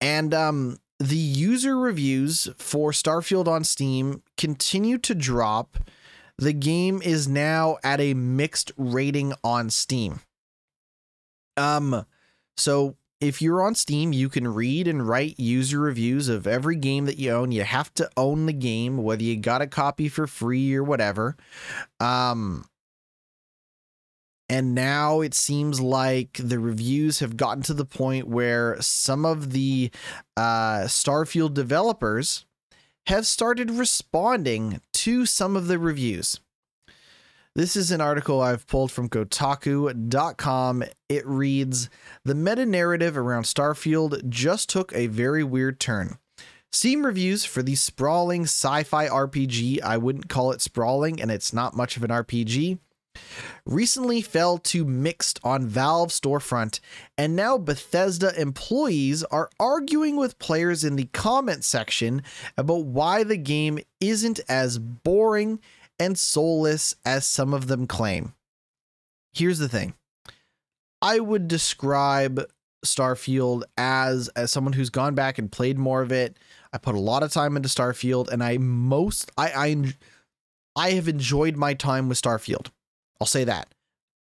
and 0.00 0.34
um, 0.34 0.78
the 0.98 1.16
user 1.16 1.78
reviews 1.78 2.48
for 2.58 2.90
Starfield 2.90 3.48
on 3.48 3.64
Steam 3.64 4.22
continue 4.36 4.98
to 4.98 5.14
drop. 5.14 5.76
The 6.38 6.52
game 6.52 7.00
is 7.02 7.26
now 7.26 7.78
at 7.82 8.00
a 8.00 8.12
mixed 8.12 8.72
rating 8.76 9.32
on 9.42 9.70
Steam. 9.70 10.20
Um, 11.56 12.04
so 12.58 12.96
if 13.20 13.40
you're 13.40 13.62
on 13.62 13.74
Steam, 13.74 14.12
you 14.12 14.28
can 14.28 14.52
read 14.52 14.86
and 14.86 15.08
write 15.08 15.38
user 15.38 15.80
reviews 15.80 16.28
of 16.28 16.46
every 16.46 16.76
game 16.76 17.06
that 17.06 17.18
you 17.18 17.30
own. 17.30 17.52
You 17.52 17.64
have 17.64 17.92
to 17.94 18.10
own 18.16 18.46
the 18.46 18.52
game, 18.52 18.98
whether 18.98 19.22
you 19.22 19.36
got 19.36 19.62
a 19.62 19.66
copy 19.66 20.08
for 20.08 20.26
free 20.26 20.74
or 20.74 20.84
whatever. 20.84 21.36
Um, 21.98 22.66
and 24.48 24.74
now 24.74 25.22
it 25.22 25.34
seems 25.34 25.80
like 25.80 26.38
the 26.42 26.58
reviews 26.58 27.20
have 27.20 27.36
gotten 27.36 27.62
to 27.64 27.74
the 27.74 27.84
point 27.84 28.28
where 28.28 28.76
some 28.80 29.24
of 29.24 29.52
the 29.52 29.90
uh, 30.36 30.82
Starfield 30.82 31.54
developers 31.54 32.44
have 33.06 33.26
started 33.26 33.70
responding 33.70 34.80
to 34.92 35.26
some 35.26 35.56
of 35.56 35.68
the 35.68 35.78
reviews. 35.78 36.40
This 37.56 37.74
is 37.74 37.90
an 37.90 38.02
article 38.02 38.42
I've 38.42 38.66
pulled 38.66 38.92
from 38.92 39.08
Kotaku.com. 39.08 40.84
It 41.08 41.26
reads 41.26 41.88
The 42.22 42.34
meta 42.34 42.66
narrative 42.66 43.16
around 43.16 43.44
Starfield 43.44 44.28
just 44.28 44.68
took 44.68 44.94
a 44.94 45.06
very 45.06 45.42
weird 45.42 45.80
turn. 45.80 46.18
Steam 46.70 47.06
reviews 47.06 47.46
for 47.46 47.62
the 47.62 47.74
sprawling 47.74 48.42
sci 48.42 48.82
fi 48.82 49.08
RPG. 49.08 49.80
I 49.80 49.96
wouldn't 49.96 50.28
call 50.28 50.52
it 50.52 50.60
sprawling, 50.60 51.18
and 51.18 51.30
it's 51.30 51.54
not 51.54 51.74
much 51.74 51.96
of 51.96 52.04
an 52.04 52.10
RPG 52.10 52.78
recently 53.64 54.20
fell 54.20 54.58
to 54.58 54.84
mixed 54.84 55.40
on 55.42 55.66
Valve 55.66 56.10
storefront, 56.10 56.80
and 57.18 57.34
now 57.34 57.58
Bethesda 57.58 58.38
employees 58.40 59.24
are 59.24 59.50
arguing 59.58 60.16
with 60.16 60.38
players 60.38 60.84
in 60.84 60.96
the 60.96 61.08
comment 61.12 61.64
section 61.64 62.22
about 62.56 62.84
why 62.84 63.24
the 63.24 63.36
game 63.36 63.78
isn't 64.00 64.40
as 64.48 64.78
boring 64.78 65.58
and 65.98 66.18
soulless 66.18 66.94
as 67.04 67.26
some 67.26 67.54
of 67.54 67.66
them 67.66 67.86
claim. 67.86 68.34
Here's 69.32 69.58
the 69.58 69.68
thing. 69.68 69.94
I 71.02 71.20
would 71.20 71.48
describe 71.48 72.44
Starfield 72.84 73.64
as 73.76 74.28
as 74.28 74.50
someone 74.50 74.72
who's 74.72 74.90
gone 74.90 75.14
back 75.14 75.38
and 75.38 75.52
played 75.52 75.78
more 75.78 76.02
of 76.02 76.12
it. 76.12 76.38
I 76.72 76.78
put 76.78 76.94
a 76.94 77.00
lot 77.00 77.22
of 77.22 77.32
time 77.32 77.56
into 77.56 77.68
Starfield 77.68 78.28
and 78.28 78.42
I 78.42 78.58
most 78.58 79.30
I 79.36 79.52
I 79.54 79.94
I 80.76 80.90
have 80.92 81.08
enjoyed 81.08 81.56
my 81.56 81.74
time 81.74 82.08
with 82.08 82.20
Starfield. 82.20 82.68
I'll 83.20 83.26
say 83.26 83.44
that. 83.44 83.68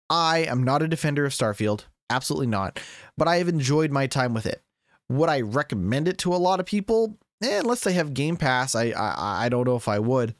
I 0.09 0.39
am 0.41 0.65
not 0.65 0.83
a 0.83 0.89
defender 0.89 1.25
of 1.25 1.33
Starfield, 1.33 1.85
absolutely 2.09 2.49
not, 2.49 2.81
but 3.17 3.29
I 3.29 3.37
have 3.37 3.49
enjoyed 3.49 3.93
my 3.93 4.09
time 4.09 4.35
with 4.35 4.47
it. 4.47 4.61
Would 5.09 5.29
I 5.29 5.41
recommend 5.41 6.09
it 6.09 6.19
to 6.19 6.35
a 6.35 6.37
lot 6.37 6.61
of 6.61 6.67
people? 6.67 7.17
Eh, 7.43 7.61
unless 7.61 7.83
they 7.83 7.93
have 7.93 8.15
Game 8.15 8.37
Pass, 8.37 8.75
I, 8.75 8.91
I 8.91 9.47
I 9.47 9.49
don't 9.49 9.67
know 9.67 9.77
if 9.77 9.89
I 9.89 9.99
would. 9.99 10.35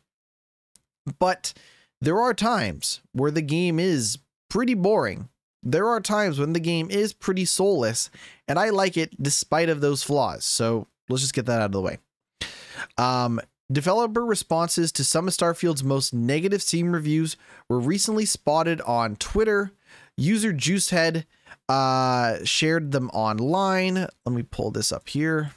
But 1.19 1.53
there 2.01 2.21
are 2.21 2.35
times 2.35 3.01
where 3.13 3.31
the 3.31 3.43
game 3.43 3.79
is 3.79 4.19
pretty 4.49 4.75
boring. 4.75 5.29
There 5.63 5.89
are 5.89 6.01
times 6.01 6.39
when 6.39 6.55
the 6.55 6.61
game 6.61 6.91
is 6.91 7.13
pretty 7.13 7.45
soulless, 7.45 8.11
and 8.49 8.59
I 8.59 8.71
like 8.71 8.97
it 8.97 9.23
despite 9.23 9.69
of 9.69 9.81
those 9.81 10.03
flaws. 10.03 10.45
So 10.45 10.87
let's 11.09 11.23
just 11.23 11.35
get 11.35 11.47
that 11.47 11.61
out 11.61 11.67
of 11.67 11.73
the 11.73 11.81
way. 11.81 11.99
Um, 12.97 13.41
Developer 13.71 14.25
responses 14.25 14.91
to 14.93 15.05
some 15.05 15.29
of 15.29 15.35
Starfield's 15.35 15.85
most 15.85 16.13
negative 16.13 16.61
Steam 16.61 16.93
reviews 16.93 17.37
were 17.69 17.79
recently 17.79 18.25
spotted 18.25 18.81
on 18.81 19.15
Twitter. 19.17 19.71
User 20.17 20.53
Juicehead 20.53 21.25
uh, 21.69 22.39
shared 22.45 22.91
them 22.91 23.11
online. 23.11 23.95
Let 23.95 24.35
me 24.35 24.43
pull 24.43 24.73
this 24.73 24.91
up 24.91 25.09
here. 25.09 25.53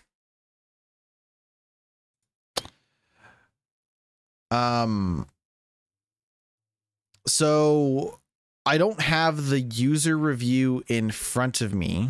Um, 4.52 5.28
so 7.26 8.20
I 8.66 8.78
don't 8.78 9.02
have 9.02 9.48
the 9.50 9.60
user 9.62 10.18
review 10.18 10.84
in 10.88 11.12
front 11.12 11.62
of 11.62 11.74
me, 11.74 12.10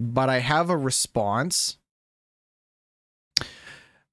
but 0.00 0.28
I 0.28 0.38
have 0.38 0.70
a 0.70 0.76
response 0.76 1.76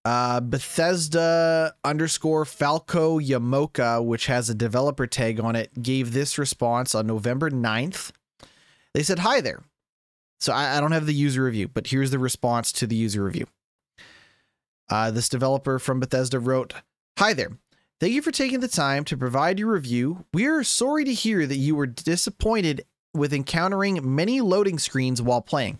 uh, 0.05 0.39
Bethesda 0.39 1.75
underscore 1.83 2.45
Falco 2.45 3.19
Yamoka, 3.19 4.03
which 4.03 4.27
has 4.27 4.49
a 4.49 4.55
developer 4.55 5.05
tag 5.05 5.39
on 5.39 5.55
it, 5.55 5.83
gave 5.83 6.13
this 6.13 6.37
response 6.37 6.95
on 6.95 7.05
November 7.05 7.51
9th. 7.51 8.11
They 8.93 9.03
said, 9.03 9.19
Hi 9.19 9.41
there. 9.41 9.61
So 10.39 10.53
I, 10.53 10.77
I 10.77 10.81
don't 10.81 10.93
have 10.93 11.05
the 11.05 11.13
user 11.13 11.43
review, 11.43 11.67
but 11.67 11.87
here's 11.87 12.11
the 12.11 12.19
response 12.19 12.71
to 12.73 12.87
the 12.87 12.95
user 12.95 13.23
review. 13.23 13.45
Uh, 14.89 15.11
this 15.11 15.29
developer 15.29 15.77
from 15.77 15.99
Bethesda 15.99 16.39
wrote, 16.39 16.73
Hi 17.17 17.33
there. 17.33 17.51
Thank 17.99 18.13
you 18.13 18.21
for 18.21 18.31
taking 18.31 18.61
the 18.61 18.69
time 18.69 19.03
to 19.05 19.17
provide 19.17 19.59
your 19.59 19.73
review. 19.73 20.23
We 20.33 20.45
are 20.45 20.63
sorry 20.63 21.03
to 21.03 21.13
hear 21.13 21.45
that 21.45 21.57
you 21.57 21.75
were 21.75 21.85
disappointed 21.85 22.85
with 23.13 23.33
encountering 23.33 24.15
many 24.15 24.39
loading 24.39 24.79
screens 24.79 25.21
while 25.21 25.41
playing. 25.41 25.79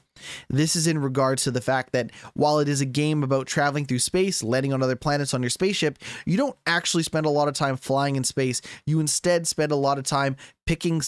This 0.49 0.75
is 0.75 0.85
in 0.85 0.97
regards 0.97 1.45
to 1.45 1.51
the 1.51 1.61
fact 1.61 1.93
that 1.93 2.11
while 2.33 2.59
it 2.59 2.67
is 2.67 2.81
a 2.81 2.85
game 2.85 3.23
about 3.23 3.47
traveling 3.47 3.85
through 3.85 3.99
space, 3.99 4.43
landing 4.43 4.73
on 4.73 4.83
other 4.83 4.97
planets 4.97 5.33
on 5.33 5.41
your 5.41 5.49
spaceship, 5.49 5.97
you 6.25 6.35
don't 6.35 6.57
actually 6.67 7.03
spend 7.03 7.25
a 7.25 7.29
lot 7.29 7.47
of 7.47 7.53
time 7.53 7.77
flying 7.77 8.17
in 8.17 8.25
space. 8.25 8.61
You 8.85 8.99
instead 8.99 9.47
spend 9.47 9.71
a 9.71 9.77
lot 9.77 9.97
of 9.97 10.03
time 10.03 10.35
picking 10.65 11.01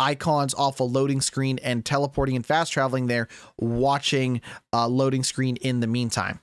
icons 0.00 0.52
off 0.54 0.80
a 0.80 0.84
loading 0.84 1.20
screen 1.20 1.60
and 1.62 1.84
teleporting 1.84 2.34
and 2.34 2.44
fast 2.44 2.72
traveling 2.72 3.06
there, 3.06 3.28
watching 3.56 4.40
a 4.72 4.88
loading 4.88 5.22
screen 5.22 5.54
in 5.58 5.78
the 5.78 5.86
meantime. 5.86 6.40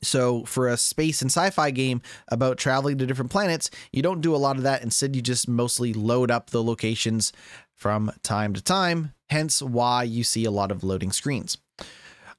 So, 0.00 0.44
for 0.44 0.68
a 0.68 0.76
space 0.76 1.22
and 1.22 1.30
sci 1.30 1.50
fi 1.50 1.70
game 1.70 2.02
about 2.28 2.56
traveling 2.56 2.98
to 2.98 3.06
different 3.06 3.32
planets, 3.32 3.70
you 3.92 4.02
don't 4.02 4.20
do 4.20 4.34
a 4.34 4.38
lot 4.38 4.56
of 4.56 4.62
that. 4.62 4.82
Instead, 4.82 5.16
you 5.16 5.22
just 5.22 5.48
mostly 5.48 5.92
load 5.92 6.30
up 6.30 6.50
the 6.50 6.62
locations 6.62 7.32
from 7.74 8.12
time 8.22 8.54
to 8.54 8.62
time, 8.62 9.12
hence 9.30 9.60
why 9.60 10.02
you 10.02 10.22
see 10.24 10.44
a 10.44 10.50
lot 10.50 10.70
of 10.70 10.84
loading 10.84 11.12
screens. 11.12 11.58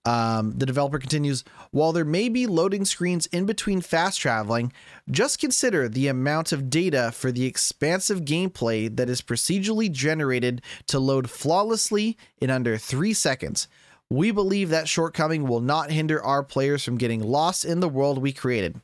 Um, 0.06 0.54
the 0.58 0.66
developer 0.66 0.98
continues 0.98 1.44
While 1.72 1.92
there 1.92 2.06
may 2.06 2.30
be 2.30 2.48
loading 2.48 2.86
screens 2.86 3.26
in 3.28 3.46
between 3.46 3.82
fast 3.82 4.20
traveling, 4.20 4.72
just 5.12 5.40
consider 5.40 5.90
the 5.90 6.08
amount 6.08 6.52
of 6.52 6.70
data 6.70 7.12
for 7.14 7.32
the 7.32 7.46
expansive 7.46 8.22
gameplay 8.22 8.96
that 8.96 9.10
is 9.10 9.22
procedurally 9.22 9.92
generated 9.92 10.62
to 10.88 11.00
load 11.00 11.30
flawlessly 11.30 12.18
in 12.40 12.50
under 12.50 12.78
three 12.78 13.14
seconds. 13.14 13.68
We 14.12 14.32
believe 14.32 14.70
that 14.70 14.88
shortcoming 14.88 15.48
will 15.48 15.62
not 15.62 15.92
hinder 15.92 16.24
our 16.24 16.44
players 16.44 16.84
from 16.84 16.98
getting 16.98 17.22
lost 17.22 17.64
in 17.64 17.80
the 17.80 17.88
world 17.88 18.18
we 18.18 18.34
created. 18.34 18.82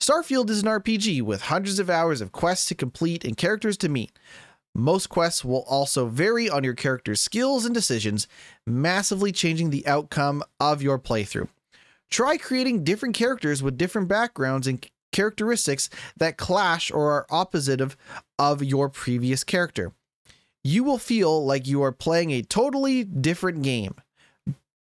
Starfield 0.00 0.48
is 0.48 0.62
an 0.62 0.68
RPG 0.68 1.20
with 1.22 1.42
hundreds 1.42 1.78
of 1.78 1.90
hours 1.90 2.22
of 2.22 2.32
quests 2.32 2.66
to 2.68 2.74
complete 2.74 3.24
and 3.26 3.36
characters 3.36 3.76
to 3.76 3.90
meet. 3.90 4.12
Most 4.74 5.08
quests 5.08 5.44
will 5.44 5.64
also 5.68 6.06
vary 6.06 6.48
on 6.48 6.64
your 6.64 6.74
character's 6.74 7.20
skills 7.20 7.66
and 7.66 7.74
decisions, 7.74 8.26
massively 8.66 9.32
changing 9.32 9.68
the 9.68 9.86
outcome 9.86 10.42
of 10.60 10.80
your 10.80 10.98
playthrough. 10.98 11.48
Try 12.10 12.38
creating 12.38 12.84
different 12.84 13.14
characters 13.14 13.62
with 13.62 13.76
different 13.76 14.08
backgrounds 14.08 14.66
and 14.66 14.86
characteristics 15.12 15.90
that 16.16 16.38
clash 16.38 16.90
or 16.90 17.10
are 17.10 17.26
opposite 17.28 17.80
of, 17.80 18.62
your 18.62 18.88
previous 18.88 19.44
character. 19.44 19.92
You 20.64 20.84
will 20.84 20.98
feel 20.98 21.44
like 21.44 21.66
you 21.66 21.82
are 21.82 21.92
playing 21.92 22.30
a 22.30 22.42
totally 22.42 23.04
different 23.04 23.62
game. 23.62 23.96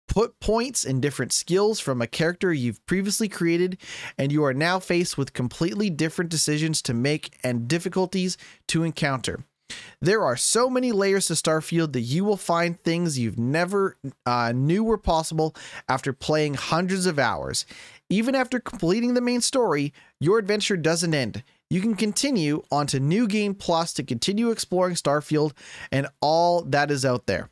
Put 0.07 0.39
points 0.39 0.85
and 0.85 1.01
different 1.01 1.33
skills 1.33 1.79
from 1.79 2.01
a 2.01 2.07
character 2.07 2.53
you've 2.53 2.85
previously 2.85 3.27
created, 3.27 3.77
and 4.17 4.31
you 4.31 4.43
are 4.43 4.53
now 4.53 4.79
faced 4.79 5.17
with 5.17 5.33
completely 5.33 5.89
different 5.89 6.31
decisions 6.31 6.81
to 6.83 6.93
make 6.93 7.37
and 7.43 7.67
difficulties 7.67 8.37
to 8.67 8.83
encounter. 8.83 9.43
There 10.01 10.23
are 10.23 10.37
so 10.37 10.69
many 10.69 10.91
layers 10.91 11.27
to 11.27 11.33
Starfield 11.33 11.93
that 11.93 12.01
you 12.01 12.23
will 12.23 12.37
find 12.37 12.79
things 12.79 13.17
you've 13.17 13.39
never 13.39 13.97
uh, 14.25 14.51
knew 14.55 14.83
were 14.83 14.97
possible 14.97 15.55
after 15.89 16.13
playing 16.13 16.53
hundreds 16.53 17.05
of 17.05 17.17
hours. 17.17 17.65
Even 18.09 18.35
after 18.35 18.59
completing 18.59 19.15
the 19.15 19.21
main 19.21 19.41
story, 19.41 19.93
your 20.19 20.37
adventure 20.37 20.77
doesn't 20.77 21.13
end. 21.13 21.43
You 21.69 21.81
can 21.81 21.95
continue 21.95 22.61
on 22.71 22.85
to 22.87 22.99
New 22.99 23.27
Game 23.27 23.55
Plus 23.55 23.93
to 23.93 24.03
continue 24.03 24.51
exploring 24.51 24.95
Starfield 24.95 25.53
and 25.91 26.07
all 26.21 26.61
that 26.61 26.91
is 26.91 27.03
out 27.03 27.25
there. 27.25 27.49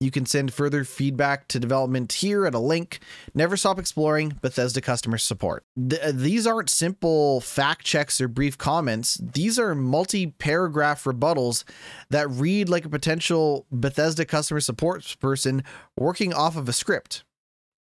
You 0.00 0.10
can 0.10 0.24
send 0.24 0.54
further 0.54 0.82
feedback 0.84 1.46
to 1.48 1.60
development 1.60 2.10
here 2.14 2.46
at 2.46 2.54
a 2.54 2.58
link. 2.58 3.00
Never 3.34 3.54
stop 3.58 3.78
exploring 3.78 4.38
Bethesda 4.40 4.80
customer 4.80 5.18
support. 5.18 5.62
Th- 5.76 6.14
these 6.14 6.46
aren't 6.46 6.70
simple 6.70 7.42
fact 7.42 7.84
checks 7.84 8.18
or 8.18 8.26
brief 8.26 8.56
comments. 8.56 9.20
These 9.22 9.58
are 9.58 9.74
multi 9.74 10.28
paragraph 10.28 11.04
rebuttals 11.04 11.64
that 12.08 12.30
read 12.30 12.70
like 12.70 12.86
a 12.86 12.88
potential 12.88 13.66
Bethesda 13.70 14.24
customer 14.24 14.60
support 14.60 15.16
person 15.20 15.62
working 15.98 16.32
off 16.32 16.56
of 16.56 16.66
a 16.66 16.72
script. 16.72 17.22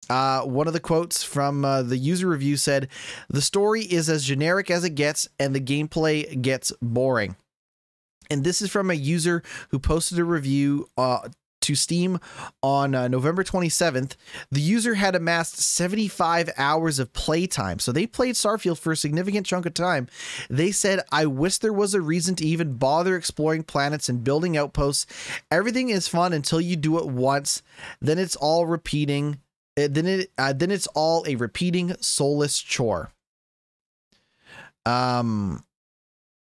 Uh, 0.09 0.41
one 0.43 0.67
of 0.67 0.73
the 0.73 0.81
quotes 0.81 1.23
from 1.23 1.67
uh, 1.67 1.83
the 1.83 1.99
user 1.99 2.29
review 2.29 2.57
said, 2.57 2.89
The 3.29 3.43
story 3.43 3.83
is 3.83 4.09
as 4.09 4.25
generic 4.25 4.71
as 4.71 4.85
it 4.85 4.95
gets, 4.95 5.29
and 5.39 5.55
the 5.55 5.61
gameplay 5.61 6.41
gets 6.41 6.73
boring. 6.81 7.37
And 8.31 8.43
this 8.43 8.63
is 8.63 8.71
from 8.71 8.91
a 8.91 8.95
user 8.95 9.43
who 9.69 9.79
posted 9.79 10.19
a 10.19 10.25
review 10.25 10.89
uh, 10.97 11.29
to 11.63 11.75
Steam 11.75 12.19
on 12.63 12.95
uh, 12.95 13.09
November 13.09 13.43
27th, 13.43 14.17
the 14.51 14.61
user 14.61 14.95
had 14.95 15.15
amassed 15.15 15.59
75 15.59 16.51
hours 16.57 16.99
of 16.99 17.13
playtime. 17.13 17.79
So 17.79 17.93
they 17.93 18.07
played 18.07 18.35
Starfield 18.35 18.79
for 18.79 18.93
a 18.93 18.97
significant 18.97 19.47
chunk 19.47 19.67
of 19.67 19.75
time. 19.75 20.09
They 20.49 20.71
said, 20.71 21.01
I 21.11 21.27
wish 21.27 21.59
there 21.59 21.73
was 21.73 21.95
a 21.95 22.01
reason 22.01 22.35
to 22.37 22.47
even 22.47 22.75
bother 22.75 23.17
exploring 23.17 23.65
planets 23.65 24.09
and 24.09 24.25
building 24.25 24.57
outposts. 24.57 25.07
Everything 25.51 25.89
is 25.89 26.09
fun 26.09 26.33
until 26.33 26.61
you 26.61 26.77
do 26.77 26.99
it 26.99 27.07
once, 27.07 27.63
then 28.01 28.19
it's 28.19 28.37
all 28.37 28.67
repeating. 28.67 29.41
Uh, 29.79 29.89
then 29.91 30.07
it 30.07 30.31
uh, 30.39 30.55
then 30.55 30.71
it's 30.71 30.87
all 30.89 31.25
a 31.27 31.35
repeating 31.35 31.95
soulless 32.01 32.61
chore. 32.61 33.11
Um 34.87 35.66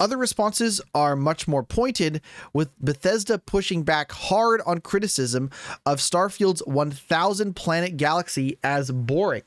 other 0.01 0.17
responses 0.17 0.81
are 0.95 1.15
much 1.15 1.47
more 1.47 1.61
pointed, 1.63 2.21
with 2.53 2.69
Bethesda 2.83 3.37
pushing 3.37 3.83
back 3.83 4.11
hard 4.11 4.59
on 4.65 4.79
criticism 4.79 5.51
of 5.85 5.99
Starfield's 5.99 6.63
1000 6.65 7.55
planet 7.55 7.97
galaxy 7.97 8.57
as 8.63 8.89
boring. 8.89 9.43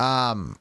Um, 0.00 0.56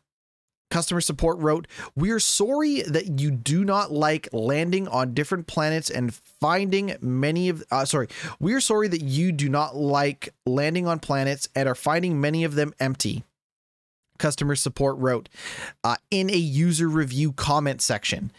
customer 0.70 1.00
support 1.00 1.40
wrote, 1.40 1.66
We're 1.96 2.20
sorry 2.20 2.82
that 2.82 3.22
you 3.22 3.32
do 3.32 3.64
not 3.64 3.90
like 3.94 4.28
landing 4.34 4.90
on 4.90 5.14
different 5.14 5.48
planets 5.48 5.90
and 5.90 6.14
finding 6.14 6.98
many 7.00 7.48
of, 7.48 7.64
uh, 7.72 7.86
sorry, 7.86 8.10
we're 8.42 8.60
sorry 8.60 8.90
that 8.90 9.02
you 9.02 9.32
do 9.32 9.48
not 9.48 9.78
like 9.78 10.34
landing 10.46 10.88
on 10.88 11.00
planets 11.00 11.48
and 11.56 11.70
are 11.70 11.76
finding 11.76 12.20
many 12.20 12.44
of 12.44 12.56
them 12.56 12.74
empty 12.82 13.24
customer 14.20 14.56
support 14.56 14.98
wrote 14.98 15.30
uh, 15.84 15.96
in 16.12 16.30
a 16.30 16.38
user 16.38 16.88
review 16.88 17.32
comment 17.34 17.82
section. 17.82 18.32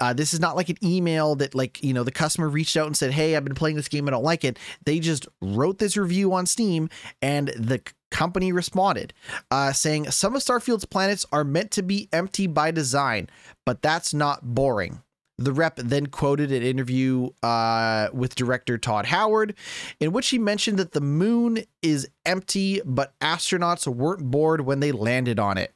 Uh, 0.00 0.12
this 0.12 0.32
is 0.32 0.40
not 0.40 0.56
like 0.56 0.68
an 0.68 0.78
email 0.82 1.34
that 1.36 1.54
like 1.54 1.82
you 1.82 1.92
know 1.92 2.04
the 2.04 2.12
customer 2.12 2.48
reached 2.48 2.76
out 2.76 2.86
and 2.86 2.96
said, 2.96 3.12
"Hey, 3.12 3.36
I've 3.36 3.44
been 3.44 3.54
playing 3.54 3.76
this 3.76 3.88
game, 3.88 4.08
I 4.08 4.12
don't 4.12 4.24
like 4.24 4.44
it." 4.44 4.58
They 4.84 4.98
just 4.98 5.28
wrote 5.42 5.78
this 5.78 5.96
review 5.96 6.32
on 6.32 6.46
Steam, 6.46 6.88
and 7.20 7.48
the 7.48 7.82
company 8.10 8.52
responded, 8.52 9.12
uh, 9.50 9.72
saying 9.72 10.10
some 10.10 10.36
of 10.36 10.42
Starfield's 10.42 10.84
planets 10.84 11.26
are 11.32 11.44
meant 11.44 11.72
to 11.72 11.82
be 11.82 12.08
empty 12.12 12.46
by 12.46 12.70
design, 12.70 13.28
but 13.66 13.82
that's 13.82 14.14
not 14.14 14.54
boring. 14.54 15.02
The 15.36 15.52
rep 15.52 15.76
then 15.76 16.06
quoted 16.06 16.52
an 16.52 16.62
interview 16.62 17.30
uh, 17.42 18.08
with 18.12 18.36
director 18.36 18.78
Todd 18.78 19.06
Howard, 19.06 19.54
in 19.98 20.12
which 20.12 20.28
he 20.28 20.38
mentioned 20.38 20.78
that 20.78 20.92
the 20.92 21.00
moon 21.00 21.58
is 21.82 22.08
empty, 22.24 22.80
but 22.84 23.18
astronauts 23.18 23.86
weren't 23.86 24.30
bored 24.30 24.60
when 24.60 24.78
they 24.78 24.92
landed 24.92 25.40
on 25.40 25.58
it. 25.58 25.74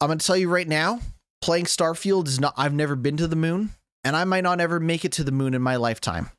I'm 0.00 0.08
going 0.08 0.18
to 0.18 0.26
tell 0.26 0.36
you 0.36 0.48
right 0.48 0.68
now, 0.68 1.00
playing 1.40 1.64
Starfield 1.64 2.28
is 2.28 2.38
not, 2.38 2.54
I've 2.56 2.74
never 2.74 2.94
been 2.94 3.16
to 3.16 3.26
the 3.26 3.34
moon, 3.34 3.70
and 4.04 4.14
I 4.14 4.24
might 4.24 4.44
not 4.44 4.60
ever 4.60 4.78
make 4.78 5.04
it 5.04 5.12
to 5.12 5.24
the 5.24 5.32
moon 5.32 5.54
in 5.54 5.62
my 5.62 5.76
lifetime. 5.76 6.30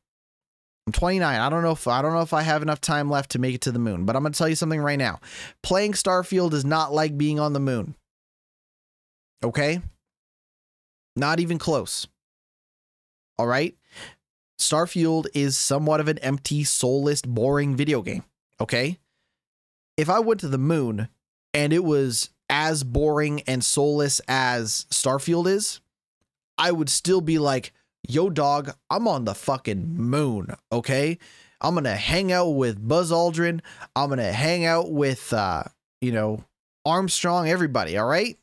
I'm 0.85 0.93
29. 0.93 1.39
I 1.39 1.49
don't 1.49 1.63
know 1.63 1.71
if 1.71 1.85
I 1.85 2.01
don't 2.01 2.13
know 2.13 2.21
if 2.21 2.31
I 2.31 2.43
have 2.43 2.61
enough 2.61 2.79
time 2.79 3.09
left 3.09 3.31
to 3.31 3.39
make 3.39 3.53
it 3.53 3.61
to 3.61 3.73
the 3.73 3.79
moon, 3.79 4.05
but 4.05 4.15
I'm 4.15 4.21
going 4.21 4.31
to 4.31 4.38
tell 4.38 4.47
you 4.47 4.55
something 4.55 4.79
right 4.79 4.97
now. 4.97 5.19
Playing 5.61 5.91
Starfield 5.91 6.53
is 6.53 6.63
not 6.63 6.93
like 6.93 7.17
being 7.17 7.41
on 7.41 7.51
the 7.51 7.59
moon. 7.59 7.95
Okay? 9.43 9.81
Not 11.18 11.39
even 11.39 11.57
close. 11.57 12.07
All 13.39 13.47
right. 13.47 13.76
Starfield 14.59 15.28
is 15.34 15.57
somewhat 15.57 15.99
of 15.99 16.07
an 16.07 16.18
empty, 16.20 16.63
soulless, 16.63 17.22
boring 17.22 17.76
video 17.76 18.01
game. 18.01 18.24
Okay. 18.61 18.99
If 19.97 20.09
I 20.09 20.20
went 20.20 20.39
to 20.41 20.47
the 20.47 20.57
moon 20.57 21.09
and 21.53 21.74
it 21.74 21.84
was 21.84 22.30
as 22.49 22.84
boring 22.84 23.41
and 23.41 23.63
soulless 23.63 24.22
as 24.28 24.86
Starfield 24.91 25.47
is, 25.47 25.82
I 26.57 26.72
would 26.72 26.89
still 26.89 27.22
be 27.22 27.39
like, 27.39 27.74
yo, 28.07 28.30
dog, 28.30 28.74
I'm 28.89 29.07
on 29.07 29.26
the 29.26 29.36
fucking 29.36 29.95
moon. 29.95 30.55
Okay. 30.72 31.18
I'm 31.61 31.74
going 31.74 31.86
to 31.86 31.95
hang 31.95 32.32
out 32.32 32.49
with 32.49 32.88
Buzz 32.88 33.11
Aldrin. 33.11 33.61
I'm 33.95 34.09
going 34.09 34.20
to 34.20 34.32
hang 34.32 34.65
out 34.65 34.91
with, 34.91 35.34
uh, 35.34 35.63
you 35.99 36.11
know, 36.11 36.43
Armstrong, 36.86 37.49
everybody. 37.49 37.97
All 37.97 38.07
right. 38.07 38.38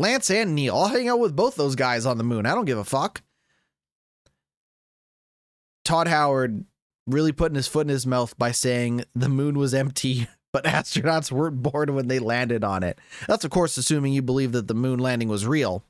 Lance 0.00 0.30
and 0.30 0.54
Neil. 0.54 0.74
I'll 0.74 0.88
hang 0.88 1.08
out 1.08 1.20
with 1.20 1.36
both 1.36 1.56
those 1.56 1.74
guys 1.76 2.06
on 2.06 2.16
the 2.16 2.24
moon. 2.24 2.46
I 2.46 2.54
don't 2.54 2.64
give 2.64 2.78
a 2.78 2.84
fuck. 2.84 3.20
Todd 5.84 6.08
Howard 6.08 6.64
really 7.06 7.32
putting 7.32 7.56
his 7.56 7.68
foot 7.68 7.82
in 7.82 7.90
his 7.90 8.06
mouth 8.06 8.36
by 8.38 8.50
saying 8.50 9.04
the 9.14 9.28
moon 9.28 9.58
was 9.58 9.74
empty, 9.74 10.26
but 10.52 10.64
astronauts 10.64 11.30
weren't 11.30 11.62
bored 11.62 11.90
when 11.90 12.08
they 12.08 12.18
landed 12.18 12.64
on 12.64 12.82
it. 12.82 12.98
That's, 13.28 13.44
of 13.44 13.50
course, 13.50 13.76
assuming 13.76 14.14
you 14.14 14.22
believe 14.22 14.52
that 14.52 14.68
the 14.68 14.74
moon 14.74 14.98
landing 14.98 15.28
was 15.28 15.46
real. 15.46 15.84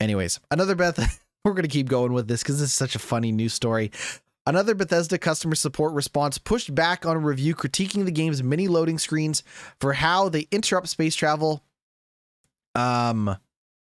Anyways, 0.00 0.38
another 0.50 0.76
Beth. 0.76 1.22
We're 1.44 1.52
going 1.52 1.62
to 1.62 1.68
keep 1.68 1.88
going 1.88 2.12
with 2.12 2.26
this 2.26 2.42
because 2.42 2.58
this 2.58 2.70
is 2.70 2.74
such 2.74 2.96
a 2.96 3.00
funny 3.00 3.30
news 3.30 3.54
story. 3.54 3.92
Another 4.46 4.74
Bethesda 4.74 5.16
customer 5.16 5.54
support 5.54 5.92
response 5.92 6.38
pushed 6.38 6.74
back 6.74 7.06
on 7.06 7.16
a 7.16 7.20
review 7.20 7.54
critiquing 7.54 8.04
the 8.04 8.10
game's 8.10 8.42
many 8.42 8.66
loading 8.66 8.98
screens 8.98 9.44
for 9.80 9.92
how 9.92 10.28
they 10.28 10.48
interrupt 10.50 10.88
space 10.88 11.14
travel 11.14 11.64
um, 12.76 13.36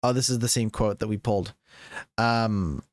oh, 0.04 0.14
this 0.14 0.30
is 0.30 0.40
the 0.40 0.48
same 0.48 0.70
quote 0.70 1.00
that 1.00 1.08
we 1.08 1.18
pulled. 1.18 1.54
Um, 2.18 2.84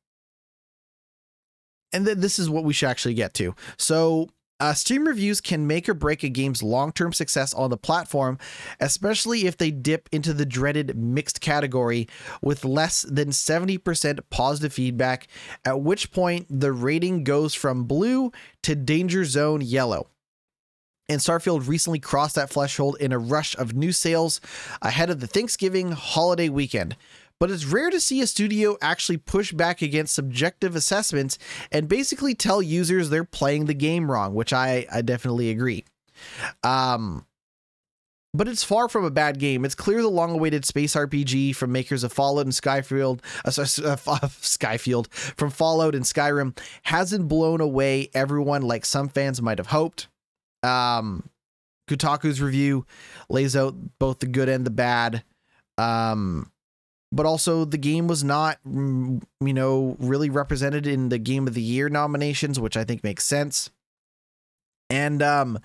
and 1.93 2.07
then 2.07 2.19
this 2.19 2.39
is 2.39 2.49
what 2.49 2.63
we 2.63 2.73
should 2.73 2.89
actually 2.89 3.13
get 3.13 3.33
to. 3.35 3.55
So, 3.77 4.29
uh, 4.59 4.75
Steam 4.75 5.07
reviews 5.07 5.41
can 5.41 5.65
make 5.65 5.89
or 5.89 5.95
break 5.95 6.21
a 6.21 6.29
game's 6.29 6.61
long 6.61 6.91
term 6.91 7.13
success 7.13 7.51
on 7.51 7.71
the 7.71 7.77
platform, 7.77 8.37
especially 8.79 9.47
if 9.47 9.57
they 9.57 9.71
dip 9.71 10.07
into 10.11 10.33
the 10.33 10.45
dreaded 10.45 10.95
mixed 10.95 11.41
category 11.41 12.07
with 12.43 12.63
less 12.63 13.01
than 13.01 13.29
70% 13.29 14.19
positive 14.29 14.71
feedback, 14.71 15.27
at 15.65 15.81
which 15.81 16.11
point 16.11 16.45
the 16.47 16.71
rating 16.71 17.23
goes 17.23 17.55
from 17.55 17.85
blue 17.85 18.31
to 18.61 18.75
danger 18.75 19.25
zone 19.25 19.61
yellow 19.61 20.10
and 21.11 21.19
Starfield 21.19 21.67
recently 21.67 21.99
crossed 21.99 22.35
that 22.35 22.49
threshold 22.49 22.95
in 23.01 23.11
a 23.11 23.19
rush 23.19 23.53
of 23.57 23.75
new 23.75 23.91
sales 23.91 24.39
ahead 24.81 25.09
of 25.09 25.19
the 25.19 25.27
Thanksgiving 25.27 25.91
holiday 25.91 26.47
weekend. 26.47 26.95
But 27.37 27.51
it's 27.51 27.65
rare 27.65 27.89
to 27.89 27.99
see 27.99 28.21
a 28.21 28.27
studio 28.27 28.77
actually 28.81 29.17
push 29.17 29.51
back 29.51 29.81
against 29.81 30.15
subjective 30.15 30.73
assessments 30.73 31.37
and 31.71 31.89
basically 31.89 32.33
tell 32.33 32.61
users 32.61 33.09
they're 33.09 33.25
playing 33.25 33.65
the 33.65 33.73
game 33.73 34.09
wrong, 34.09 34.33
which 34.33 34.53
I, 34.53 34.85
I 34.91 35.01
definitely 35.01 35.49
agree. 35.49 35.83
Um, 36.63 37.25
but 38.33 38.47
it's 38.47 38.63
far 38.63 38.87
from 38.87 39.03
a 39.03 39.11
bad 39.11 39.37
game. 39.37 39.65
It's 39.65 39.75
clear 39.75 40.01
the 40.01 40.07
long-awaited 40.07 40.63
space 40.63 40.95
RPG 40.95 41.55
from 41.55 41.73
makers 41.73 42.05
of 42.05 42.13
Fallout 42.13 42.45
and 42.45 42.53
Skyfield, 42.53 43.19
uh, 43.43 43.49
uh, 43.49 43.51
Skyfield 44.29 45.11
from 45.11 45.49
Fallout 45.49 45.93
and 45.93 46.05
Skyrim 46.05 46.57
hasn't 46.83 47.27
blown 47.27 47.59
away 47.59 48.09
everyone 48.13 48.61
like 48.61 48.85
some 48.85 49.09
fans 49.09 49.41
might 49.41 49.57
have 49.57 49.67
hoped. 49.67 50.07
Um, 50.63 51.29
Kotaku's 51.87 52.41
review 52.41 52.85
lays 53.29 53.55
out 53.55 53.75
both 53.99 54.19
the 54.19 54.27
good 54.27 54.49
and 54.49 54.65
the 54.65 54.71
bad. 54.71 55.23
Um, 55.77 56.51
but 57.11 57.25
also 57.25 57.65
the 57.65 57.77
game 57.77 58.07
was 58.07 58.23
not, 58.23 58.59
mm, 58.65 59.21
you 59.41 59.53
know, 59.53 59.97
really 59.99 60.29
represented 60.29 60.87
in 60.87 61.09
the 61.09 61.17
Game 61.17 61.47
of 61.47 61.53
the 61.53 61.61
Year 61.61 61.89
nominations, 61.89 62.59
which 62.59 62.77
I 62.77 62.83
think 62.83 63.03
makes 63.03 63.25
sense. 63.25 63.69
And 64.89 65.21
um, 65.21 65.59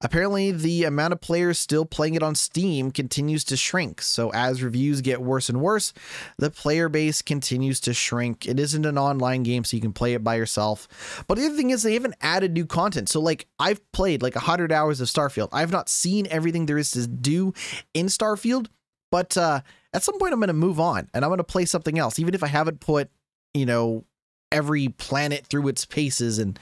apparently, 0.00 0.50
the 0.50 0.84
amount 0.84 1.12
of 1.12 1.20
players 1.20 1.58
still 1.58 1.84
playing 1.84 2.14
it 2.14 2.22
on 2.22 2.34
Steam 2.34 2.90
continues 2.90 3.44
to 3.44 3.56
shrink. 3.56 4.02
So, 4.02 4.30
as 4.32 4.62
reviews 4.62 5.00
get 5.00 5.20
worse 5.20 5.48
and 5.48 5.60
worse, 5.60 5.92
the 6.38 6.50
player 6.50 6.88
base 6.88 7.22
continues 7.22 7.80
to 7.80 7.94
shrink. 7.94 8.46
It 8.46 8.58
isn't 8.58 8.86
an 8.86 8.98
online 8.98 9.42
game, 9.42 9.64
so 9.64 9.76
you 9.76 9.80
can 9.80 9.92
play 9.92 10.14
it 10.14 10.24
by 10.24 10.36
yourself. 10.36 11.24
But 11.26 11.38
the 11.38 11.46
other 11.46 11.56
thing 11.56 11.70
is, 11.70 11.82
they 11.82 11.94
haven't 11.94 12.16
added 12.20 12.52
new 12.52 12.66
content. 12.66 13.08
So, 13.08 13.20
like, 13.20 13.46
I've 13.58 13.80
played 13.92 14.22
like 14.22 14.34
100 14.34 14.72
hours 14.72 15.00
of 15.00 15.08
Starfield. 15.08 15.48
I've 15.52 15.72
not 15.72 15.88
seen 15.88 16.26
everything 16.30 16.66
there 16.66 16.78
is 16.78 16.90
to 16.92 17.06
do 17.06 17.52
in 17.94 18.06
Starfield, 18.06 18.68
but 19.10 19.36
uh, 19.36 19.60
at 19.92 20.02
some 20.02 20.18
point, 20.18 20.32
I'm 20.32 20.40
going 20.40 20.48
to 20.48 20.54
move 20.54 20.80
on 20.80 21.08
and 21.12 21.24
I'm 21.24 21.30
going 21.30 21.38
to 21.38 21.44
play 21.44 21.64
something 21.64 21.98
else, 21.98 22.18
even 22.18 22.34
if 22.34 22.42
I 22.42 22.48
haven't 22.48 22.80
put, 22.80 23.10
you 23.54 23.66
know, 23.66 24.04
every 24.52 24.88
planet 24.88 25.46
through 25.46 25.68
its 25.68 25.84
paces 25.84 26.38
and 26.38 26.58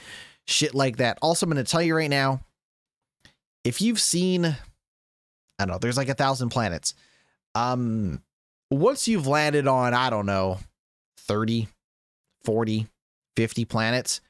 shit 0.47 0.75
like 0.75 0.97
that. 0.97 1.19
Also, 1.21 1.45
I'm 1.45 1.53
going 1.53 1.63
to 1.63 1.71
tell 1.71 1.83
you 1.83 1.95
right 1.95 2.11
now 2.11 2.41
if 3.69 3.83
you've 3.83 4.01
seen, 4.01 4.47
I 4.47 4.57
don't 5.59 5.69
know, 5.69 5.79
there's 5.79 5.99
like 5.99 6.09
a 6.09 6.15
thousand 6.15 6.49
planets. 6.49 6.95
Um, 7.55 8.23
once 8.71 9.07
you've 9.07 9.27
landed 9.27 9.69
on, 9.69 9.93
I 9.93 10.09
don't 10.09 10.25
know, 10.25 10.59
30, 11.19 11.69
40, 12.45 12.87
50 13.37 13.65
planets, 13.67 14.23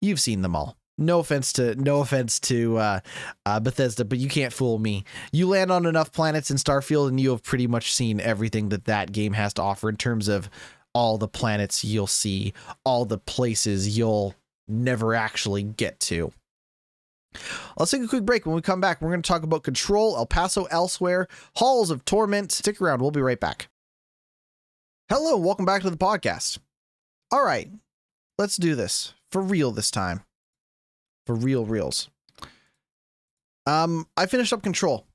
you've 0.00 0.18
seen 0.18 0.42
them 0.42 0.56
all. 0.56 0.76
No 0.98 1.20
offense 1.20 1.52
to 1.54 1.76
no 1.76 2.00
offense 2.00 2.40
to 2.40 2.76
uh, 2.76 3.00
uh, 3.46 3.60
Bethesda, 3.60 4.04
but 4.04 4.18
you 4.18 4.28
can't 4.28 4.52
fool 4.52 4.78
me. 4.80 5.04
You 5.32 5.48
land 5.48 5.70
on 5.70 5.86
enough 5.86 6.12
planets 6.12 6.50
in 6.50 6.56
Starfield, 6.56 7.08
and 7.08 7.20
you 7.20 7.30
have 7.30 7.42
pretty 7.42 7.66
much 7.68 7.94
seen 7.94 8.20
everything 8.20 8.68
that 8.70 8.84
that 8.86 9.12
game 9.12 9.32
has 9.32 9.54
to 9.54 9.62
offer 9.62 9.88
in 9.88 9.96
terms 9.96 10.28
of 10.28 10.50
all 10.92 11.18
the 11.18 11.28
planets 11.28 11.84
you'll 11.84 12.06
see, 12.08 12.52
all 12.84 13.04
the 13.04 13.18
places 13.18 13.96
you'll 13.96 14.34
never 14.68 15.14
actually 15.14 15.62
get 15.62 15.98
to. 16.00 16.32
Let's 17.78 17.90
take 17.90 18.02
a 18.02 18.08
quick 18.08 18.24
break. 18.24 18.46
When 18.46 18.54
we 18.54 18.62
come 18.62 18.80
back, 18.80 19.00
we're 19.00 19.10
going 19.10 19.22
to 19.22 19.28
talk 19.28 19.42
about 19.42 19.62
Control, 19.62 20.16
El 20.16 20.26
Paso 20.26 20.64
Elsewhere, 20.64 21.28
Halls 21.56 21.90
of 21.90 22.04
Torment. 22.04 22.52
Stick 22.52 22.80
around. 22.80 23.00
We'll 23.00 23.10
be 23.10 23.20
right 23.20 23.40
back. 23.40 23.68
Hello, 25.08 25.36
welcome 25.36 25.66
back 25.66 25.82
to 25.82 25.90
the 25.90 25.96
podcast. 25.96 26.58
All 27.30 27.44
right, 27.44 27.70
let's 28.38 28.56
do 28.56 28.74
this 28.74 29.14
for 29.30 29.42
real 29.42 29.70
this 29.70 29.90
time. 29.90 30.22
For 31.26 31.34
real 31.34 31.64
reals. 31.64 32.08
Um, 33.66 34.06
I 34.16 34.26
finished 34.26 34.52
up 34.52 34.62
Control. 34.62 35.06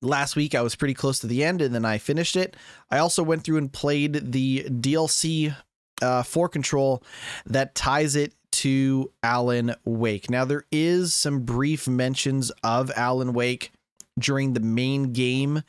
Last 0.00 0.36
week 0.36 0.54
I 0.54 0.60
was 0.60 0.76
pretty 0.76 0.94
close 0.94 1.18
to 1.20 1.26
the 1.26 1.42
end 1.42 1.62
and 1.62 1.74
then 1.74 1.84
I 1.84 1.98
finished 1.98 2.36
it. 2.36 2.56
I 2.90 2.98
also 2.98 3.22
went 3.22 3.42
through 3.44 3.56
and 3.56 3.72
played 3.72 4.32
the 4.32 4.64
DLC 4.64 5.54
uh, 6.02 6.22
for 6.22 6.48
Control 6.48 7.02
that 7.46 7.74
ties 7.74 8.16
it 8.16 8.32
to 8.54 9.10
Alan 9.20 9.74
Wake. 9.84 10.30
Now, 10.30 10.44
there 10.44 10.64
is 10.70 11.12
some 11.12 11.40
brief 11.40 11.88
mentions 11.88 12.52
of 12.62 12.92
Alan 12.94 13.32
Wake 13.32 13.72
during 14.16 14.52
the 14.52 14.60
main 14.60 15.12
game 15.12 15.62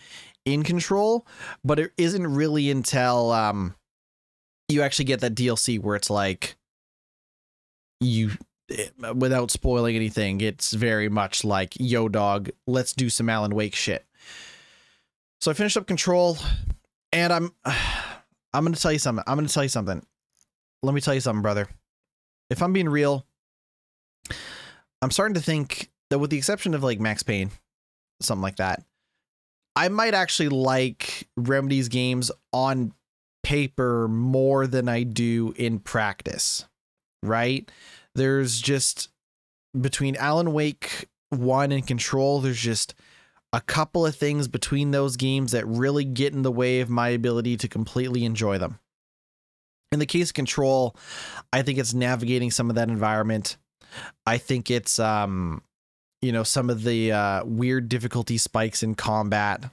in 0.46 0.62
Control, 0.62 1.26
but 1.64 1.80
it 1.80 1.92
isn't 1.98 2.28
really 2.28 2.70
until 2.70 3.32
um, 3.32 3.74
you 4.70 4.84
actually 4.84 5.06
get 5.06 5.22
that 5.22 5.34
DLC 5.34 5.82
where 5.82 5.96
it's 5.96 6.12
like 6.12 6.58
you 8.00 8.34
eh, 8.70 8.90
without 9.16 9.50
spoiling 9.50 9.96
anything, 9.96 10.40
it's 10.42 10.72
very 10.74 11.10
much 11.10 11.44
like, 11.44 11.74
yo, 11.80 12.08
dog, 12.08 12.52
let's 12.68 12.94
do 12.94 13.10
some 13.10 13.30
Alan 13.30 13.56
Wake 13.56 13.74
shit. 13.74 14.06
So 15.42 15.50
I 15.50 15.56
finished 15.56 15.76
up 15.76 15.88
Control, 15.88 16.38
and 17.12 17.34
I'm 17.34 17.52
I'm 17.66 18.64
gonna 18.64 18.76
tell 18.76 18.92
you 18.94 19.00
something. 19.00 19.24
I'm 19.26 19.38
gonna 19.38 19.48
tell 19.48 19.64
you 19.64 19.70
something. 19.70 20.06
Let 20.84 20.94
me 20.94 21.02
tell 21.02 21.16
you 21.16 21.20
something, 21.22 21.42
brother 21.42 21.68
if 22.50 22.62
I'm 22.62 22.74
being 22.74 22.90
real, 22.90 23.26
I'm 25.02 25.12
starting 25.12 25.36
to 25.36 25.42
think 25.42 25.90
that 26.10 26.20
with 26.20 26.30
the 26.30 26.38
exception 26.38 26.74
of 26.74 26.84
like 26.84 27.00
Max 27.00 27.24
Payne, 27.24 27.52
something 28.22 28.42
like 28.42 28.58
that, 28.58 28.84
I 29.76 29.90
might 29.90 30.14
actually 30.14 30.50
like 30.50 31.28
Remedy's 31.36 31.90
games 31.90 32.32
on 32.54 32.94
paper 33.44 34.08
more 34.08 34.68
than 34.68 34.90
I 34.90 35.04
do 35.04 35.54
in 35.58 35.80
practice. 35.80 36.66
Right? 37.22 37.70
There's 38.14 38.62
just 38.62 39.10
between 39.80 40.16
Alan 40.16 40.54
Wake 40.54 41.10
1 41.30 41.72
and 41.72 41.86
Control, 41.86 42.40
there's 42.40 42.60
just 42.60 42.96
a 43.52 43.62
couple 43.62 44.06
of 44.06 44.16
things 44.16 44.48
between 44.48 44.92
those 44.92 45.16
games 45.16 45.52
that 45.52 45.66
really 45.66 46.04
get 46.04 46.34
in 46.34 46.42
the 46.42 46.52
way 46.52 46.82
of 46.82 46.90
my 46.90 47.10
ability 47.10 47.58
to 47.58 47.68
completely 47.68 48.26
enjoy 48.26 48.58
them. 48.58 48.80
In 49.96 50.00
the 50.00 50.06
case 50.06 50.32
of 50.32 50.34
control, 50.34 50.94
I 51.54 51.62
think 51.62 51.80
it's 51.80 51.94
navigating 51.94 52.52
some 52.52 52.70
of 52.70 52.76
that 52.76 52.90
environment. 52.90 53.56
I 54.26 54.38
think 54.38 54.70
it's 54.70 55.00
um 55.00 55.62
you 56.22 56.34
know 56.34 56.44
some 56.44 56.70
of 56.70 56.84
the 56.84 57.14
uh, 57.14 57.46
weird 57.46 57.88
difficulty 57.88 58.38
spikes 58.38 58.84
in 58.84 58.96
combat. 58.96 59.64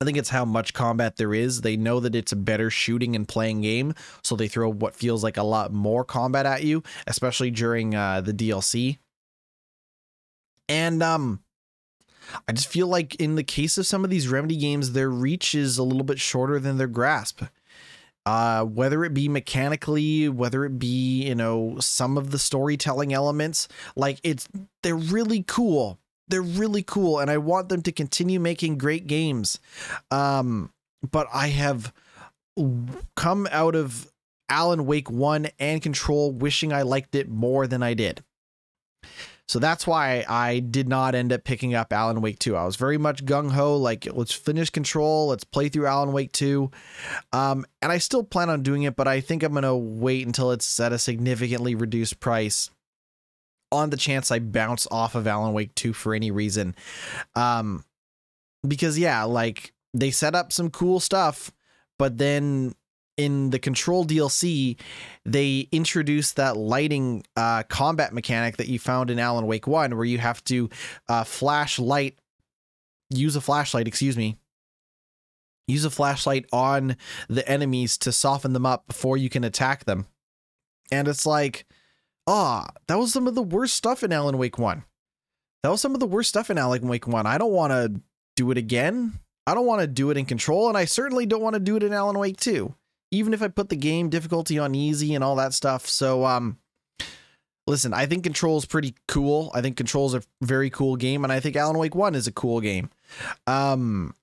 I 0.00 0.06
think 0.06 0.16
it's 0.16 0.30
how 0.30 0.46
much 0.46 0.72
combat 0.72 1.18
there 1.18 1.34
is. 1.34 1.60
They 1.60 1.76
know 1.76 2.00
that 2.00 2.14
it's 2.14 2.32
a 2.32 2.36
better 2.36 2.70
shooting 2.70 3.14
and 3.14 3.28
playing 3.28 3.60
game, 3.60 3.92
so 4.22 4.36
they 4.36 4.48
throw 4.48 4.70
what 4.70 4.96
feels 4.96 5.22
like 5.22 5.36
a 5.36 5.42
lot 5.42 5.70
more 5.70 6.02
combat 6.02 6.46
at 6.46 6.64
you, 6.64 6.82
especially 7.06 7.50
during 7.50 7.94
uh, 7.94 8.22
the 8.22 8.32
DLC. 8.32 8.96
And 10.66 11.02
um, 11.02 11.40
I 12.48 12.52
just 12.52 12.68
feel 12.68 12.86
like 12.86 13.16
in 13.16 13.34
the 13.34 13.44
case 13.44 13.76
of 13.76 13.86
some 13.86 14.02
of 14.02 14.08
these 14.08 14.28
Remedy 14.28 14.56
games, 14.56 14.92
their 14.92 15.10
reach 15.10 15.54
is 15.54 15.76
a 15.76 15.82
little 15.82 16.04
bit 16.04 16.18
shorter 16.18 16.58
than 16.58 16.78
their 16.78 16.86
grasp 16.86 17.42
uh, 18.26 18.64
whether 18.64 19.04
it 19.04 19.14
be 19.14 19.28
mechanically, 19.28 20.28
whether 20.28 20.64
it 20.64 20.78
be, 20.78 21.24
you 21.26 21.34
know, 21.34 21.76
some 21.80 22.18
of 22.18 22.30
the 22.30 22.38
storytelling 22.38 23.12
elements, 23.12 23.68
like 23.96 24.20
it's, 24.22 24.48
they're 24.82 24.94
really 24.94 25.42
cool. 25.42 25.98
They're 26.28 26.42
really 26.42 26.82
cool. 26.82 27.18
And 27.18 27.30
I 27.30 27.38
want 27.38 27.68
them 27.68 27.82
to 27.82 27.92
continue 27.92 28.38
making 28.38 28.78
great 28.78 29.06
games. 29.06 29.58
Um, 30.10 30.72
but 31.10 31.26
I 31.32 31.48
have 31.48 31.92
come 33.16 33.48
out 33.50 33.74
of 33.74 34.10
Alan 34.48 34.84
Wake 34.84 35.10
1 35.10 35.48
and 35.58 35.80
Control 35.80 36.30
wishing 36.30 36.72
I 36.72 36.82
liked 36.82 37.14
it 37.14 37.28
more 37.28 37.66
than 37.66 37.82
I 37.82 37.94
did. 37.94 38.22
So 39.50 39.58
that's 39.58 39.84
why 39.84 40.24
I 40.28 40.60
did 40.60 40.88
not 40.88 41.16
end 41.16 41.32
up 41.32 41.42
picking 41.42 41.74
up 41.74 41.92
Alan 41.92 42.20
Wake 42.20 42.38
2. 42.38 42.54
I 42.54 42.64
was 42.64 42.76
very 42.76 42.98
much 42.98 43.24
gung 43.24 43.50
ho, 43.50 43.76
like, 43.76 44.06
let's 44.12 44.32
finish 44.32 44.70
Control, 44.70 45.26
let's 45.26 45.42
play 45.42 45.68
through 45.68 45.86
Alan 45.86 46.12
Wake 46.12 46.30
2. 46.30 46.70
Um, 47.32 47.66
and 47.82 47.90
I 47.90 47.98
still 47.98 48.22
plan 48.22 48.48
on 48.48 48.62
doing 48.62 48.84
it, 48.84 48.94
but 48.94 49.08
I 49.08 49.20
think 49.20 49.42
I'm 49.42 49.50
going 49.50 49.64
to 49.64 49.74
wait 49.74 50.24
until 50.24 50.52
it's 50.52 50.78
at 50.78 50.92
a 50.92 50.98
significantly 50.98 51.74
reduced 51.74 52.20
price 52.20 52.70
on 53.72 53.90
the 53.90 53.96
chance 53.96 54.30
I 54.30 54.38
bounce 54.38 54.86
off 54.88 55.16
of 55.16 55.26
Alan 55.26 55.52
Wake 55.52 55.74
2 55.74 55.94
for 55.94 56.14
any 56.14 56.30
reason. 56.30 56.76
Um, 57.34 57.84
because, 58.64 59.00
yeah, 59.00 59.24
like, 59.24 59.72
they 59.92 60.12
set 60.12 60.36
up 60.36 60.52
some 60.52 60.70
cool 60.70 61.00
stuff, 61.00 61.50
but 61.98 62.18
then 62.18 62.76
in 63.20 63.50
the 63.50 63.58
control 63.58 64.06
DLC, 64.06 64.78
they 65.26 65.68
introduced 65.72 66.36
that 66.36 66.56
lighting 66.56 67.22
uh, 67.36 67.62
combat 67.64 68.14
mechanic 68.14 68.56
that 68.56 68.68
you 68.68 68.78
found 68.78 69.10
in 69.10 69.18
Alan 69.18 69.46
Wake 69.46 69.66
1, 69.66 69.94
where 69.94 70.06
you 70.06 70.16
have 70.16 70.42
to 70.44 70.70
uh, 71.06 71.22
flash 71.24 71.78
light, 71.78 72.18
use 73.10 73.36
a 73.36 73.42
flashlight, 73.42 73.86
excuse 73.86 74.16
me, 74.16 74.38
use 75.68 75.84
a 75.84 75.90
flashlight 75.90 76.46
on 76.50 76.96
the 77.28 77.46
enemies 77.46 77.98
to 77.98 78.10
soften 78.10 78.54
them 78.54 78.64
up 78.64 78.86
before 78.86 79.18
you 79.18 79.28
can 79.28 79.44
attack 79.44 79.84
them. 79.84 80.06
And 80.90 81.06
it's 81.06 81.26
like, 81.26 81.66
ah, 82.26 82.66
oh, 82.66 82.74
that 82.86 82.98
was 82.98 83.12
some 83.12 83.26
of 83.26 83.34
the 83.34 83.42
worst 83.42 83.74
stuff 83.74 84.02
in 84.02 84.14
Alan 84.14 84.38
Wake 84.38 84.58
1. 84.58 84.82
That 85.62 85.68
was 85.68 85.82
some 85.82 85.92
of 85.92 86.00
the 86.00 86.06
worst 86.06 86.30
stuff 86.30 86.48
in 86.48 86.56
Alan 86.56 86.88
Wake 86.88 87.06
1. 87.06 87.26
I 87.26 87.36
don't 87.36 87.52
want 87.52 87.72
to 87.72 88.00
do 88.34 88.50
it 88.50 88.56
again. 88.56 89.20
I 89.46 89.52
don't 89.52 89.66
want 89.66 89.82
to 89.82 89.86
do 89.86 90.10
it 90.10 90.16
in 90.16 90.24
control, 90.24 90.68
and 90.68 90.78
I 90.78 90.86
certainly 90.86 91.26
don't 91.26 91.42
want 91.42 91.54
to 91.54 91.60
do 91.60 91.76
it 91.76 91.82
in 91.82 91.92
Alan 91.92 92.18
Wake 92.18 92.38
2 92.38 92.74
even 93.10 93.34
if 93.34 93.42
I 93.42 93.48
put 93.48 93.68
the 93.68 93.76
game 93.76 94.08
difficulty 94.08 94.58
on 94.58 94.74
easy 94.74 95.14
and 95.14 95.24
all 95.24 95.36
that 95.36 95.54
stuff. 95.54 95.86
So, 95.88 96.24
um, 96.24 96.58
listen, 97.66 97.92
I 97.92 98.06
think 98.06 98.24
Control 98.24 98.58
is 98.58 98.66
pretty 98.66 98.94
cool. 99.08 99.50
I 99.54 99.60
think 99.60 99.76
Control 99.76 100.06
is 100.06 100.14
a 100.14 100.22
very 100.42 100.70
cool 100.70 100.96
game, 100.96 101.24
and 101.24 101.32
I 101.32 101.40
think 101.40 101.56
Alan 101.56 101.78
Wake 101.78 101.94
1 101.94 102.14
is 102.14 102.26
a 102.26 102.32
cool 102.32 102.60
game. 102.60 102.90
Um, 103.46 104.14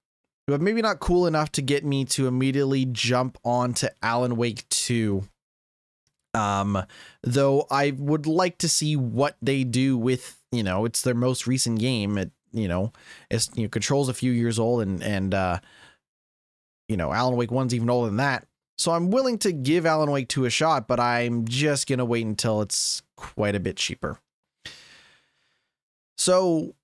but 0.47 0.61
maybe 0.61 0.81
not 0.81 0.99
cool 0.99 1.27
enough 1.27 1.51
to 1.53 1.61
get 1.61 1.83
me 1.83 2.05
to 2.05 2.27
immediately 2.27 2.85
jump 2.85 3.38
on 3.43 3.73
to 3.75 3.91
Alan 4.01 4.38
Wake 4.38 4.67
2. 4.69 5.23
Um, 6.33 6.83
though 7.23 7.65
I 7.71 7.91
would 7.97 8.27
like 8.27 8.57
to 8.59 8.69
see 8.69 8.95
what 8.95 9.35
they 9.41 9.63
do 9.63 9.97
with, 9.97 10.38
you 10.51 10.63
know, 10.63 10.85
it's 10.85 11.01
their 11.01 11.15
most 11.15 11.47
recent 11.47 11.79
game. 11.79 12.17
It, 12.17 12.31
you 12.53 12.67
know, 12.67 12.93
it's, 13.29 13.49
you 13.55 13.63
know, 13.63 13.69
Control's 13.69 14.07
a 14.07 14.13
few 14.13 14.31
years 14.31 14.57
old 14.59 14.81
and, 14.81 15.03
and, 15.03 15.33
uh, 15.33 15.59
you 16.88 16.95
know, 16.95 17.11
Alan 17.11 17.35
Wake 17.35 17.49
1's 17.49 17.73
even 17.73 17.89
older 17.89 18.07
than 18.07 18.17
that. 18.17 18.47
So 18.78 18.91
I'm 18.91 19.09
willing 19.09 19.38
to 19.39 19.51
give 19.51 19.86
Alan 19.86 20.11
Wake 20.11 20.28
2 20.28 20.45
a 20.45 20.49
shot, 20.49 20.88
but 20.88 20.99
I'm 20.99 21.45
just 21.45 21.88
going 21.88 21.99
to 21.99 22.05
wait 22.05 22.25
until 22.25 22.61
it's 22.61 23.01
quite 23.15 23.55
a 23.55 23.59
bit 23.59 23.78
cheaper. 23.78 24.19
So 26.17 26.75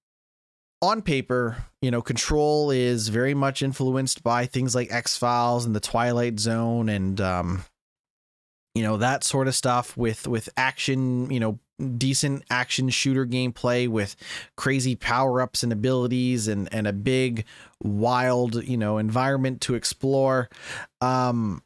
on 0.81 1.01
paper, 1.01 1.65
you 1.81 1.91
know, 1.91 2.01
Control 2.01 2.71
is 2.71 3.09
very 3.09 3.33
much 3.33 3.61
influenced 3.61 4.23
by 4.23 4.45
things 4.45 4.73
like 4.73 4.91
X 4.91 5.17
Files 5.17 5.65
and 5.65 5.75
the 5.75 5.79
Twilight 5.79 6.39
Zone 6.39 6.89
and 6.89 7.21
um, 7.21 7.63
you 8.75 8.83
know 8.83 8.97
that 8.97 9.23
sort 9.23 9.47
of 9.47 9.55
stuff 9.55 9.95
with 9.95 10.27
with 10.27 10.49
action 10.57 11.29
you 11.29 11.39
know 11.39 11.59
decent 11.97 12.43
action 12.49 12.89
shooter 12.89 13.25
gameplay 13.25 13.87
with 13.87 14.15
crazy 14.57 14.95
power-ups 14.95 15.63
and 15.63 15.71
abilities 15.71 16.47
and 16.47 16.69
and 16.73 16.87
a 16.87 16.93
big 16.93 17.45
wild 17.81 18.63
you 18.63 18.77
know 18.77 18.97
environment 18.97 19.61
to 19.61 19.75
explore 19.75 20.49
um 21.01 21.61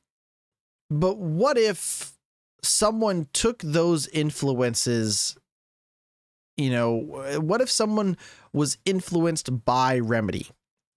but 0.90 1.18
what 1.18 1.58
if 1.58 2.14
someone 2.62 3.28
took 3.34 3.62
those 3.62 4.08
influences 4.08 5.38
you 6.58 6.70
know 6.70 6.96
what 7.40 7.62
if 7.62 7.70
someone 7.70 8.18
was 8.54 8.78
influenced 8.86 9.66
by 9.66 10.00
remedy 10.00 10.48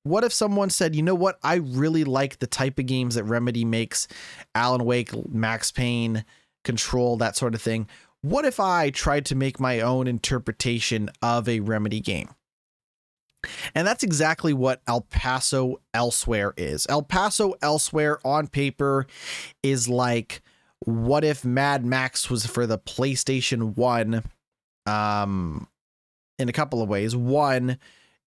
what 0.03 0.25
if 0.25 0.33
someone 0.33 0.71
said, 0.71 0.97
you 0.97 1.03
know 1.03 1.15
what, 1.15 1.39
I 1.43 1.57
really 1.57 2.05
like 2.05 2.39
the 2.39 2.47
type 2.47 2.79
of 2.79 2.87
games 2.87 3.17
that 3.17 3.25
Remedy 3.25 3.65
makes, 3.65 4.09
Alan 4.55 4.85
Wake, 4.85 5.13
Max 5.29 5.71
Payne, 5.71 6.25
Control, 6.65 7.17
that 7.19 7.37
sort 7.37 7.55
of 7.55 7.61
thing. 7.61 7.87
What 8.23 8.45
if 8.45 8.61
I 8.61 8.91
tried 8.91 9.27
to 9.27 9.35
make 9.35 9.61
my 9.61 9.81
own 9.81 10.07
interpretation 10.07 11.11
of 11.23 11.49
a 11.49 11.61
Remedy 11.61 12.01
game? 12.01 12.31
And 13.75 13.87
that's 13.87 14.03
exactly 14.03 14.53
what 14.53 14.83
El 14.87 15.03
Paso 15.03 15.81
Elsewhere 15.95 16.55
is. 16.57 16.87
El 16.89 17.03
Paso 17.03 17.55
Elsewhere 17.63 18.19
on 18.25 18.47
paper 18.49 19.07
is 19.63 19.89
like 19.89 20.43
what 20.81 21.25
if 21.25 21.45
Mad 21.45 21.85
Max 21.85 22.31
was 22.31 22.47
for 22.47 22.67
the 22.67 22.79
PlayStation 22.79 23.77
1 23.77 24.23
um 24.87 25.69
in 26.39 26.49
a 26.49 26.53
couple 26.53 26.83
of 26.83 26.89
ways. 26.89 27.15
One, 27.15 27.79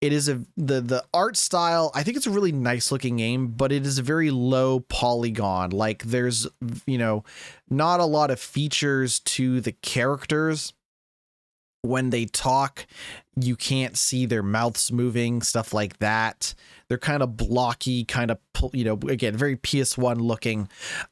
it 0.04 0.12
is 0.12 0.28
a 0.28 0.42
the 0.58 0.82
the 0.82 1.02
art 1.14 1.38
style 1.38 1.90
i 1.96 2.04
think 2.04 2.18
it's 2.18 2.28
a 2.28 2.32
really 2.32 2.52
nice 2.52 2.92
looking 2.92 3.16
game 3.16 3.48
but 3.48 3.72
it 3.72 3.86
is 3.86 3.98
a 3.98 4.04
very 4.04 4.32
low 4.32 4.82
polygon 4.82 5.70
like 5.70 6.04
there's 6.04 6.46
you 6.86 6.98
know 6.98 7.24
not 7.70 8.02
a 8.02 8.06
lot 8.06 8.30
of 8.30 8.38
features 8.38 9.22
to 9.22 9.62
the 9.62 9.72
characters 9.72 10.74
when 11.84 12.10
they 12.10 12.26
talk 12.26 12.86
you 13.36 13.56
can't 13.56 13.98
see 13.98 14.26
their 14.26 14.44
mouths 14.44 14.92
moving 14.92 15.42
stuff 15.42 15.74
like 15.74 15.98
that. 16.00 16.54
They're 16.88 16.98
kind 16.98 17.24
of 17.24 17.38
blocky 17.38 18.06
kind 18.06 18.32
of 18.32 18.40
you 18.72 18.86
know 18.86 19.00
again 19.08 19.36
very 19.36 19.58
ps1 19.58 20.22
looking. 20.22 20.70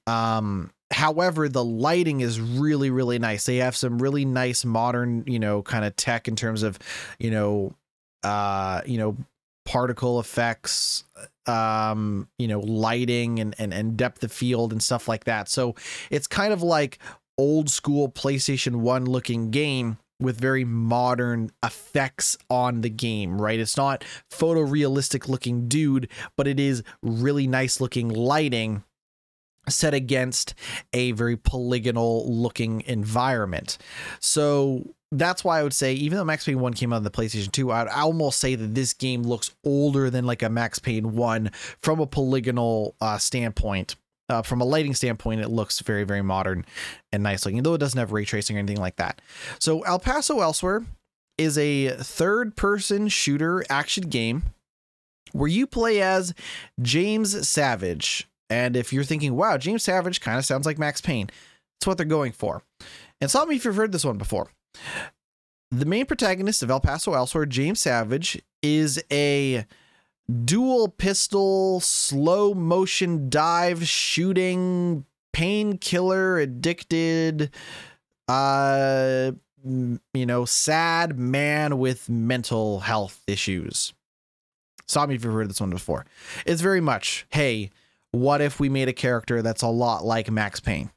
Um 0.07 0.71
however 0.91 1.47
the 1.47 1.63
lighting 1.63 2.21
is 2.21 2.39
really 2.39 2.89
really 2.89 3.19
nice. 3.19 3.45
They 3.45 3.57
have 3.57 3.75
some 3.75 3.99
really 3.99 4.25
nice 4.25 4.65
modern 4.65 5.23
you 5.25 5.39
know 5.39 5.61
kind 5.61 5.85
of 5.85 5.95
tech 5.95 6.27
in 6.27 6.35
terms 6.35 6.63
of 6.63 6.77
you 7.19 7.31
know 7.31 7.75
uh, 8.23 8.81
you 8.85 8.97
know, 8.97 9.17
particle 9.65 10.19
effects, 10.19 11.03
um, 11.45 12.27
you 12.37 12.47
know, 12.47 12.59
lighting 12.59 13.39
and, 13.39 13.55
and, 13.57 13.73
and 13.73 13.97
depth 13.97 14.23
of 14.23 14.31
field 14.31 14.71
and 14.71 14.81
stuff 14.81 15.07
like 15.07 15.25
that. 15.25 15.49
So 15.49 15.75
it's 16.09 16.27
kind 16.27 16.53
of 16.53 16.61
like 16.61 16.99
old 17.37 17.69
school 17.69 18.09
PlayStation 18.09 18.77
1 18.77 19.05
looking 19.05 19.51
game 19.51 19.97
with 20.21 20.39
very 20.39 20.63
modern 20.63 21.51
effects 21.63 22.37
on 22.49 22.81
the 22.81 22.89
game, 22.89 23.41
right? 23.41 23.59
It's 23.59 23.77
not 23.77 24.03
photorealistic 24.29 25.27
looking 25.27 25.67
dude, 25.67 26.09
but 26.37 26.47
it 26.47 26.59
is 26.59 26.83
really 27.01 27.47
nice 27.47 27.81
looking 27.81 28.09
lighting 28.09 28.83
set 29.69 29.93
against 29.93 30.55
a 30.93 31.11
very 31.11 31.37
polygonal 31.37 32.31
looking 32.31 32.81
environment. 32.81 33.77
So 34.19 34.93
that's 35.11 35.43
why 35.43 35.59
I 35.59 35.63
would 35.63 35.73
say, 35.73 35.93
even 35.93 36.17
though 36.17 36.23
Max 36.23 36.45
Payne 36.45 36.59
1 36.59 36.73
came 36.73 36.93
out 36.93 36.97
on 36.97 37.03
the 37.03 37.11
PlayStation 37.11 37.51
2, 37.51 37.71
I'd 37.71 37.87
almost 37.89 38.39
say 38.39 38.55
that 38.55 38.73
this 38.73 38.93
game 38.93 39.23
looks 39.23 39.51
older 39.63 40.09
than 40.09 40.25
like 40.25 40.41
a 40.41 40.49
Max 40.49 40.79
Payne 40.79 41.13
1 41.13 41.51
from 41.81 41.99
a 41.99 42.07
polygonal 42.07 42.95
uh, 43.01 43.17
standpoint. 43.17 43.95
Uh, 44.29 44.41
from 44.41 44.61
a 44.61 44.65
lighting 44.65 44.95
standpoint, 44.95 45.41
it 45.41 45.49
looks 45.49 45.79
very, 45.81 46.05
very 46.05 46.21
modern 46.21 46.65
and 47.11 47.21
nice 47.21 47.45
looking, 47.45 47.63
though 47.63 47.73
it 47.73 47.79
doesn't 47.79 47.99
have 47.99 48.13
ray 48.13 48.23
tracing 48.23 48.55
or 48.55 48.59
anything 48.59 48.79
like 48.79 48.95
that. 48.95 49.21
So, 49.59 49.81
El 49.81 49.99
Paso 49.99 50.39
Elsewhere 50.39 50.85
is 51.37 51.57
a 51.57 51.89
third 51.89 52.55
person 52.55 53.07
shooter 53.09 53.65
action 53.69 54.09
game 54.09 54.43
where 55.33 55.49
you 55.49 55.67
play 55.67 56.01
as 56.01 56.33
James 56.81 57.47
Savage. 57.47 58.27
And 58.49 58.75
if 58.75 58.91
you're 58.91 59.03
thinking, 59.03 59.35
wow, 59.35 59.57
James 59.57 59.83
Savage 59.83 60.21
kind 60.21 60.37
of 60.37 60.45
sounds 60.45 60.65
like 60.65 60.77
Max 60.77 61.01
Payne, 61.01 61.27
that's 61.79 61.87
what 61.87 61.97
they're 61.97 62.05
going 62.05 62.31
for. 62.31 62.63
And 63.19 63.31
some 63.31 63.49
of 63.49 63.53
you 63.53 63.59
have 63.61 63.75
heard 63.75 63.91
this 63.91 64.05
one 64.05 64.17
before. 64.17 64.49
The 65.71 65.85
main 65.85 66.05
protagonist 66.05 66.63
of 66.63 66.69
El 66.69 66.81
Paso 66.81 67.13
Elsewhere, 67.13 67.45
James 67.45 67.79
Savage, 67.79 68.41
is 68.61 69.01
a 69.11 69.65
dual 70.45 70.87
pistol, 70.87 71.79
slow 71.79 72.53
motion 72.53 73.29
dive 73.29 73.87
shooting, 73.87 75.05
painkiller 75.33 76.37
addicted, 76.37 77.51
uh, 78.27 79.31
you 79.63 80.25
know, 80.25 80.45
sad 80.45 81.17
man 81.17 81.77
with 81.77 82.09
mental 82.09 82.79
health 82.79 83.21
issues. 83.27 83.93
Saw 84.87 85.05
me 85.05 85.15
if 85.15 85.23
you 85.23 85.29
have 85.29 85.35
heard 85.35 85.49
this 85.49 85.61
one 85.61 85.69
before. 85.69 86.05
It's 86.45 86.61
very 86.61 86.81
much, 86.81 87.25
hey, 87.29 87.69
what 88.11 88.41
if 88.41 88.59
we 88.59 88.69
made 88.69 88.89
a 88.89 88.93
character 88.93 89.41
that's 89.41 89.61
a 89.61 89.67
lot 89.67 90.03
like 90.03 90.29
Max 90.29 90.59
Payne? 90.59 90.91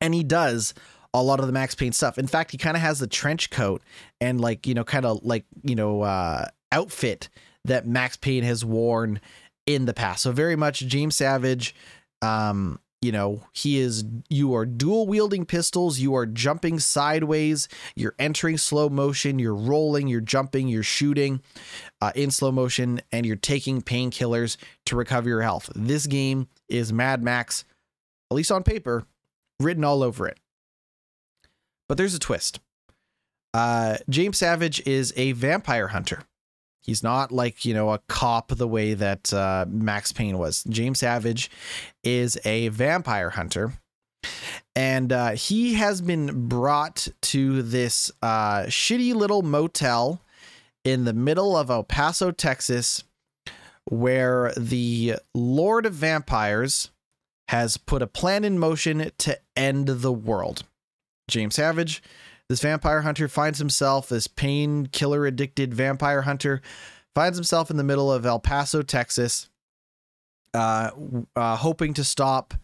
And 0.00 0.14
he 0.14 0.22
does 0.22 0.74
a 1.12 1.22
lot 1.22 1.40
of 1.40 1.46
the 1.46 1.52
Max 1.52 1.74
Payne 1.74 1.92
stuff. 1.92 2.18
In 2.18 2.26
fact, 2.26 2.50
he 2.50 2.58
kind 2.58 2.76
of 2.76 2.82
has 2.82 2.98
the 2.98 3.06
trench 3.06 3.50
coat 3.50 3.82
and 4.20 4.40
like, 4.40 4.66
you 4.66 4.74
know, 4.74 4.84
kind 4.84 5.06
of 5.06 5.24
like, 5.24 5.44
you 5.62 5.74
know, 5.74 6.02
uh, 6.02 6.46
outfit 6.70 7.28
that 7.64 7.86
Max 7.86 8.16
Payne 8.16 8.44
has 8.44 8.64
worn 8.64 9.20
in 9.66 9.86
the 9.86 9.94
past. 9.94 10.22
So 10.22 10.32
very 10.32 10.56
much 10.56 10.80
James 10.80 11.16
Savage, 11.16 11.74
um, 12.22 12.78
you 13.00 13.12
know, 13.12 13.42
he 13.52 13.78
is 13.78 14.02
you 14.30 14.54
are 14.54 14.64
dual 14.64 15.06
wielding 15.06 15.44
pistols, 15.44 15.98
you 15.98 16.14
are 16.14 16.24
jumping 16.24 16.78
sideways, 16.78 17.68
you're 17.94 18.14
entering 18.18 18.56
slow 18.56 18.88
motion, 18.88 19.38
you're 19.38 19.54
rolling, 19.54 20.08
you're 20.08 20.22
jumping, 20.22 20.68
you're 20.68 20.82
shooting 20.82 21.42
uh, 22.00 22.12
in 22.14 22.30
slow 22.30 22.50
motion, 22.50 23.02
and 23.12 23.26
you're 23.26 23.36
taking 23.36 23.82
painkillers 23.82 24.56
to 24.86 24.96
recover 24.96 25.28
your 25.28 25.42
health. 25.42 25.70
This 25.74 26.06
game 26.06 26.48
is 26.68 26.94
Mad 26.94 27.22
Max, 27.22 27.64
at 28.30 28.34
least 28.34 28.50
on 28.50 28.62
paper, 28.62 29.04
written 29.60 29.84
all 29.84 30.02
over 30.02 30.26
it. 30.26 30.38
But 31.88 31.98
there's 31.98 32.14
a 32.14 32.18
twist. 32.18 32.58
Uh, 33.52 33.98
James 34.08 34.38
Savage 34.38 34.80
is 34.86 35.12
a 35.16 35.32
vampire 35.32 35.88
hunter. 35.88 36.22
He's 36.84 37.02
not 37.02 37.32
like, 37.32 37.64
you 37.64 37.72
know, 37.72 37.90
a 37.90 38.00
cop 38.08 38.48
the 38.48 38.68
way 38.68 38.92
that 38.92 39.32
uh, 39.32 39.64
Max 39.68 40.12
Payne 40.12 40.36
was. 40.36 40.62
James 40.68 41.00
Savage 41.00 41.50
is 42.02 42.38
a 42.44 42.68
vampire 42.68 43.30
hunter. 43.30 43.72
And 44.76 45.10
uh, 45.10 45.30
he 45.30 45.74
has 45.74 46.02
been 46.02 46.46
brought 46.46 47.08
to 47.22 47.62
this 47.62 48.12
uh, 48.20 48.64
shitty 48.64 49.14
little 49.14 49.42
motel 49.42 50.20
in 50.84 51.04
the 51.04 51.14
middle 51.14 51.56
of 51.56 51.70
El 51.70 51.84
Paso, 51.84 52.30
Texas, 52.30 53.04
where 53.86 54.52
the 54.56 55.16
Lord 55.34 55.86
of 55.86 55.94
Vampires 55.94 56.90
has 57.48 57.78
put 57.78 58.02
a 58.02 58.06
plan 58.06 58.44
in 58.44 58.58
motion 58.58 59.10
to 59.18 59.38
end 59.56 59.88
the 59.88 60.12
world. 60.12 60.64
James 61.28 61.54
Savage. 61.54 62.02
This 62.48 62.60
vampire 62.60 63.00
hunter 63.00 63.26
finds 63.28 63.58
himself, 63.58 64.08
this 64.08 64.26
painkiller 64.26 65.26
addicted 65.26 65.72
vampire 65.72 66.22
hunter, 66.22 66.60
finds 67.14 67.38
himself 67.38 67.70
in 67.70 67.76
the 67.76 67.84
middle 67.84 68.12
of 68.12 68.26
El 68.26 68.38
Paso, 68.38 68.82
Texas, 68.82 69.48
uh, 70.52 70.90
uh, 71.34 71.56
hoping 71.56 71.94
to 71.94 72.04
stop 72.04 72.54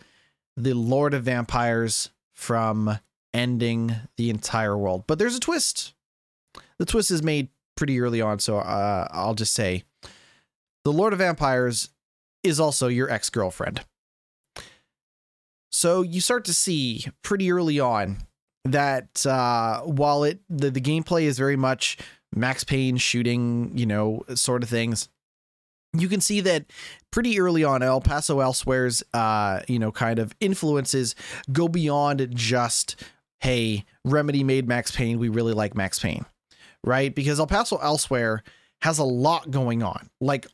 the 0.56 0.74
Lord 0.74 1.14
of 1.14 1.24
Vampires 1.24 2.10
from 2.34 2.98
ending 3.32 3.94
the 4.16 4.28
entire 4.28 4.76
world. 4.76 5.04
But 5.06 5.18
there's 5.18 5.36
a 5.36 5.40
twist. 5.40 5.94
The 6.78 6.84
twist 6.84 7.10
is 7.10 7.22
made 7.22 7.48
pretty 7.76 8.00
early 8.00 8.20
on, 8.20 8.38
so 8.38 8.58
uh, 8.58 9.08
I'll 9.10 9.34
just 9.34 9.54
say 9.54 9.84
the 10.84 10.92
Lord 10.92 11.12
of 11.12 11.20
Vampires 11.20 11.88
is 12.42 12.60
also 12.60 12.88
your 12.88 13.10
ex 13.10 13.30
girlfriend. 13.30 13.84
So 15.70 16.02
you 16.02 16.20
start 16.20 16.44
to 16.46 16.54
see 16.54 17.06
pretty 17.22 17.50
early 17.50 17.78
on 17.78 18.18
that 18.64 19.24
uh, 19.26 19.80
while 19.82 20.24
it 20.24 20.40
the, 20.48 20.70
the 20.70 20.80
gameplay 20.80 21.22
is 21.22 21.38
very 21.38 21.56
much 21.56 21.98
Max 22.34 22.64
Payne 22.64 22.96
shooting, 22.96 23.72
you 23.76 23.86
know, 23.86 24.22
sort 24.34 24.62
of 24.62 24.68
things, 24.68 25.08
you 25.92 26.08
can 26.08 26.20
see 26.20 26.40
that 26.40 26.66
pretty 27.10 27.40
early 27.40 27.64
on 27.64 27.82
El 27.82 28.00
Paso 28.00 28.40
Elsewhere's 28.40 29.02
uh, 29.12 29.60
you 29.66 29.78
know, 29.78 29.90
kind 29.90 30.18
of 30.18 30.34
influences 30.40 31.14
go 31.50 31.68
beyond 31.68 32.28
just, 32.34 33.02
hey, 33.40 33.84
Remedy 34.04 34.44
made 34.44 34.68
Max 34.68 34.94
Payne, 34.94 35.18
we 35.18 35.28
really 35.28 35.54
like 35.54 35.74
Max 35.74 35.98
Payne. 35.98 36.24
Right? 36.84 37.14
Because 37.14 37.40
El 37.40 37.46
Paso 37.46 37.76
Elsewhere 37.76 38.42
has 38.82 38.98
a 38.98 39.04
lot 39.04 39.50
going 39.50 39.82
on. 39.82 40.08
Like 40.20 40.46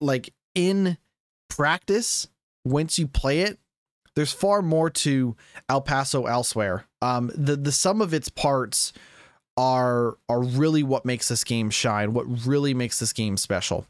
like 0.00 0.32
in 0.54 0.96
practice, 1.48 2.28
once 2.64 2.98
you 2.98 3.06
play 3.06 3.40
it, 3.40 3.58
there's 4.16 4.32
far 4.32 4.62
more 4.62 4.90
to 4.90 5.36
El 5.68 5.82
Paso 5.82 6.24
elsewhere. 6.24 6.86
Um, 7.00 7.30
the 7.34 7.56
the 7.56 7.72
sum 7.72 8.00
of 8.00 8.12
its 8.12 8.28
parts 8.28 8.92
are 9.56 10.16
are 10.28 10.42
really 10.42 10.82
what 10.82 11.04
makes 11.04 11.28
this 11.28 11.44
game 11.44 11.70
shine, 11.70 12.12
what 12.12 12.24
really 12.46 12.74
makes 12.74 12.98
this 12.98 13.12
game 13.12 13.36
special. 13.36 13.86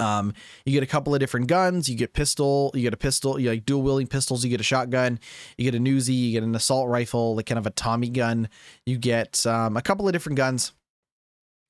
Um, 0.00 0.34
you 0.64 0.72
get 0.72 0.82
a 0.82 0.86
couple 0.86 1.14
of 1.14 1.20
different 1.20 1.46
guns. 1.46 1.88
You 1.88 1.96
get 1.96 2.12
pistol. 2.12 2.72
You 2.74 2.82
get 2.82 2.94
a 2.94 2.98
pistol. 2.98 3.38
You 3.38 3.50
like 3.50 3.64
dual 3.64 3.82
wielding 3.82 4.08
pistols. 4.08 4.44
You 4.44 4.50
get 4.50 4.60
a 4.60 4.64
shotgun. 4.64 5.18
You 5.56 5.70
get 5.70 5.78
a 5.78 5.82
Uzi. 5.82 6.14
You 6.14 6.32
get 6.32 6.42
an 6.42 6.54
assault 6.54 6.88
rifle, 6.88 7.36
like 7.36 7.46
kind 7.46 7.58
of 7.58 7.66
a 7.66 7.70
Tommy 7.70 8.08
gun. 8.08 8.48
You 8.84 8.98
get 8.98 9.46
um, 9.46 9.76
a 9.76 9.82
couple 9.82 10.06
of 10.06 10.12
different 10.12 10.36
guns 10.36 10.72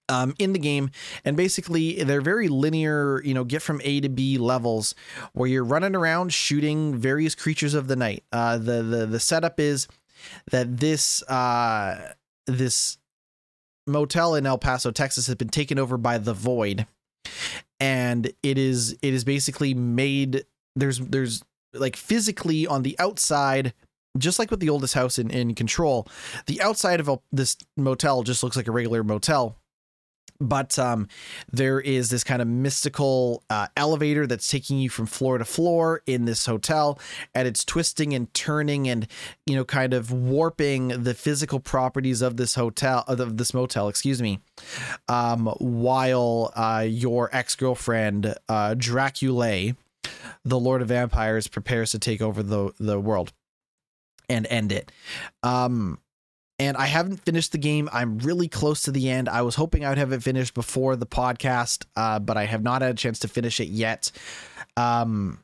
um, 0.09 0.34
in 0.38 0.53
the 0.53 0.59
game, 0.59 0.90
and 1.24 1.36
basically 1.36 2.03
they're 2.03 2.20
very 2.20 2.48
linear. 2.48 3.22
You 3.24 3.34
know, 3.34 3.44
get 3.44 3.62
from 3.62 3.80
A 3.84 4.00
to 4.00 4.09
B 4.09 4.38
levels 4.38 4.94
where 5.32 5.48
you're 5.48 5.64
running 5.64 5.94
around 5.94 6.32
shooting 6.32 6.96
various 6.96 7.34
creatures 7.34 7.74
of 7.74 7.88
the 7.88 7.96
night. 7.96 8.24
Uh, 8.32 8.59
the 8.59 8.82
the 8.82 9.07
the 9.07 9.20
setup 9.20 9.59
is 9.61 9.88
that 10.50 10.78
this 10.78 11.22
uh, 11.24 12.12
this 12.46 12.98
motel 13.86 14.34
in 14.34 14.46
El 14.46 14.59
Paso, 14.59 14.90
Texas, 14.90 15.26
has 15.26 15.36
been 15.36 15.48
taken 15.48 15.78
over 15.78 15.96
by 15.96 16.18
the 16.18 16.34
Void 16.34 16.86
and 17.82 18.32
it 18.44 18.59
is 18.59 18.96
it 19.03 19.12
is 19.12 19.24
basically 19.24 19.74
made 19.74 20.44
there's 20.76 21.00
there's 21.00 21.42
like 21.74 21.96
physically 21.96 22.64
on 22.64 22.82
the 22.82 22.96
outside 23.00 23.74
just 24.16 24.38
like 24.38 24.50
with 24.50 24.61
the 24.61 24.68
oldest 24.68 24.94
house 24.94 25.18
in, 25.18 25.30
in 25.30 25.55
control 25.55 26.07
the 26.46 26.62
outside 26.62 27.00
of 27.00 27.09
a, 27.09 27.18
this 27.32 27.57
motel 27.76 28.22
just 28.22 28.42
looks 28.42 28.57
like 28.57 28.68
a 28.68 28.72
regular 28.72 29.03
motel 29.03 29.57
but 30.43 30.78
um, 30.78 31.09
there 31.51 31.80
is 31.80 32.11
this 32.11 32.24
kind 32.24 32.43
of 32.43 32.49
mystical 32.49 33.43
uh, 33.49 33.68
elevator 33.76 34.26
that's 34.26 34.49
taking 34.49 34.78
you 34.78 34.90
from 34.90 35.07
floor 35.07 35.38
to 35.38 35.45
floor 35.45 36.03
in 36.07 36.24
this 36.24 36.47
hotel 36.47 36.99
and 37.34 37.47
it's 37.47 37.64
twisting 37.64 38.14
and 38.14 38.32
turning 38.34 38.88
and 38.88 39.07
you 39.47 39.55
know 39.55 39.64
kind 39.64 39.95
of 39.95 40.12
warping 40.12 40.88
the 40.88 41.14
physical 41.14 41.61
properties 41.61 42.22
of 42.22 42.36
this 42.36 42.55
hotel 42.55 43.05
of 43.09 43.36
this 43.36 43.55
motel 43.55 43.88
excuse 43.88 44.20
me 44.20 44.40
um, 45.09 45.47
while 45.59 46.53
uh, 46.57 46.84
your 46.86 47.30
ex-girlfriend 47.32 48.34
uh, 48.49 48.74
dracula 48.74 49.74
the 50.45 50.59
lord 50.59 50.82
of 50.82 50.88
vampires 50.88 51.47
prepares 51.47 51.90
to 51.90 51.99
take 51.99 52.20
over 52.20 52.43
the 52.43 52.72
the 52.78 52.99
world 52.99 53.32
and 54.28 54.47
end 54.47 54.72
it. 54.72 54.90
Um 55.43 55.99
and 56.62 56.76
I 56.76 56.86
haven't 56.86 57.16
finished 57.18 57.50
the 57.50 57.58
game. 57.58 57.88
I'm 57.92 58.18
really 58.18 58.46
close 58.46 58.82
to 58.82 58.92
the 58.92 59.10
end. 59.10 59.28
I 59.28 59.42
was 59.42 59.56
hoping 59.56 59.84
I 59.84 59.88
would 59.88 59.98
have 59.98 60.12
it 60.12 60.22
finished 60.22 60.54
before 60.54 60.94
the 60.94 61.06
podcast, 61.06 61.86
uh, 61.96 62.20
but 62.20 62.36
I 62.36 62.44
have 62.44 62.62
not 62.62 62.82
had 62.82 62.92
a 62.92 62.94
chance 62.94 63.18
to 63.20 63.28
finish 63.28 63.58
it 63.58 63.68
yet. 63.68 64.12
Um, 64.76 65.42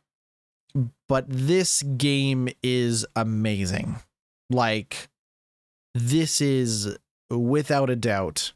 but 1.09 1.25
this 1.29 1.83
game 1.83 2.49
is 2.63 3.05
amazing. 3.17 3.97
Like, 4.49 5.09
this 5.93 6.41
is 6.41 6.97
without 7.31 7.91
a 7.91 7.97
doubt 7.97 8.53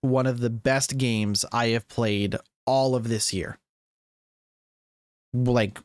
one 0.00 0.26
of 0.26 0.40
the 0.40 0.50
best 0.50 0.98
games 0.98 1.44
I 1.52 1.68
have 1.68 1.88
played 1.88 2.36
all 2.66 2.96
of 2.96 3.08
this 3.08 3.32
year. 3.32 3.58
Like, 5.32 5.78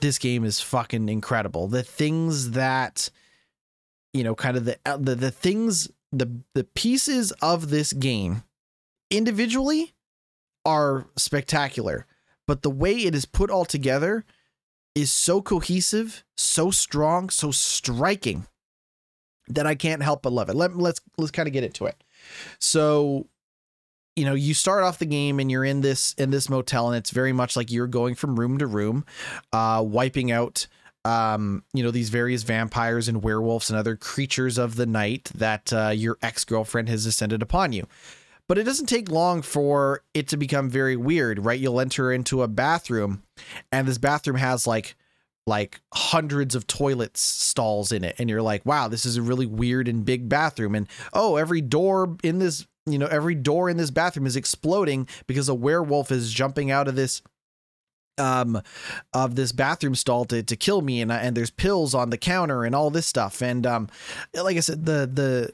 this 0.00 0.18
game 0.18 0.44
is 0.44 0.60
fucking 0.60 1.08
incredible. 1.10 1.68
The 1.68 1.82
things 1.82 2.52
that 2.52 3.10
you 4.18 4.24
know 4.24 4.34
kind 4.34 4.56
of 4.56 4.64
the 4.64 4.78
uh, 4.84 4.96
the, 4.96 5.14
the 5.14 5.30
things 5.30 5.88
the 6.12 6.40
the 6.54 6.64
pieces 6.64 7.32
of 7.40 7.70
this 7.70 7.92
game 7.92 8.42
individually 9.10 9.94
are 10.64 11.06
spectacular 11.16 12.06
but 12.46 12.62
the 12.62 12.70
way 12.70 12.94
it 12.94 13.14
is 13.14 13.24
put 13.24 13.50
all 13.50 13.64
together 13.64 14.24
is 14.94 15.12
so 15.12 15.40
cohesive 15.40 16.24
so 16.36 16.70
strong 16.70 17.30
so 17.30 17.50
striking 17.50 18.46
that 19.48 19.66
I 19.66 19.74
can't 19.74 20.02
help 20.02 20.22
but 20.22 20.32
love 20.32 20.48
it. 20.48 20.54
Let, 20.54 20.76
let's 20.76 21.00
let's 21.16 21.30
kind 21.30 21.46
of 21.46 21.52
get 21.52 21.64
into 21.64 21.86
it. 21.86 22.02
So, 22.58 23.26
you 24.16 24.24
know, 24.24 24.34
you 24.34 24.54
start 24.54 24.84
off 24.84 24.98
the 24.98 25.06
game 25.06 25.40
and 25.40 25.50
you're 25.50 25.64
in 25.64 25.80
this 25.80 26.14
in 26.14 26.30
this 26.30 26.48
motel, 26.48 26.88
and 26.88 26.96
it's 26.96 27.10
very 27.10 27.32
much 27.32 27.56
like 27.56 27.70
you're 27.70 27.86
going 27.86 28.14
from 28.14 28.38
room 28.38 28.58
to 28.58 28.66
room, 28.66 29.04
uh, 29.52 29.82
wiping 29.86 30.30
out 30.30 30.66
um, 31.04 31.64
you 31.72 31.82
know, 31.82 31.90
these 31.90 32.08
various 32.08 32.42
vampires 32.42 33.08
and 33.08 33.22
werewolves 33.22 33.70
and 33.70 33.78
other 33.78 33.96
creatures 33.96 34.58
of 34.58 34.76
the 34.76 34.86
night 34.86 35.30
that 35.34 35.72
uh, 35.72 35.88
your 35.88 36.18
ex 36.22 36.44
girlfriend 36.44 36.88
has 36.88 37.06
ascended 37.06 37.42
upon 37.42 37.72
you. 37.72 37.86
But 38.48 38.58
it 38.58 38.64
doesn't 38.64 38.86
take 38.86 39.10
long 39.10 39.42
for 39.42 40.02
it 40.14 40.28
to 40.28 40.36
become 40.36 40.70
very 40.70 40.96
weird, 40.96 41.44
right? 41.44 41.60
You'll 41.60 41.80
enter 41.80 42.10
into 42.10 42.42
a 42.42 42.48
bathroom, 42.48 43.22
and 43.70 43.86
this 43.86 43.98
bathroom 43.98 44.36
has 44.36 44.66
like 44.66 44.96
like 45.46 45.80
hundreds 45.94 46.54
of 46.54 46.66
toilets 46.66 47.20
stalls 47.20 47.90
in 47.90 48.04
it 48.04 48.14
and 48.18 48.28
you're 48.28 48.42
like 48.42 48.64
wow 48.66 48.86
this 48.86 49.06
is 49.06 49.16
a 49.16 49.22
really 49.22 49.46
weird 49.46 49.88
and 49.88 50.04
big 50.04 50.28
bathroom 50.28 50.74
and 50.74 50.86
oh 51.14 51.36
every 51.36 51.62
door 51.62 52.18
in 52.22 52.38
this 52.38 52.66
you 52.86 52.98
know 52.98 53.06
every 53.06 53.34
door 53.34 53.70
in 53.70 53.78
this 53.78 53.90
bathroom 53.90 54.26
is 54.26 54.36
exploding 54.36 55.08
because 55.26 55.48
a 55.48 55.54
werewolf 55.54 56.12
is 56.12 56.32
jumping 56.32 56.70
out 56.70 56.86
of 56.86 56.94
this 56.94 57.22
um 58.18 58.60
of 59.12 59.34
this 59.34 59.52
bathroom 59.52 59.94
stall 59.94 60.24
to, 60.26 60.42
to 60.42 60.56
kill 60.56 60.82
me 60.82 61.00
and 61.00 61.10
and 61.12 61.36
there's 61.36 61.50
pills 61.50 61.94
on 61.94 62.10
the 62.10 62.18
counter 62.18 62.64
and 62.64 62.74
all 62.74 62.90
this 62.90 63.06
stuff. 63.06 63.42
And 63.42 63.66
um 63.66 63.88
like 64.34 64.56
I 64.56 64.60
said 64.60 64.84
the 64.84 65.08
the 65.12 65.52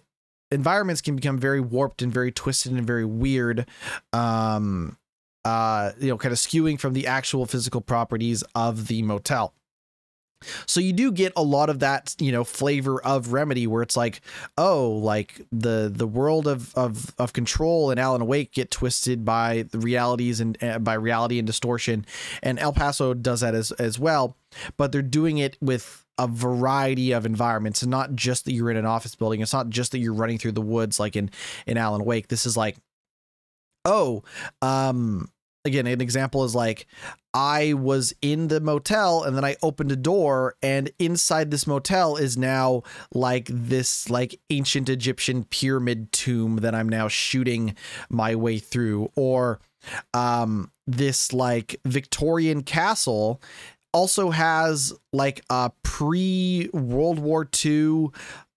environments 0.51 1.01
can 1.01 1.17
become 1.17 1.39
very 1.39 1.61
warped 1.61 2.03
and 2.03 2.13
very 2.13 2.31
twisted 2.31 2.73
and 2.73 2.87
very 2.87 3.05
weird 3.05 3.67
um 4.13 4.97
uh 5.45 5.93
you 5.99 6.09
know 6.09 6.19
kind 6.19 6.33
of 6.33 6.39
skewing 6.39 6.79
from 6.79 6.93
the 6.93 7.07
actual 7.07 7.47
physical 7.47 7.81
properties 7.81 8.45
of 8.55 8.87
the 8.87 9.03
motel 9.03 9.53
so 10.67 10.81
you 10.81 10.93
do 10.93 11.13
get 11.13 11.33
a 11.37 11.43
lot 11.43 11.71
of 11.71 11.81
that, 11.81 12.15
you 12.19 12.33
know, 12.33 12.45
flavor 12.45 13.03
of 13.05 13.33
Remedy 13.33 13.67
where 13.67 13.83
it's 13.83 13.97
like, 13.97 14.21
oh, 14.59 14.91
like 14.91 15.41
the 15.53 15.91
the 15.95 16.07
world 16.07 16.47
of 16.47 16.75
of 16.75 17.15
of 17.19 17.33
control 17.33 17.91
and 17.91 18.01
Alan 18.01 18.27
Wake 18.27 18.53
get 18.53 18.71
twisted 18.71 19.25
by 19.25 19.67
the 19.71 19.79
realities 19.79 20.41
and 20.41 20.63
uh, 20.63 20.79
by 20.79 20.95
reality 20.95 21.39
and 21.39 21.47
distortion, 21.47 22.05
and 22.43 22.59
El 22.59 22.73
Paso 22.73 23.15
does 23.15 23.41
that 23.41 23.55
as 23.55 23.73
as 23.73 23.99
well, 23.99 24.37
but 24.77 24.93
they're 24.93 25.03
doing 25.03 25.39
it 25.39 25.57
with 25.61 26.05
a 26.19 26.29
variety 26.29 27.13
of 27.13 27.27
environments 27.27 27.83
and 27.83 27.91
not 27.91 28.15
just 28.15 28.45
that 28.45 28.53
you're 28.53 28.71
in 28.71 28.77
an 28.77 28.87
office 28.87 29.15
building. 29.15 29.41
It's 29.41 29.53
not 29.53 29.69
just 29.69 29.93
that 29.93 29.99
you're 29.99 30.15
running 30.15 30.39
through 30.39 30.53
the 30.53 30.61
woods 30.61 31.01
like 31.01 31.17
in 31.17 31.31
in 31.67 31.77
Alan 31.77 32.05
Wake. 32.05 32.29
This 32.29 32.47
is 32.47 32.57
like, 32.57 32.77
oh, 33.85 34.23
um, 34.63 35.29
again 35.65 35.87
an 35.87 36.01
example 36.01 36.45
is 36.45 36.55
like 36.55 36.87
i 37.33 37.73
was 37.73 38.15
in 38.21 38.49
the 38.49 38.61
motel 38.61 39.23
and 39.23 39.37
then 39.37 39.45
i 39.45 39.57
opened 39.63 39.91
a 39.91 39.97
door 39.97 40.55
and 40.63 40.91
inside 40.99 41.51
this 41.51 41.67
motel 41.67 42.17
is 42.17 42.37
now 42.37 42.83
like 43.13 43.47
this 43.51 44.11
like 44.11 44.39
ancient 44.51 44.89
egyptian 44.89 45.45
pyramid 45.45 46.13
tomb 46.13 46.57
that 46.57 46.75
i'm 46.75 46.89
now 46.89 47.09
shooting 47.09 47.75
my 48.09 48.35
way 48.35 48.59
through. 48.59 49.11
Or 49.17 49.61
um 50.13 50.71
this 50.87 51.33
like 51.33 51.81
victorian 51.85 52.63
castle 52.63 53.41
also 53.93 54.31
has 54.31 54.93
like 55.13 55.45
a 55.51 55.71
pre 55.83 56.69
world 56.73 57.19
war 57.19 57.49
ii 57.65 58.07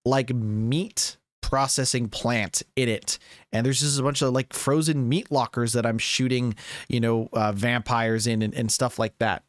like 0.06 0.34
meat 0.34 1.17
processing 1.48 2.10
plant 2.10 2.62
in 2.76 2.90
it. 2.90 3.18
And 3.54 3.66
there's 3.66 3.80
just 3.80 3.98
a 3.98 4.04
bunch 4.04 4.22
of 4.22 4.34
like 4.34 4.52
frozen 4.52 5.08
meat 5.08 5.32
lockers 5.32 5.72
that 5.72 5.86
i'm 5.86 5.98
shooting 5.98 6.54
you 6.90 7.00
know 7.00 7.30
uh, 7.32 7.54
vampires 7.54 8.28
in 8.28 8.42
and, 8.42 8.54
and 8.54 8.70
stuff 8.70 9.00
like 9.00 9.18
that. 9.20 9.44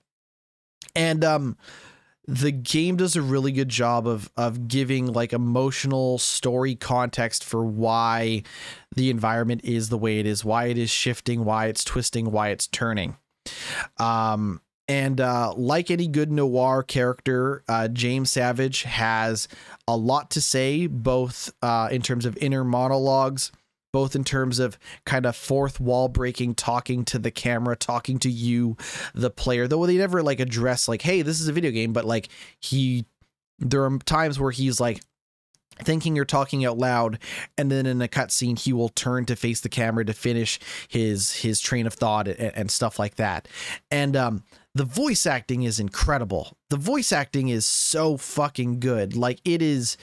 And 0.94 1.24
um 1.24 1.56
the 2.28 2.52
game 2.52 2.94
does 2.96 3.16
a 3.16 3.22
really 3.22 3.50
good 3.50 3.68
job 3.68 4.06
of 4.06 4.30
of 4.36 4.68
giving 4.68 5.12
like 5.12 5.32
emotional 5.32 6.18
story 6.18 6.76
context 6.76 7.42
for 7.42 7.64
why 7.64 8.44
the 8.94 9.10
environment 9.10 9.62
is 9.64 9.88
the 9.88 9.98
way 9.98 10.20
it 10.20 10.26
is 10.26 10.44
why 10.44 10.66
it 10.66 10.78
is 10.78 10.90
shifting 10.90 11.44
why 11.44 11.66
it's 11.66 11.82
twisting 11.82 12.30
why 12.30 12.50
it's 12.50 12.68
turning. 12.68 13.16
Um 13.96 14.60
and 14.88 15.20
uh, 15.20 15.52
like 15.54 15.90
any 15.90 16.08
good 16.08 16.32
noir 16.32 16.82
character, 16.82 17.62
uh, 17.68 17.88
James 17.88 18.30
Savage 18.30 18.82
has 18.84 19.46
a 19.86 19.96
lot 19.96 20.30
to 20.30 20.40
say, 20.40 20.86
both 20.86 21.52
uh, 21.62 21.88
in 21.92 22.00
terms 22.00 22.24
of 22.24 22.36
inner 22.38 22.64
monologues, 22.64 23.52
both 23.92 24.16
in 24.16 24.24
terms 24.24 24.58
of 24.58 24.78
kind 25.04 25.26
of 25.26 25.36
fourth 25.36 25.78
wall 25.78 26.08
breaking, 26.08 26.54
talking 26.54 27.04
to 27.04 27.18
the 27.18 27.30
camera, 27.30 27.76
talking 27.76 28.18
to 28.20 28.30
you, 28.30 28.76
the 29.14 29.30
player. 29.30 29.68
Though 29.68 29.84
they 29.86 29.98
never 29.98 30.22
like 30.22 30.40
address 30.40 30.88
like, 30.88 31.02
"Hey, 31.02 31.20
this 31.22 31.40
is 31.40 31.48
a 31.48 31.52
video 31.52 31.70
game," 31.70 31.92
but 31.92 32.06
like 32.06 32.28
he, 32.58 33.04
there 33.58 33.84
are 33.84 33.98
times 33.98 34.40
where 34.40 34.52
he's 34.52 34.80
like, 34.80 35.02
thinking 35.82 36.16
you're 36.16 36.24
talking 36.24 36.64
out 36.64 36.78
loud 36.78 37.18
and 37.56 37.70
then 37.70 37.86
in 37.86 38.02
a 38.02 38.08
cutscene 38.08 38.58
he 38.58 38.72
will 38.72 38.88
turn 38.88 39.24
to 39.24 39.36
face 39.36 39.60
the 39.60 39.68
camera 39.68 40.04
to 40.04 40.12
finish 40.12 40.58
his 40.88 41.32
his 41.32 41.60
train 41.60 41.86
of 41.86 41.94
thought 41.94 42.26
and, 42.26 42.52
and 42.56 42.70
stuff 42.70 42.98
like 42.98 43.14
that 43.14 43.46
and 43.90 44.16
um 44.16 44.42
the 44.78 44.84
voice 44.84 45.26
acting 45.26 45.64
is 45.64 45.80
incredible. 45.80 46.56
The 46.70 46.76
voice 46.76 47.12
acting 47.12 47.48
is 47.48 47.66
so 47.66 48.16
fucking 48.16 48.78
good. 48.78 49.16
Like 49.16 49.40
it 49.44 49.60
is, 49.60 49.96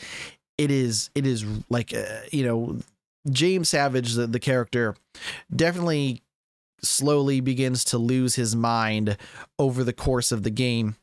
it 0.58 0.70
is, 0.70 1.10
it 1.16 1.26
is 1.26 1.46
like 1.70 1.94
uh, 1.94 2.04
you 2.30 2.46
know, 2.46 2.80
James 3.30 3.70
Savage, 3.70 4.14
the, 4.14 4.28
the 4.28 4.40
character, 4.40 4.96
definitely 5.56 6.24
slowly 6.82 7.40
begins 7.40 7.86
to 7.86 7.98
lose 7.98 8.36
his 8.36 8.54
mind 8.54 9.18
over 9.58 9.84
the 9.84 9.94
course 9.94 10.34
of 10.34 10.44
the 10.44 10.52
game 10.52 10.98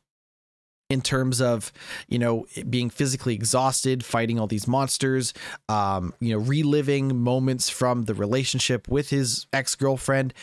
in 0.93 1.01
terms 1.01 1.41
of 1.41 1.73
you 2.07 2.19
know 2.19 2.45
being 2.69 2.89
physically 2.89 3.33
exhausted 3.33 4.05
fighting 4.05 4.39
all 4.39 4.45
these 4.45 4.67
monsters 4.67 5.33
um 5.67 6.13
you 6.19 6.31
know 6.31 6.37
reliving 6.37 7.17
moments 7.17 7.67
from 7.67 8.05
the 8.05 8.13
relationship 8.13 8.87
with 8.87 9.09
his 9.09 9.47
ex-girlfriend. 9.51 10.33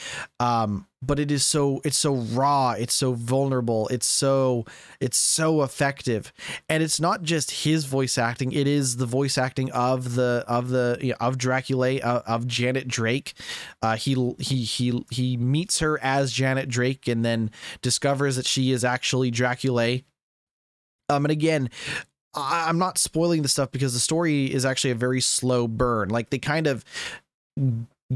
Um 0.40 0.86
but 1.02 1.18
it 1.18 1.30
is 1.30 1.46
so 1.46 1.80
it's 1.82 1.96
so 1.96 2.14
raw 2.14 2.72
it's 2.72 2.92
so 2.92 3.14
vulnerable 3.14 3.88
it's 3.88 4.06
so 4.06 4.66
it's 5.00 5.16
so 5.16 5.62
effective. 5.62 6.32
And 6.68 6.82
it's 6.82 7.00
not 7.00 7.22
just 7.22 7.64
his 7.64 7.84
voice 7.84 8.18
acting 8.18 8.50
it 8.52 8.66
is 8.66 8.96
the 8.96 9.06
voice 9.06 9.38
acting 9.38 9.70
of 9.70 10.16
the 10.16 10.44
of 10.48 10.68
the 10.68 10.98
you 11.00 11.10
know, 11.10 11.16
of 11.20 11.38
Dracula 11.38 11.98
uh, 12.00 12.22
of 12.26 12.46
Janet 12.48 12.88
Drake. 12.88 13.34
Uh 13.80 13.96
he 13.96 14.34
he 14.40 14.64
he 14.64 15.04
he 15.10 15.36
meets 15.36 15.78
her 15.78 15.98
as 16.02 16.32
Janet 16.32 16.68
Drake 16.68 17.06
and 17.06 17.24
then 17.24 17.50
discovers 17.82 18.34
that 18.36 18.46
she 18.46 18.72
is 18.72 18.84
actually 18.84 19.30
Dracula 19.30 20.00
um, 21.10 21.24
and 21.24 21.32
again, 21.32 21.70
I, 22.34 22.66
I'm 22.68 22.78
not 22.78 22.98
spoiling 22.98 23.42
the 23.42 23.48
stuff 23.48 23.70
because 23.70 23.92
the 23.92 24.00
story 24.00 24.52
is 24.52 24.64
actually 24.64 24.92
a 24.92 24.96
very 24.96 25.20
slow 25.20 25.68
burn. 25.68 26.08
Like 26.08 26.30
they 26.30 26.38
kind 26.38 26.66
of 26.66 26.84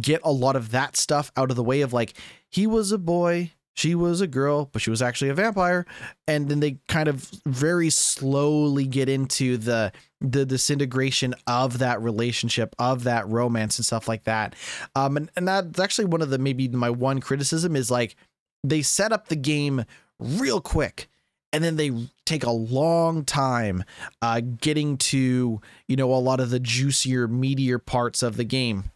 get 0.01 0.20
a 0.24 0.32
lot 0.32 0.57
of 0.57 0.70
that 0.70 0.97
stuff 0.97 1.30
out 1.36 1.51
of 1.51 1.57
the 1.57 1.62
way 1.62 1.80
of 1.80 1.92
like 1.92 2.14
he 2.51 2.66
was 2.66 2.92
a 2.92 2.99
boy 2.99 3.53
she 3.76 3.95
was 3.95 4.20
a 4.20 4.26
girl 4.26 4.70
but 4.72 4.80
she 4.80 4.90
was 4.90 5.03
actually 5.03 5.28
a 5.28 5.34
vampire. 5.34 5.84
And 6.26 6.49
then 6.49 6.61
they 6.61 6.78
kind 6.88 7.09
of 7.09 7.30
very 7.45 7.90
slowly 7.90 8.86
get 8.86 9.09
into 9.09 9.57
the 9.57 9.92
the 10.20 10.47
disintegration 10.47 11.34
of 11.47 11.78
that 11.78 12.01
relationship 12.01 12.74
of 12.78 13.05
that 13.05 13.28
romance 13.28 13.78
and 13.78 13.84
stuff 13.84 14.09
like 14.09 14.24
that. 14.24 14.55
Um 14.95 15.16
and, 15.16 15.30
and 15.36 15.49
that's 15.49 15.80
actually 15.80 16.07
one 16.07 16.22
of 16.22 16.30
the 16.30 16.38
maybe 16.38 16.68
my 16.68 16.90
one 16.90 17.20
criticism 17.20 17.76
is 17.76 17.90
like 17.90 18.16
they 18.62 18.82
set 18.82 19.12
up 19.12 19.28
the 19.28 19.36
game 19.36 19.84
real 20.18 20.61
quick 20.61 21.09
and 21.55 21.63
then 21.63 21.77
they 21.77 21.93
take 22.27 22.43
a 22.43 22.51
long 22.51 23.25
time 23.25 23.85
uh, 24.21 24.41
getting 24.61 24.97
to 24.99 25.61
you 25.87 25.97
know 25.97 26.13
a 26.13 26.17
lot 26.17 26.41
of 26.41 26.51
the 26.51 26.59
juicier 26.59 27.29
meatier 27.29 27.85
parts 27.85 28.23
of 28.23 28.37
the 28.37 28.45
game. 28.45 28.91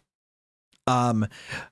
Um 0.85 1.27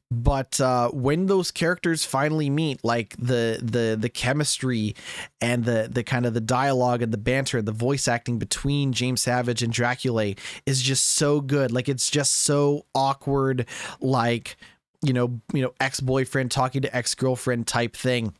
but 0.10 0.62
uh 0.62 0.90
when 0.92 1.26
those 1.26 1.52
characters 1.52 2.06
finally 2.06 2.50
meet 2.50 2.82
like 2.86 3.18
the 3.18 3.60
the 3.62 3.98
the 4.00 4.10
chemistry 4.10 4.96
and 5.42 5.66
the 5.66 5.90
the 5.92 6.04
kind 6.04 6.26
of 6.26 6.34
the 6.34 6.40
dialogue 6.40 7.02
and 7.02 7.12
the 7.12 7.18
banter 7.18 7.62
the 7.62 7.74
voice 7.74 8.08
acting 8.08 8.38
between 8.40 8.94
James 8.94 9.24
Savage 9.24 9.62
and 9.62 9.74
Dracula 9.74 10.36
is 10.66 10.82
just 10.82 11.10
so 11.16 11.42
good. 11.42 11.72
Like 11.72 11.90
it's 11.90 12.10
just 12.10 12.34
so 12.44 12.86
awkward 12.96 13.66
like 14.00 14.56
you 15.02 15.12
know 15.12 15.42
you 15.52 15.64
know 15.64 15.74
ex-boyfriend 15.82 16.50
talking 16.52 16.84
to 16.84 16.96
ex-girlfriend 16.96 17.68
type 17.68 17.96
thing 17.98 18.34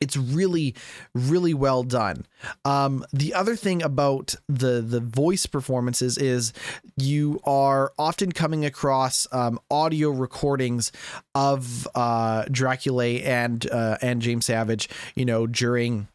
it's 0.00 0.16
really 0.16 0.74
really 1.14 1.54
well 1.54 1.82
done. 1.82 2.26
Um, 2.64 3.04
the 3.12 3.34
other 3.34 3.56
thing 3.56 3.82
about 3.82 4.34
the 4.48 4.80
the 4.80 5.00
voice 5.00 5.46
performances 5.46 6.18
is 6.18 6.52
you 6.96 7.40
are 7.44 7.92
often 7.98 8.32
coming 8.32 8.64
across 8.64 9.26
um, 9.32 9.58
audio 9.70 10.10
recordings 10.10 10.92
of 11.34 11.88
uh, 11.94 12.44
dracula 12.50 13.06
and 13.06 13.68
uh, 13.70 13.98
and 14.00 14.22
james 14.22 14.46
savage 14.46 14.88
you 15.14 15.24
know 15.24 15.46
during 15.46 16.08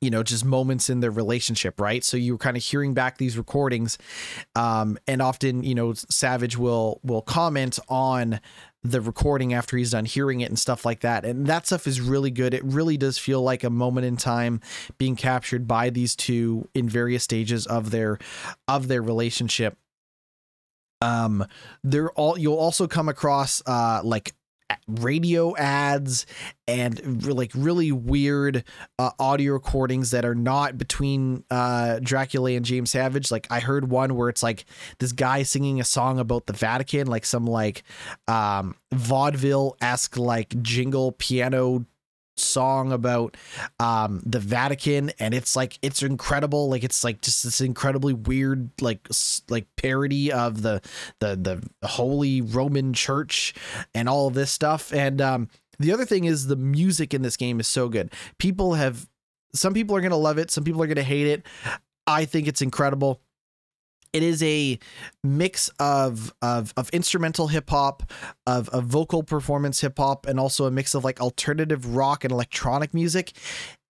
you 0.00 0.10
know 0.10 0.22
just 0.22 0.44
moments 0.44 0.88
in 0.88 1.00
their 1.00 1.10
relationship 1.10 1.80
right? 1.80 2.02
So 2.04 2.16
you're 2.16 2.38
kind 2.38 2.56
of 2.56 2.62
hearing 2.62 2.94
back 2.94 3.18
these 3.18 3.36
recordings 3.36 3.98
um, 4.54 4.98
and 5.06 5.20
often 5.20 5.62
you 5.62 5.74
know 5.74 5.92
savage 5.94 6.56
will 6.56 7.00
will 7.02 7.22
comment 7.22 7.78
on 7.88 8.40
the 8.82 9.00
recording 9.00 9.52
after 9.52 9.76
he's 9.76 9.90
done 9.90 10.06
hearing 10.06 10.40
it 10.40 10.48
and 10.48 10.58
stuff 10.58 10.84
like 10.84 11.00
that. 11.00 11.24
And 11.24 11.46
that 11.46 11.66
stuff 11.66 11.86
is 11.86 12.00
really 12.00 12.30
good. 12.30 12.54
It 12.54 12.64
really 12.64 12.96
does 12.96 13.18
feel 13.18 13.42
like 13.42 13.62
a 13.62 13.70
moment 13.70 14.06
in 14.06 14.16
time 14.16 14.60
being 14.96 15.16
captured 15.16 15.68
by 15.68 15.90
these 15.90 16.16
two 16.16 16.68
in 16.74 16.88
various 16.88 17.22
stages 17.22 17.66
of 17.66 17.90
their 17.90 18.18
of 18.66 18.88
their 18.88 19.02
relationship. 19.02 19.76
Um 21.02 21.44
there 21.84 22.10
all 22.12 22.38
you'll 22.38 22.56
also 22.56 22.86
come 22.86 23.08
across 23.08 23.62
uh 23.66 24.00
like 24.02 24.34
radio 24.86 25.56
ads 25.56 26.26
and 26.66 27.26
like 27.26 27.50
really 27.54 27.92
weird 27.92 28.64
uh, 28.98 29.10
audio 29.18 29.52
recordings 29.54 30.12
that 30.12 30.24
are 30.24 30.34
not 30.34 30.78
between 30.78 31.44
uh, 31.50 31.98
Dracula 32.02 32.52
and 32.52 32.64
James 32.64 32.90
Savage. 32.90 33.30
Like 33.30 33.46
I 33.50 33.60
heard 33.60 33.90
one 33.90 34.14
where 34.14 34.28
it's 34.28 34.42
like 34.42 34.64
this 34.98 35.12
guy 35.12 35.42
singing 35.42 35.80
a 35.80 35.84
song 35.84 36.18
about 36.18 36.46
the 36.46 36.52
Vatican, 36.52 37.06
like 37.06 37.24
some 37.24 37.46
like 37.46 37.82
um, 38.28 38.76
vaudeville 38.92 39.76
esque 39.80 40.16
like 40.16 40.60
jingle 40.62 41.12
piano 41.12 41.84
song 42.40 42.92
about 42.92 43.36
um 43.78 44.22
the 44.24 44.38
Vatican 44.38 45.10
and 45.18 45.34
it's 45.34 45.56
like 45.56 45.78
it's 45.82 46.02
incredible. 46.02 46.68
Like 46.68 46.84
it's 46.84 47.04
like 47.04 47.20
just 47.20 47.44
this 47.44 47.60
incredibly 47.60 48.12
weird 48.12 48.70
like 48.80 49.06
like 49.48 49.66
parody 49.76 50.32
of 50.32 50.62
the 50.62 50.80
the 51.20 51.36
the 51.36 51.86
holy 51.86 52.40
Roman 52.40 52.92
church 52.92 53.54
and 53.94 54.08
all 54.08 54.28
of 54.28 54.34
this 54.34 54.50
stuff. 54.50 54.92
And 54.92 55.20
um 55.20 55.48
the 55.78 55.92
other 55.92 56.04
thing 56.04 56.24
is 56.24 56.46
the 56.46 56.56
music 56.56 57.14
in 57.14 57.22
this 57.22 57.36
game 57.36 57.60
is 57.60 57.66
so 57.66 57.88
good. 57.88 58.12
People 58.38 58.74
have 58.74 59.08
some 59.54 59.74
people 59.74 59.96
are 59.96 60.00
to 60.10 60.16
love 60.16 60.38
it 60.38 60.50
some 60.50 60.64
people 60.64 60.82
are 60.82 60.86
to 60.96 61.02
hate 61.02 61.26
it. 61.26 61.42
I 62.06 62.24
think 62.24 62.48
it's 62.48 62.62
incredible 62.62 63.20
it 64.12 64.22
is 64.22 64.42
a 64.42 64.78
mix 65.22 65.68
of 65.78 66.32
of 66.42 66.72
of 66.76 66.90
instrumental 66.90 67.48
hip 67.48 67.70
hop, 67.70 68.02
of 68.46 68.68
vocal 68.84 69.22
performance 69.22 69.80
hip 69.80 69.98
hop, 69.98 70.26
and 70.26 70.40
also 70.40 70.66
a 70.66 70.70
mix 70.70 70.94
of 70.94 71.04
like 71.04 71.20
alternative 71.20 71.94
rock 71.94 72.24
and 72.24 72.32
electronic 72.32 72.92
music, 72.92 73.32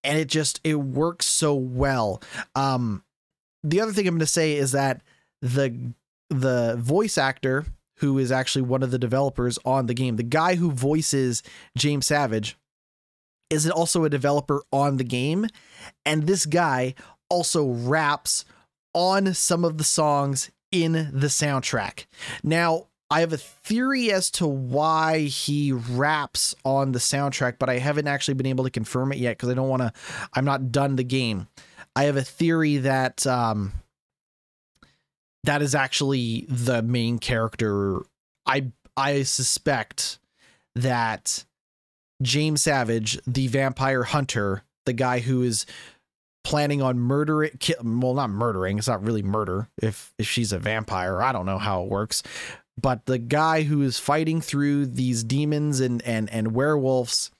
and 0.04 0.18
it 0.18 0.28
just 0.28 0.60
it 0.64 0.76
works 0.76 1.26
so 1.26 1.54
well. 1.54 2.22
Um, 2.54 3.02
the 3.62 3.80
other 3.80 3.92
thing 3.92 4.06
I'm 4.06 4.14
going 4.14 4.20
to 4.20 4.26
say 4.26 4.56
is 4.56 4.72
that 4.72 5.02
the 5.40 5.92
the 6.28 6.76
voice 6.78 7.18
actor 7.18 7.66
who 7.96 8.18
is 8.18 8.32
actually 8.32 8.62
one 8.62 8.82
of 8.82 8.90
the 8.90 8.98
developers 8.98 9.58
on 9.64 9.86
the 9.86 9.94
game, 9.94 10.16
the 10.16 10.22
guy 10.22 10.54
who 10.54 10.70
voices 10.70 11.42
James 11.76 12.06
Savage, 12.06 12.56
is 13.50 13.68
also 13.70 14.04
a 14.04 14.10
developer 14.10 14.62
on 14.72 14.96
the 14.96 15.04
game, 15.04 15.46
and 16.04 16.26
this 16.26 16.46
guy 16.46 16.94
also 17.28 17.66
raps 17.66 18.44
on 18.94 19.34
some 19.34 19.64
of 19.64 19.78
the 19.78 19.84
songs 19.84 20.50
in 20.72 20.92
the 20.92 21.26
soundtrack. 21.26 22.06
Now, 22.42 22.86
I 23.10 23.20
have 23.20 23.32
a 23.32 23.38
theory 23.38 24.12
as 24.12 24.30
to 24.32 24.46
why 24.46 25.22
he 25.22 25.72
raps 25.72 26.54
on 26.64 26.92
the 26.92 27.00
soundtrack, 27.00 27.56
but 27.58 27.68
I 27.68 27.78
haven't 27.78 28.06
actually 28.06 28.34
been 28.34 28.46
able 28.46 28.64
to 28.64 28.70
confirm 28.70 29.10
it 29.10 29.18
yet 29.18 29.36
because 29.36 29.48
I 29.48 29.54
don't 29.54 29.68
want 29.68 29.82
to. 29.82 29.92
I'm 30.32 30.44
not 30.44 30.70
done 30.70 30.94
the 30.94 31.04
game. 31.04 31.48
I 31.96 32.04
have 32.04 32.16
a 32.16 32.22
theory 32.22 32.76
that 32.78 33.26
um, 33.26 33.72
that 35.42 35.60
is 35.60 35.74
actually 35.74 36.46
the 36.48 36.82
main 36.82 37.18
character. 37.18 38.00
I 38.46 38.70
I 38.96 39.24
suspect 39.24 40.20
that 40.76 41.44
James 42.22 42.62
Savage, 42.62 43.18
the 43.26 43.48
vampire 43.48 44.04
hunter, 44.04 44.62
the 44.86 44.92
guy 44.92 45.18
who 45.18 45.42
is 45.42 45.66
planning 46.50 46.82
on 46.82 46.98
murdering 46.98 47.56
well 47.80 48.14
not 48.14 48.28
murdering 48.28 48.76
it's 48.76 48.88
not 48.88 49.04
really 49.04 49.22
murder 49.22 49.68
if 49.80 50.12
if 50.18 50.26
she's 50.26 50.50
a 50.50 50.58
vampire 50.58 51.22
i 51.22 51.30
don't 51.30 51.46
know 51.46 51.58
how 51.58 51.84
it 51.84 51.88
works 51.88 52.24
but 52.76 53.06
the 53.06 53.18
guy 53.18 53.62
who 53.62 53.82
is 53.82 54.00
fighting 54.00 54.40
through 54.40 54.84
these 54.84 55.22
demons 55.22 55.78
and 55.78 56.02
and 56.02 56.28
and 56.30 56.52
werewolves 56.52 57.30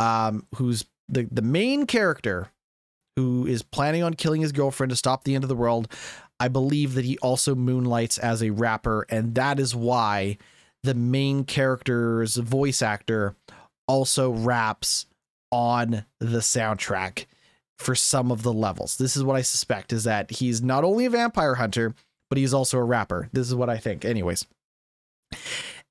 um 0.00 0.46
who's 0.56 0.84
the 1.08 1.26
the 1.32 1.40
main 1.40 1.86
character 1.86 2.50
who 3.16 3.46
is 3.46 3.62
planning 3.62 4.02
on 4.02 4.12
killing 4.12 4.42
his 4.42 4.52
girlfriend 4.52 4.90
to 4.90 4.96
stop 4.96 5.24
the 5.24 5.34
end 5.34 5.42
of 5.42 5.48
the 5.48 5.56
world 5.56 5.90
i 6.38 6.46
believe 6.46 6.92
that 6.92 7.06
he 7.06 7.16
also 7.20 7.54
moonlights 7.54 8.18
as 8.18 8.42
a 8.42 8.50
rapper 8.50 9.06
and 9.08 9.34
that 9.34 9.58
is 9.58 9.74
why 9.74 10.36
the 10.82 10.92
main 10.92 11.42
character's 11.42 12.36
voice 12.36 12.82
actor 12.82 13.34
also 13.88 14.30
raps 14.30 15.06
on 15.50 16.04
the 16.20 16.40
soundtrack 16.40 17.24
for 17.78 17.94
some 17.94 18.30
of 18.30 18.42
the 18.42 18.52
levels. 18.52 18.96
This 18.96 19.16
is 19.16 19.24
what 19.24 19.36
I 19.36 19.42
suspect 19.42 19.92
is 19.92 20.04
that 20.04 20.30
he's 20.30 20.62
not 20.62 20.84
only 20.84 21.04
a 21.04 21.10
vampire 21.10 21.56
hunter, 21.56 21.94
but 22.28 22.38
he's 22.38 22.54
also 22.54 22.78
a 22.78 22.84
rapper. 22.84 23.28
This 23.32 23.46
is 23.46 23.54
what 23.54 23.70
I 23.70 23.76
think. 23.76 24.04
Anyways. 24.04 24.46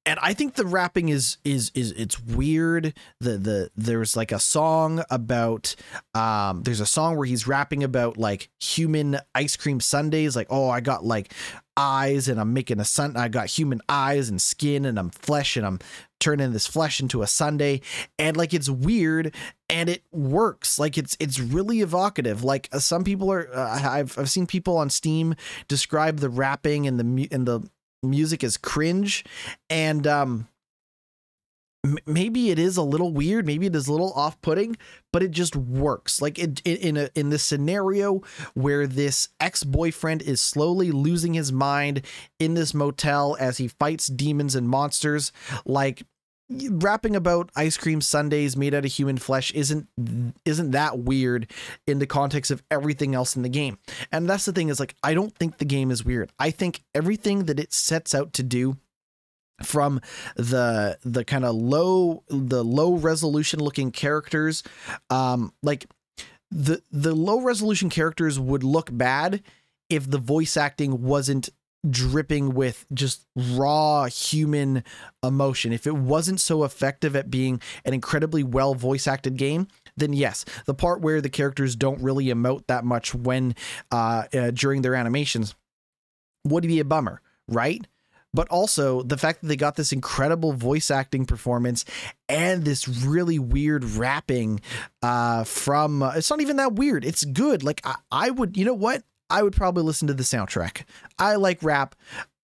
And 0.07 0.19
I 0.21 0.33
think 0.33 0.53
the 0.53 0.67
rapping 0.67 1.09
is 1.09 1.38
is 1.43 1.71
is 1.73 1.91
it's 1.93 2.19
weird. 2.19 2.93
The 3.19 3.38
the 3.38 3.71
there's 3.75 4.15
like 4.15 4.31
a 4.31 4.39
song 4.39 5.03
about 5.09 5.75
um 6.13 6.61
there's 6.61 6.79
a 6.79 6.86
song 6.86 7.17
where 7.17 7.25
he's 7.25 7.47
rapping 7.47 7.83
about 7.83 8.15
like 8.15 8.49
human 8.59 9.17
ice 9.33 9.55
cream 9.55 9.79
sundaes 9.79 10.36
like 10.36 10.47
oh 10.51 10.69
I 10.69 10.79
got 10.79 11.03
like 11.03 11.33
eyes 11.78 12.28
and 12.28 12.39
I'm 12.39 12.53
making 12.53 12.80
a 12.80 12.86
sun 12.86 13.15
I 13.17 13.28
got 13.28 13.47
human 13.47 13.82
eyes 13.89 14.30
and 14.30 14.41
skin 14.41 14.86
and 14.86 14.97
I'm 14.97 15.09
flesh 15.09 15.57
and 15.57 15.65
I'm 15.65 15.80
turning 16.19 16.53
this 16.53 16.67
flesh 16.67 16.99
into 16.99 17.21
a 17.21 17.28
sundae. 17.28 17.82
and 18.17 18.38
like 18.38 18.53
it's 18.53 18.69
weird 18.69 19.34
and 19.69 19.89
it 19.89 20.03
works. 20.11 20.80
Like 20.80 20.97
it's 20.97 21.17
it's 21.19 21.39
really 21.39 21.82
evocative. 21.82 22.43
Like 22.43 22.69
uh, 22.71 22.80
some 22.80 23.03
people 23.03 23.32
are 23.32 23.49
uh, 23.53 23.80
I've 23.84 24.17
I've 24.17 24.30
seen 24.30 24.47
people 24.47 24.78
on 24.78 24.89
Steam 24.89 25.36
describe 25.67 26.17
the 26.17 26.30
rapping 26.30 26.88
and 26.88 26.99
the 26.99 27.28
and 27.32 27.47
the 27.47 27.61
music 28.03 28.43
as 28.43 28.57
cringe. 28.57 29.23
And 29.69 30.07
um 30.07 30.47
maybe 32.05 32.49
it 32.49 32.59
is 32.59 32.77
a 32.77 32.83
little 32.83 33.11
weird 33.11 33.45
maybe 33.45 33.65
it 33.65 33.75
is 33.75 33.88
a 33.88 33.91
little 33.91 34.13
off-putting 34.13 34.75
but 35.15 35.23
it 35.23 35.31
just 35.31 35.55
works. 35.55 36.21
Like 36.21 36.38
it, 36.38 36.59
in 36.65 36.97
a 36.97 37.09
in 37.15 37.29
this 37.29 37.41
scenario 37.41 38.21
where 38.53 38.86
this 38.86 39.29
ex-boyfriend 39.39 40.21
is 40.21 40.41
slowly 40.41 40.91
losing 40.91 41.33
his 41.33 41.53
mind 41.53 42.01
in 42.38 42.53
this 42.53 42.73
motel 42.73 43.38
as 43.39 43.57
he 43.57 43.69
fights 43.69 44.07
demons 44.07 44.55
and 44.55 44.67
monsters 44.67 45.31
like 45.65 46.03
rapping 46.69 47.15
about 47.15 47.49
ice 47.55 47.77
cream 47.77 48.01
sundaes 48.01 48.57
made 48.57 48.73
out 48.73 48.83
of 48.83 48.91
human 48.91 49.17
flesh 49.17 49.51
isn't 49.53 49.88
isn't 50.43 50.71
that 50.71 50.99
weird 50.99 51.49
in 51.88 51.99
the 51.99 52.05
context 52.05 52.51
of 52.51 52.61
everything 52.69 53.15
else 53.15 53.38
in 53.38 53.41
the 53.41 53.47
game. 53.47 53.77
And 54.11 54.29
that's 54.29 54.43
the 54.43 54.51
thing 54.51 54.67
is 54.67 54.81
like 54.81 54.95
i 55.01 55.13
don't 55.13 55.33
think 55.33 55.59
the 55.59 55.65
game 55.65 55.91
is 55.91 56.03
weird. 56.03 56.29
I 56.39 56.51
think 56.51 56.83
everything 56.93 57.45
that 57.45 57.59
it 57.59 57.71
sets 57.71 58.13
out 58.13 58.33
to 58.33 58.43
do 58.43 58.75
from 59.64 60.01
the 60.36 60.97
the 61.03 61.24
kind 61.24 61.45
of 61.45 61.56
low 61.56 62.24
the 62.28 62.64
low 62.64 62.93
resolution 62.95 63.60
looking 63.60 63.91
characters 63.91 64.64
um 65.10 65.53
like 65.64 65.86
the 66.51 66.82
the 66.91 67.16
low 67.16 67.41
resolution 67.41 67.89
characters 67.89 68.39
would 68.39 68.64
look 68.64 68.89
bad 68.91 69.41
if 69.89 70.10
the 70.10 70.18
voice 70.18 70.58
acting 70.58 71.03
wasn't 71.03 71.49
dripping 71.89 72.53
with 72.53 72.86
just 72.93 73.28
raw 73.36 74.06
human 74.06 74.84
emotion. 75.22 75.72
If 75.72 75.86
it 75.86 75.95
wasn't 75.95 76.41
so 76.41 76.64
effective 76.64 77.16
at 77.16 77.30
being 77.30 77.62
an 77.84 77.93
incredibly 77.93 78.43
well 78.43 78.74
voice 78.74 79.08
acted 79.08 79.38
game 79.38 79.68
then 79.97 80.14
yes 80.14 80.45
the 80.66 80.74
part 80.74 81.01
where 81.01 81.22
the 81.22 81.30
characters 81.30 81.76
don't 81.76 82.01
really 82.01 82.26
emote 82.26 82.68
that 82.68 82.84
much 82.84 83.14
when 83.16 83.56
uh, 83.91 84.24
uh 84.34 84.51
during 84.51 84.82
their 84.82 84.95
animations 84.95 85.56
would 86.43 86.64
be 86.64 86.80
a 86.80 86.86
bummer 86.86 87.22
right 87.47 87.88
but 88.36 88.47
also 88.49 89.01
the 89.01 89.17
fact 89.17 89.41
that 89.41 89.47
they 89.47 89.55
got 89.55 89.75
this 89.75 89.91
incredible 89.91 90.53
voice 90.53 90.91
acting 90.91 91.25
performance 91.25 91.86
and 92.29 92.65
this 92.65 92.88
really 92.88 93.39
weird 93.39 93.83
rapping 93.83 94.59
uh, 95.01 95.43
from 95.43 96.03
uh, 96.03 96.11
it's 96.15 96.29
not 96.29 96.41
even 96.41 96.57
that 96.57 96.73
weird. 96.73 97.05
It's 97.05 97.23
good. 97.25 97.63
Like 97.63 97.81
I, 97.86 97.95
I 98.11 98.29
would 98.29 98.57
you 98.57 98.65
know 98.65 98.73
what? 98.73 99.03
I 99.29 99.41
would 99.41 99.55
probably 99.55 99.83
listen 99.83 100.07
to 100.07 100.13
the 100.13 100.23
soundtrack. 100.23 100.83
I 101.17 101.36
like 101.36 101.63
rap 101.63 101.95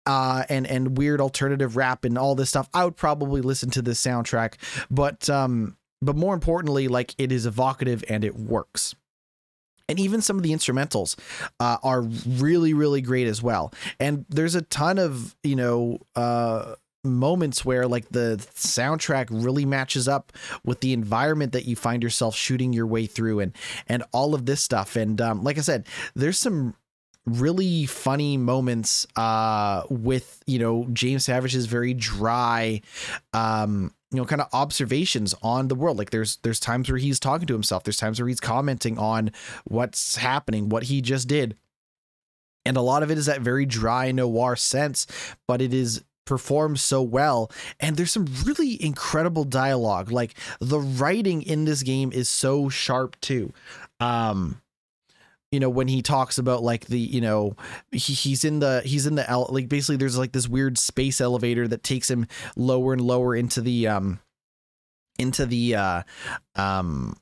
uh, 0.05 0.43
and 0.49 0.65
and 0.65 0.97
weird 0.97 1.21
alternative 1.21 1.75
rap 1.75 2.05
and 2.05 2.17
all 2.17 2.33
this 2.33 2.49
stuff. 2.49 2.69
I 2.73 2.85
would 2.85 2.97
probably 2.97 3.41
listen 3.41 3.69
to 3.71 3.81
this 3.81 4.01
soundtrack 4.01 4.55
but 4.89 5.29
um 5.29 5.77
but 6.01 6.15
more 6.15 6.33
importantly 6.33 6.87
like 6.87 7.13
it 7.17 7.31
is 7.31 7.45
evocative 7.45 8.03
and 8.09 8.23
it 8.23 8.35
works 8.35 8.95
and 9.91 9.99
even 9.99 10.21
some 10.21 10.37
of 10.37 10.43
the 10.43 10.51
instrumentals 10.51 11.17
uh, 11.59 11.77
are 11.83 12.01
really 12.01 12.73
really 12.73 13.01
great 13.01 13.27
as 13.27 13.43
well. 13.43 13.73
And 13.99 14.25
there's 14.29 14.55
a 14.55 14.61
ton 14.61 14.97
of 14.97 15.35
you 15.43 15.55
know 15.55 15.99
uh, 16.15 16.75
moments 17.03 17.65
where 17.65 17.87
like 17.87 18.09
the 18.09 18.37
soundtrack 18.55 19.27
really 19.29 19.65
matches 19.65 20.07
up 20.07 20.31
with 20.63 20.81
the 20.81 20.93
environment 20.93 21.51
that 21.53 21.65
you 21.65 21.75
find 21.75 22.03
yourself 22.03 22.35
shooting 22.35 22.73
your 22.73 22.87
way 22.87 23.05
through 23.05 23.39
and 23.39 23.53
and 23.87 24.03
all 24.11 24.33
of 24.33 24.45
this 24.45 24.61
stuff. 24.61 24.95
And 24.95 25.19
um, 25.19 25.43
like 25.43 25.57
i 25.57 25.61
said 25.61 25.85
there's 26.15 26.37
some 26.37 26.75
really 27.25 27.85
funny 27.85 28.35
moments 28.35 29.05
uh 29.15 29.83
with 29.89 30.41
you 30.47 30.57
know 30.57 30.87
James 30.91 31.25
Savage's 31.25 31.67
very 31.67 31.93
dry 31.93 32.81
um 33.33 33.93
you 34.11 34.17
know 34.17 34.25
kind 34.25 34.41
of 34.41 34.47
observations 34.53 35.33
on 35.41 35.67
the 35.67 35.75
world. 35.75 35.97
Like 35.97 36.09
there's 36.09 36.37
there's 36.37 36.59
times 36.59 36.89
where 36.89 36.97
he's 36.97 37.19
talking 37.19 37.47
to 37.47 37.53
himself. 37.53 37.83
There's 37.83 37.97
times 37.97 38.19
where 38.19 38.27
he's 38.27 38.39
commenting 38.39 38.97
on 38.97 39.31
what's 39.65 40.17
happening 40.17 40.69
what 40.69 40.83
he 40.83 41.01
just 41.01 41.27
did. 41.27 41.55
And 42.63 42.77
a 42.77 42.81
lot 42.81 43.01
of 43.01 43.09
it 43.09 43.17
is 43.17 43.25
that 43.25 43.41
very 43.41 43.65
dry 43.65 44.11
noir 44.11 44.55
sense 44.55 45.07
but 45.47 45.61
it 45.61 45.73
is 45.73 46.03
performed 46.25 46.79
so 46.79 47.01
well. 47.01 47.51
And 47.79 47.97
there's 47.97 48.11
some 48.11 48.27
really 48.45 48.81
incredible 48.81 49.43
dialogue. 49.43 50.11
Like 50.11 50.35
the 50.59 50.79
writing 50.79 51.41
in 51.41 51.65
this 51.65 51.81
game 51.81 52.11
is 52.11 52.29
so 52.29 52.69
sharp 52.69 53.19
too. 53.21 53.53
Um 53.99 54.61
you 55.51 55.59
know 55.59 55.69
when 55.69 55.87
he 55.87 56.01
talks 56.01 56.37
about 56.37 56.63
like 56.63 56.85
the 56.85 56.99
you 56.99 57.21
know 57.21 57.55
he, 57.91 58.13
he's 58.13 58.45
in 58.45 58.59
the 58.59 58.81
he's 58.85 59.05
in 59.05 59.15
the 59.15 59.45
like 59.49 59.67
basically 59.67 59.97
there's 59.97 60.17
like 60.17 60.31
this 60.31 60.47
weird 60.47 60.77
space 60.77 61.19
elevator 61.19 61.67
that 61.67 61.83
takes 61.83 62.09
him 62.09 62.25
lower 62.55 62.93
and 62.93 63.01
lower 63.01 63.35
into 63.35 63.61
the 63.61 63.87
um 63.87 64.19
into 65.19 65.45
the 65.45 65.75
uh 65.75 66.03
um 66.55 67.15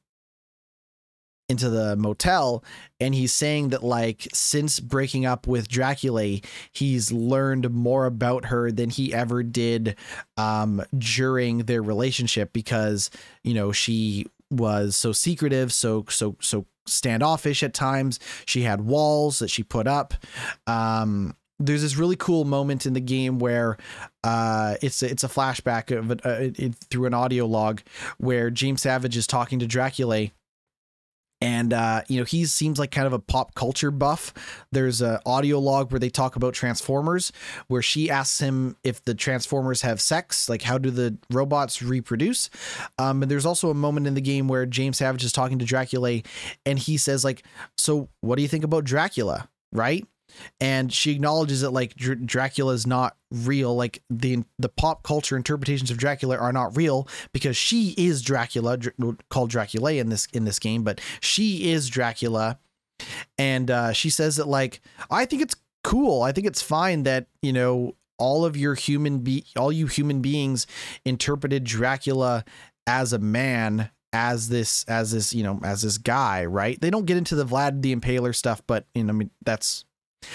into 1.49 1.67
the 1.67 1.95
motel. 1.95 2.63
And 2.99 3.15
he's 3.15 3.33
saying 3.33 3.69
that 3.69 3.81
like 3.83 4.27
since 4.33 4.79
breaking 4.79 5.25
up 5.25 5.47
with 5.47 5.67
Dracula 5.67 6.39
he's 6.71 7.11
learned 7.11 7.71
more 7.71 8.05
about 8.05 8.45
her 8.45 8.71
than 8.71 8.91
he 8.91 9.13
ever 9.13 9.41
did 9.41 9.95
um 10.37 10.83
during 10.97 11.59
their 11.59 11.81
relationship 11.81 12.53
because 12.53 13.09
you 13.43 13.55
know 13.55 13.71
she 13.71 14.27
was 14.51 14.95
so 14.95 15.11
secretive 15.11 15.71
so 15.71 16.05
so 16.09 16.35
so 16.41 16.65
standoffish 16.89 17.63
at 17.63 17.73
times. 17.73 18.19
She 18.45 18.61
had 18.61 18.81
walls 18.81 19.39
that 19.39 19.49
she 19.49 19.63
put 19.63 19.87
up. 19.87 20.13
Um, 20.67 21.35
there's 21.59 21.81
this 21.81 21.97
really 21.97 22.15
cool 22.15 22.45
moment 22.45 22.85
in 22.85 22.93
the 22.93 23.01
game 23.01 23.37
where 23.37 23.77
uh, 24.23 24.75
it's 24.81 25.03
a, 25.03 25.09
it's 25.11 25.23
a 25.23 25.27
flashback 25.27 25.95
of 25.95 26.11
it, 26.11 26.25
uh, 26.25 26.37
it, 26.39 26.75
through 26.89 27.05
an 27.05 27.13
audio 27.13 27.45
log 27.45 27.81
where 28.17 28.49
James 28.49 28.81
Savage 28.81 29.17
is 29.17 29.27
talking 29.27 29.59
to 29.59 29.67
Dracula 29.67 30.27
and 31.41 31.73
uh, 31.73 32.01
you 32.07 32.19
know 32.19 32.25
he 32.25 32.45
seems 32.45 32.79
like 32.79 32.91
kind 32.91 33.07
of 33.07 33.13
a 33.13 33.19
pop 33.19 33.55
culture 33.55 33.91
buff. 33.91 34.33
There's 34.71 35.01
a 35.01 35.21
audio 35.25 35.59
log 35.59 35.91
where 35.91 35.99
they 35.99 36.09
talk 36.09 36.35
about 36.35 36.53
Transformers, 36.53 37.31
where 37.67 37.81
she 37.81 38.09
asks 38.09 38.39
him 38.39 38.75
if 38.83 39.03
the 39.03 39.13
Transformers 39.13 39.81
have 39.81 40.01
sex, 40.01 40.49
like 40.49 40.61
how 40.61 40.77
do 40.77 40.91
the 40.91 41.17
robots 41.29 41.81
reproduce. 41.81 42.49
Um, 42.97 43.21
and 43.21 43.31
there's 43.31 43.45
also 43.45 43.69
a 43.69 43.75
moment 43.75 44.07
in 44.07 44.13
the 44.13 44.21
game 44.21 44.47
where 44.47 44.65
James 44.65 44.97
Savage 44.97 45.23
is 45.23 45.31
talking 45.31 45.59
to 45.59 45.65
Dracula, 45.65 46.21
and 46.65 46.77
he 46.77 46.97
says 46.97 47.23
like, 47.23 47.43
"So 47.77 48.09
what 48.21 48.35
do 48.35 48.41
you 48.41 48.47
think 48.47 48.63
about 48.63 48.83
Dracula?" 48.83 49.49
Right? 49.71 50.05
And 50.59 50.91
she 50.91 51.11
acknowledges 51.11 51.61
that 51.61 51.71
like 51.71 51.95
Dr- 51.95 52.25
Dracula 52.25 52.73
is 52.73 52.87
not 52.87 53.15
real. 53.31 53.75
Like 53.75 54.01
the 54.09 54.43
the 54.57 54.69
pop 54.69 55.03
culture 55.03 55.37
interpretations 55.37 55.91
of 55.91 55.97
Dracula 55.97 56.37
are 56.37 56.53
not 56.53 56.75
real 56.75 57.07
because 57.33 57.57
she 57.57 57.93
is 57.97 58.21
Dracula 58.21 58.77
Dr- 58.77 59.17
called 59.29 59.49
Dracula 59.49 59.93
in 59.93 60.09
this 60.09 60.27
in 60.33 60.45
this 60.45 60.59
game 60.59 60.83
but 60.83 61.01
she 61.19 61.71
is 61.71 61.89
Dracula. 61.89 62.59
And 63.37 63.71
uh, 63.71 63.93
she 63.93 64.09
says 64.09 64.35
that 64.35 64.47
like 64.47 64.81
I 65.09 65.25
think 65.25 65.41
it's 65.41 65.55
cool. 65.83 66.21
I 66.21 66.31
think 66.31 66.47
it's 66.47 66.61
fine 66.61 67.03
that 67.03 67.27
you 67.41 67.53
know 67.53 67.95
all 68.17 68.43
of 68.45 68.57
your 68.57 68.75
human 68.75 69.19
be 69.19 69.45
all 69.57 69.71
you 69.71 69.87
human 69.87 70.21
beings 70.21 70.67
interpreted 71.05 71.63
Dracula 71.63 72.43
as 72.85 73.13
a 73.13 73.19
man 73.19 73.91
as 74.11 74.49
this 74.49 74.83
as 74.85 75.11
this 75.11 75.33
you 75.33 75.43
know 75.43 75.59
as 75.63 75.83
this 75.83 75.97
guy 75.97 76.45
right? 76.45 76.79
They 76.81 76.89
don't 76.89 77.05
get 77.05 77.17
into 77.17 77.35
the 77.35 77.45
Vlad 77.45 77.81
the 77.81 77.95
Impaler 77.95 78.35
stuff 78.35 78.61
but 78.67 78.85
you 78.93 79.03
know 79.03 79.13
I 79.13 79.15
mean 79.15 79.31
that's 79.45 79.85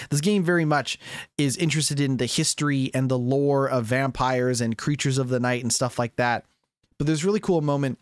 this 0.09 0.21
game 0.21 0.43
very 0.43 0.65
much 0.65 0.97
is 1.37 1.57
interested 1.57 1.99
in 1.99 2.17
the 2.17 2.25
history 2.25 2.91
and 2.93 3.09
the 3.09 3.17
lore 3.17 3.67
of 3.67 3.85
vampires 3.85 4.61
and 4.61 4.77
creatures 4.77 5.17
of 5.17 5.29
the 5.29 5.39
night 5.39 5.63
and 5.63 5.73
stuff 5.73 5.99
like 5.99 6.15
that. 6.15 6.45
But 6.97 7.07
there's 7.07 7.25
really 7.25 7.39
cool 7.39 7.61
moment 7.61 7.99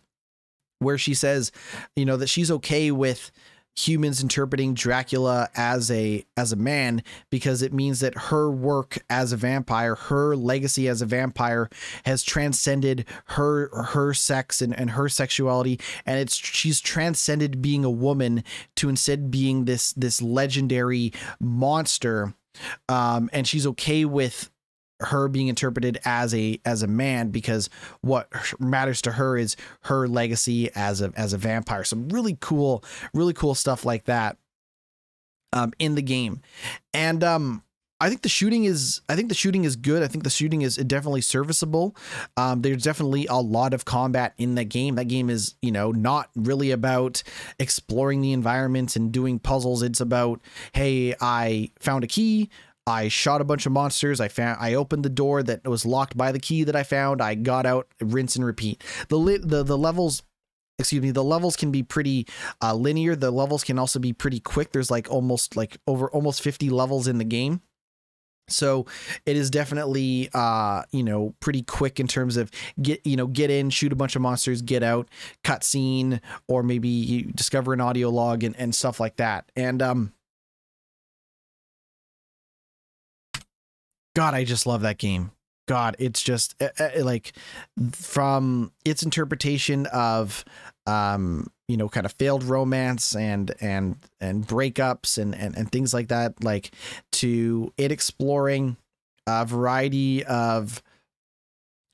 where 0.79 0.97
she 0.97 1.13
says, 1.13 1.51
you 1.95 2.05
know, 2.05 2.17
that 2.17 2.27
she's 2.27 2.51
okay 2.51 2.91
with 2.91 3.31
humans 3.75 4.21
interpreting 4.21 4.73
Dracula 4.73 5.49
as 5.55 5.89
a 5.89 6.25
as 6.37 6.51
a 6.51 6.57
man 6.57 7.03
because 7.29 7.61
it 7.61 7.73
means 7.73 7.99
that 8.01 8.15
her 8.15 8.49
work 8.49 8.97
as 9.09 9.31
a 9.31 9.37
vampire, 9.37 9.95
her 9.95 10.35
legacy 10.35 10.87
as 10.87 11.01
a 11.01 11.05
vampire 11.05 11.69
has 12.05 12.23
transcended 12.23 13.05
her 13.25 13.69
her 13.85 14.13
sex 14.13 14.61
and, 14.61 14.77
and 14.77 14.91
her 14.91 15.09
sexuality. 15.09 15.79
And 16.05 16.19
it's 16.19 16.35
she's 16.35 16.81
transcended 16.81 17.61
being 17.61 17.83
a 17.83 17.91
woman 17.91 18.43
to 18.75 18.89
instead 18.89 19.31
being 19.31 19.65
this 19.65 19.93
this 19.93 20.21
legendary 20.21 21.13
monster. 21.39 22.33
Um 22.87 23.29
and 23.33 23.47
she's 23.47 23.65
okay 23.65 24.05
with 24.05 24.51
her 24.99 25.27
being 25.27 25.47
interpreted 25.47 25.99
as 26.05 26.33
a 26.33 26.59
as 26.65 26.83
a 26.83 26.87
man 26.87 27.29
because 27.29 27.69
what 28.01 28.29
matters 28.59 29.01
to 29.01 29.11
her 29.13 29.37
is 29.37 29.55
her 29.83 30.07
legacy 30.07 30.69
as 30.75 31.01
a 31.01 31.11
as 31.15 31.33
a 31.33 31.37
vampire. 31.37 31.83
Some 31.83 32.09
really 32.09 32.37
cool, 32.39 32.83
really 33.13 33.33
cool 33.33 33.55
stuff 33.55 33.85
like 33.85 34.05
that 34.05 34.37
um, 35.51 35.73
in 35.79 35.95
the 35.95 36.01
game, 36.01 36.41
and 36.93 37.23
um, 37.23 37.63
I 38.03 38.09
think 38.09 38.21
the 38.21 38.29
shooting 38.29 38.65
is 38.65 38.99
I 39.07 39.15
think 39.15 39.29
the 39.29 39.35
shooting 39.35 39.63
is 39.63 39.77
good. 39.77 40.03
I 40.03 40.07
think 40.07 40.25
the 40.25 40.29
shooting 40.29 40.61
is 40.61 40.75
definitely 40.75 41.21
serviceable. 41.21 41.95
Um, 42.35 42.61
there's 42.61 42.83
definitely 42.83 43.27
a 43.27 43.35
lot 43.35 43.73
of 43.73 43.85
combat 43.85 44.33
in 44.37 44.55
that 44.55 44.65
game. 44.65 44.95
That 44.95 45.07
game 45.07 45.29
is 45.29 45.55
you 45.61 45.71
know 45.71 45.91
not 45.91 46.29
really 46.35 46.71
about 46.71 47.23
exploring 47.59 48.19
the 48.19 48.33
environment 48.33 48.97
and 48.97 49.11
doing 49.11 49.39
puzzles. 49.39 49.81
It's 49.81 50.01
about 50.01 50.41
hey, 50.73 51.15
I 51.21 51.71
found 51.79 52.03
a 52.03 52.07
key. 52.07 52.49
I 52.85 53.07
shot 53.07 53.41
a 53.41 53.45
bunch 53.45 53.65
of 53.65 53.71
monsters. 53.71 54.19
I 54.19 54.27
found 54.27 54.57
I 54.59 54.73
opened 54.73 55.03
the 55.03 55.09
door 55.09 55.41
that 55.43 55.65
was 55.67 55.85
locked 55.85 56.17
by 56.17 56.31
the 56.31 56.39
key 56.39 56.63
that 56.65 56.75
I 56.75 56.83
found. 56.83 57.21
I 57.21 57.35
got 57.35 57.65
out, 57.65 57.87
rinse 58.01 58.35
and 58.35 58.45
repeat. 58.45 58.83
The 59.09 59.39
the 59.43 59.63
the 59.63 59.77
levels 59.77 60.23
excuse 60.79 61.01
me 61.01 61.11
the 61.11 61.23
levels 61.23 61.55
can 61.55 61.71
be 61.71 61.83
pretty 61.83 62.27
uh, 62.61 62.73
linear 62.73 63.15
the 63.15 63.29
levels 63.29 63.63
can 63.63 63.77
also 63.77 63.99
be 63.99 64.11
pretty 64.11 64.39
quick 64.39 64.71
there's 64.71 64.89
like 64.89 65.09
almost 65.09 65.55
like 65.55 65.77
over 65.85 66.09
almost 66.09 66.41
50 66.41 66.69
levels 66.71 67.07
in 67.07 67.19
the 67.19 67.23
game 67.23 67.61
so 68.47 68.85
it 69.25 69.37
is 69.37 69.49
definitely 69.51 70.29
uh 70.33 70.81
you 70.91 71.03
know 71.03 71.33
pretty 71.39 71.61
quick 71.61 71.99
in 71.99 72.07
terms 72.07 72.37
of 72.37 72.49
get 72.81 73.05
you 73.05 73.15
know 73.15 73.27
get 73.27 73.51
in 73.51 73.69
shoot 73.69 73.93
a 73.93 73.95
bunch 73.95 74.15
of 74.15 74.21
monsters 74.21 74.61
get 74.63 74.81
out 74.81 75.07
cutscene 75.43 76.19
or 76.47 76.63
maybe 76.63 76.89
you 76.89 77.23
discover 77.31 77.71
an 77.73 77.79
audio 77.79 78.09
log 78.09 78.43
and, 78.43 78.55
and 78.57 78.73
stuff 78.73 78.99
like 78.99 79.15
that 79.17 79.49
and 79.55 79.81
um 79.81 80.11
god 84.15 84.33
i 84.33 84.43
just 84.43 84.65
love 84.65 84.81
that 84.81 84.97
game. 84.97 85.31
God 85.65 85.95
it's 85.97 86.21
just 86.21 86.61
uh, 86.61 86.69
uh, 86.77 87.03
like 87.03 87.33
from 87.93 88.71
its 88.83 89.01
interpretation 89.01 89.85
of 89.87 90.43
um 90.85 91.47
you 91.69 91.77
know 91.77 91.87
kind 91.87 92.05
of 92.05 92.11
failed 92.13 92.43
romance 92.43 93.15
and 93.15 93.53
and 93.61 93.97
and 94.19 94.45
breakups 94.45 95.17
and 95.17 95.33
and, 95.33 95.55
and 95.57 95.71
things 95.71 95.93
like 95.93 96.09
that 96.09 96.43
like 96.43 96.71
to 97.13 97.71
it 97.77 97.93
exploring 97.93 98.75
a 99.25 99.45
variety 99.45 100.25
of 100.25 100.83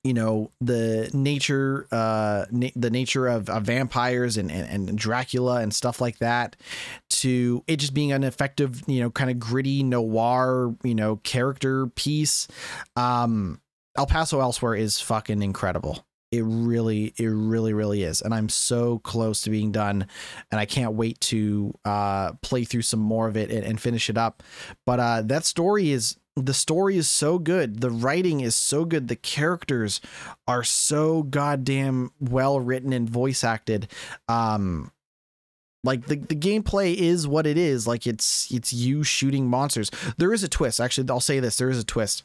you 0.03 0.13
know 0.13 0.51
the 0.61 1.09
nature 1.13 1.87
uh 1.91 2.45
na- 2.51 2.69
the 2.75 2.89
nature 2.89 3.27
of, 3.27 3.49
of 3.49 3.63
vampires 3.63 4.37
and, 4.37 4.51
and 4.51 4.89
and 4.89 4.97
dracula 4.97 5.61
and 5.61 5.73
stuff 5.73 5.99
like 5.99 6.19
that 6.19 6.55
to 7.09 7.63
it 7.67 7.77
just 7.77 7.93
being 7.93 8.11
an 8.11 8.23
effective 8.23 8.81
you 8.87 9.01
know 9.01 9.09
kind 9.09 9.29
of 9.29 9.39
gritty 9.39 9.83
noir 9.83 10.73
you 10.83 10.95
know 10.95 11.17
character 11.17 11.87
piece. 11.87 12.47
Um 12.95 13.59
el 13.97 14.05
paso 14.05 14.39
elsewhere 14.39 14.75
is 14.75 15.01
fucking 15.01 15.41
incredible 15.41 16.05
it 16.31 16.43
really 16.45 17.13
it 17.17 17.27
really 17.27 17.73
really 17.73 18.03
is. 18.03 18.21
And 18.21 18.33
i'm 18.33 18.49
so 18.49 18.99
close 18.99 19.41
to 19.41 19.49
being 19.49 19.71
done 19.71 20.05
and 20.51 20.59
i 20.59 20.65
can't 20.65 20.93
wait 20.93 21.19
to 21.21 21.73
uh 21.85 22.33
play 22.41 22.63
through 22.63 22.83
some 22.83 22.99
more 22.99 23.27
of 23.27 23.35
it 23.35 23.49
and, 23.49 23.63
and 23.63 23.81
finish 23.81 24.09
it 24.09 24.17
up. 24.17 24.43
But 24.85 24.99
uh 24.99 25.21
that 25.23 25.45
story 25.45 25.91
is 25.91 26.17
the 26.35 26.53
story 26.53 26.95
is 26.97 27.09
so 27.09 27.37
good. 27.37 27.81
The 27.81 27.89
writing 27.89 28.39
is 28.39 28.55
so 28.55 28.85
good. 28.85 29.09
The 29.09 29.15
characters 29.17 29.99
are 30.47 30.63
so 30.63 31.23
goddamn 31.23 32.11
well 32.19 32.59
written 32.59 32.93
and 32.93 33.09
voice 33.09 33.43
acted. 33.43 33.89
Um 34.27 34.91
like 35.83 36.07
the, 36.07 36.17
the 36.17 36.35
gameplay 36.35 36.93
is 36.93 37.27
what 37.27 37.47
it 37.47 37.57
is. 37.57 37.87
Like 37.87 38.05
it's 38.05 38.51
it's 38.51 38.71
you 38.71 39.03
shooting 39.03 39.47
monsters. 39.47 39.89
There 40.17 40.33
is 40.33 40.43
a 40.43 40.49
twist. 40.49 40.79
Actually 40.79 41.09
i'll 41.09 41.19
say 41.19 41.39
this. 41.39 41.57
There 41.57 41.69
is 41.69 41.79
a 41.79 41.85
twist 41.85 42.23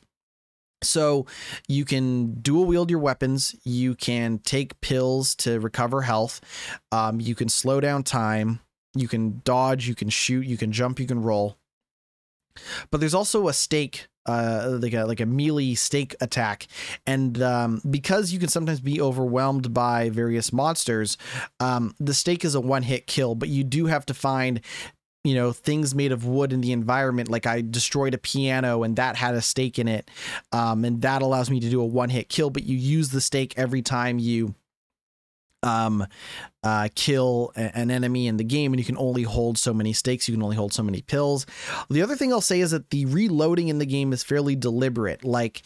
so 0.83 1.27
you 1.69 1.85
can 1.85 2.35
dual 2.35 2.65
wield 2.67 2.91
your 2.91 2.99
weapons. 2.99 3.55
You 3.65 3.95
can 3.95 4.39
take 4.39 4.81
pills 4.81 5.35
to 5.37 5.61
recover 5.61 6.03
health. 6.03 6.41
Um, 6.93 7.21
you 7.21 7.35
can 7.35 7.49
slow 7.49 7.81
down 7.81 8.03
time. 8.03 8.61
You 8.95 9.09
can 9.09 9.41
dodge. 9.45 9.89
You 9.89 9.95
can 9.95 10.09
shoot. 10.09 10.47
You 10.47 10.57
can 10.57 10.73
jump. 10.73 11.01
You 11.01 11.07
can 11.07 11.23
roll. 11.23 11.59
But 12.91 13.01
there's 13.01 13.15
also 13.15 13.49
a 13.49 13.53
stake, 13.53 14.07
uh, 14.27 14.79
like 14.81 14.95
a 14.95 15.05
like 15.05 15.21
a 15.21 15.27
melee 15.27 15.75
stake 15.75 16.15
attack, 16.21 16.69
and 17.05 17.43
um, 17.43 17.83
because 17.91 18.33
you 18.33 18.39
can 18.39 18.49
sometimes 18.49 18.81
be 18.81 19.01
overwhelmed 19.01 19.75
by 19.75 20.11
various 20.11 20.53
monsters, 20.53 21.17
um, 21.59 21.95
the 21.99 22.15
stake 22.15 22.45
is 22.45 22.55
a 22.55 22.61
one 22.61 22.85
hit 22.85 23.09
kill. 23.09 23.35
But 23.35 23.49
you 23.49 23.65
do 23.65 23.87
have 23.87 24.07
to 24.07 24.15
find 24.15 24.61
you 25.25 25.35
know 25.35 25.53
things 25.53 25.95
made 25.95 26.13
of 26.13 26.27
wood 26.27 26.53
in 26.53 26.61
the 26.61 26.71
environment 26.73 27.31
like 27.31 27.47
i 27.47 27.63
destroyed 27.63 28.15
a 28.15 28.19
piano 28.19 28.83
and 28.83 28.97
that 28.97 29.17
had 29.17 29.35
a 29.35 29.41
stake 29.41 29.79
in 29.79 29.89
it 29.89 30.11
um, 30.53 30.85
and 30.85 31.03
that 31.03 31.23
allows 31.23 31.51
me 31.51 31.59
to 31.59 31.71
do 31.71 31.81
a 31.81 31.87
one 31.87 32.11
hit 32.11 32.29
kill 32.29 32.51
but 32.51 32.65
you 32.65 32.77
use 32.77 33.09
the 33.09 33.21
stake 33.21 33.55
every 33.57 33.83
time 33.83 34.19
you 34.19 34.55
um 35.63 36.07
uh 36.63 36.89
kill 36.95 37.51
an 37.57 37.91
enemy 37.91 38.27
in 38.27 38.37
the 38.37 38.45
game 38.45 38.73
and 38.73 38.79
you 38.79 38.85
can 38.85 38.99
only 38.99 39.23
hold 39.23 39.57
so 39.57 39.73
many 39.73 39.95
stakes 39.95 40.29
you 40.29 40.35
can 40.35 40.43
only 40.43 40.57
hold 40.57 40.73
so 40.75 40.83
many 40.83 41.01
pills. 41.01 41.47
The 41.89 42.03
other 42.03 42.17
thing 42.17 42.33
i'll 42.33 42.43
say 42.43 42.61
is 42.61 42.71
that 42.73 42.91
the 42.91 43.07
reloading 43.07 43.69
in 43.69 43.79
the 43.79 43.87
game 43.87 44.13
is 44.13 44.23
fairly 44.23 44.55
deliberate 44.55 45.25
like 45.25 45.63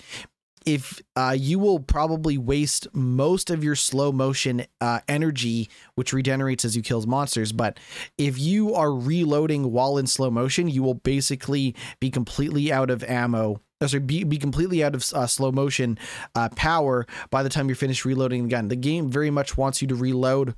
if 0.66 1.00
uh, 1.16 1.34
you 1.36 1.58
will 1.58 1.80
probably 1.80 2.38
waste 2.38 2.86
most 2.92 3.50
of 3.50 3.64
your 3.64 3.74
slow 3.74 4.12
motion 4.12 4.64
uh, 4.80 5.00
energy, 5.08 5.68
which 5.94 6.12
regenerates 6.12 6.64
as 6.64 6.76
you 6.76 6.82
kill 6.82 7.02
monsters. 7.02 7.52
But 7.52 7.78
if 8.16 8.38
you 8.38 8.74
are 8.74 8.92
reloading 8.92 9.72
while 9.72 9.98
in 9.98 10.06
slow 10.06 10.30
motion, 10.30 10.68
you 10.68 10.82
will 10.82 10.94
basically 10.94 11.74
be 12.00 12.10
completely 12.10 12.72
out 12.72 12.90
of 12.90 13.04
ammo. 13.04 13.60
uh, 13.80 13.86
Sorry, 13.86 14.00
be, 14.00 14.24
be 14.24 14.38
completely 14.38 14.82
out 14.82 14.94
of 14.94 15.04
uh, 15.12 15.26
slow 15.26 15.52
motion 15.52 15.98
uh, 16.34 16.48
power 16.50 17.06
by 17.30 17.42
the 17.42 17.48
time 17.48 17.68
you're 17.68 17.76
finished 17.76 18.04
reloading 18.04 18.44
the 18.44 18.48
gun. 18.48 18.68
The 18.68 18.76
game 18.76 19.10
very 19.10 19.30
much 19.30 19.56
wants 19.56 19.80
you 19.80 19.88
to 19.88 19.94
reload 19.94 20.54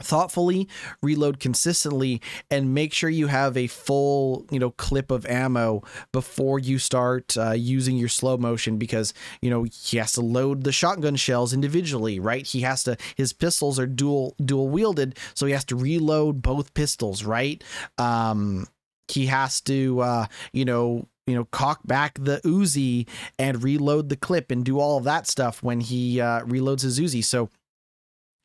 thoughtfully 0.00 0.68
reload 1.02 1.40
consistently 1.40 2.22
and 2.50 2.72
make 2.74 2.92
sure 2.92 3.10
you 3.10 3.26
have 3.26 3.56
a 3.56 3.66
full 3.66 4.46
you 4.50 4.58
know 4.58 4.70
clip 4.72 5.10
of 5.10 5.26
ammo 5.26 5.82
before 6.12 6.58
you 6.58 6.78
start 6.78 7.36
uh, 7.36 7.50
using 7.52 7.96
your 7.96 8.08
slow 8.08 8.36
motion 8.36 8.78
because 8.78 9.12
you 9.42 9.50
know 9.50 9.64
he 9.64 9.96
has 9.96 10.12
to 10.12 10.20
load 10.20 10.64
the 10.64 10.72
shotgun 10.72 11.16
shells 11.16 11.52
individually 11.52 12.20
right? 12.20 12.46
He 12.46 12.60
has 12.60 12.84
to 12.84 12.96
his 13.16 13.32
pistols 13.32 13.78
are 13.78 13.86
dual 13.86 14.34
dual 14.44 14.68
wielded 14.68 15.18
so 15.34 15.46
he 15.46 15.52
has 15.52 15.64
to 15.66 15.76
reload 15.76 16.42
both 16.42 16.74
pistols 16.74 17.24
right? 17.24 17.62
Um 17.98 18.66
he 19.08 19.26
has 19.26 19.60
to 19.62 20.00
uh 20.00 20.26
you 20.52 20.64
know 20.64 21.08
you 21.28 21.34
know 21.34 21.44
cock 21.46 21.80
back 21.84 22.18
the 22.20 22.40
Uzi 22.44 23.06
and 23.38 23.62
reload 23.62 24.08
the 24.08 24.16
clip 24.16 24.50
and 24.50 24.64
do 24.64 24.78
all 24.80 24.96
of 24.96 25.04
that 25.04 25.26
stuff 25.26 25.62
when 25.62 25.80
he 25.80 26.20
uh, 26.20 26.40
reloads 26.40 26.82
his 26.82 26.98
Uzi. 26.98 27.22
So 27.22 27.50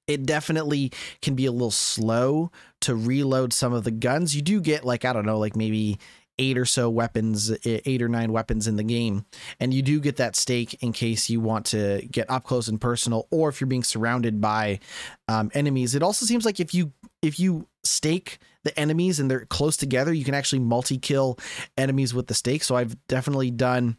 it 0.07 0.25
definitely 0.25 0.91
can 1.21 1.35
be 1.35 1.45
a 1.45 1.51
little 1.51 1.71
slow 1.71 2.51
to 2.81 2.95
reload 2.95 3.53
some 3.53 3.73
of 3.73 3.83
the 3.83 3.91
guns. 3.91 4.35
You 4.35 4.41
do 4.41 4.61
get 4.61 4.85
like 4.85 5.05
I 5.05 5.13
don't 5.13 5.25
know, 5.25 5.39
like 5.39 5.55
maybe 5.55 5.99
eight 6.39 6.57
or 6.57 6.65
so 6.65 6.89
weapons, 6.89 7.55
eight 7.63 8.01
or 8.01 8.09
nine 8.09 8.31
weapons 8.31 8.67
in 8.67 8.75
the 8.75 8.83
game, 8.83 9.25
and 9.59 9.73
you 9.73 9.81
do 9.81 9.99
get 9.99 10.17
that 10.17 10.35
stake 10.35 10.75
in 10.81 10.91
case 10.91 11.29
you 11.29 11.39
want 11.39 11.65
to 11.67 12.05
get 12.11 12.29
up 12.29 12.43
close 12.43 12.67
and 12.67 12.81
personal, 12.81 13.27
or 13.31 13.49
if 13.49 13.61
you're 13.61 13.67
being 13.67 13.83
surrounded 13.83 14.41
by 14.41 14.79
um, 15.27 15.51
enemies. 15.53 15.95
It 15.95 16.03
also 16.03 16.25
seems 16.25 16.45
like 16.45 16.59
if 16.59 16.73
you 16.73 16.91
if 17.21 17.39
you 17.39 17.67
stake 17.83 18.39
the 18.63 18.77
enemies 18.79 19.19
and 19.19 19.29
they're 19.29 19.45
close 19.45 19.77
together, 19.77 20.13
you 20.13 20.25
can 20.25 20.33
actually 20.33 20.59
multi 20.59 20.97
kill 20.97 21.37
enemies 21.77 22.13
with 22.13 22.27
the 22.27 22.33
stake. 22.33 22.63
So 22.63 22.75
I've 22.75 22.95
definitely 23.07 23.51
done 23.51 23.97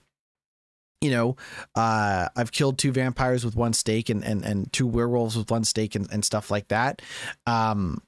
you 1.05 1.11
know, 1.11 1.37
uh, 1.75 2.29
I've 2.35 2.51
killed 2.51 2.79
two 2.79 2.91
vampires 2.91 3.45
with 3.45 3.55
one 3.55 3.75
stake 3.75 4.09
and, 4.09 4.25
and, 4.25 4.43
and 4.43 4.73
two 4.73 4.87
werewolves 4.87 5.37
with 5.37 5.51
one 5.51 5.65
stake 5.65 5.95
and, 5.95 6.11
and 6.11 6.25
stuff 6.25 6.51
like 6.51 6.69
that. 6.69 7.03
Um, 7.47 8.03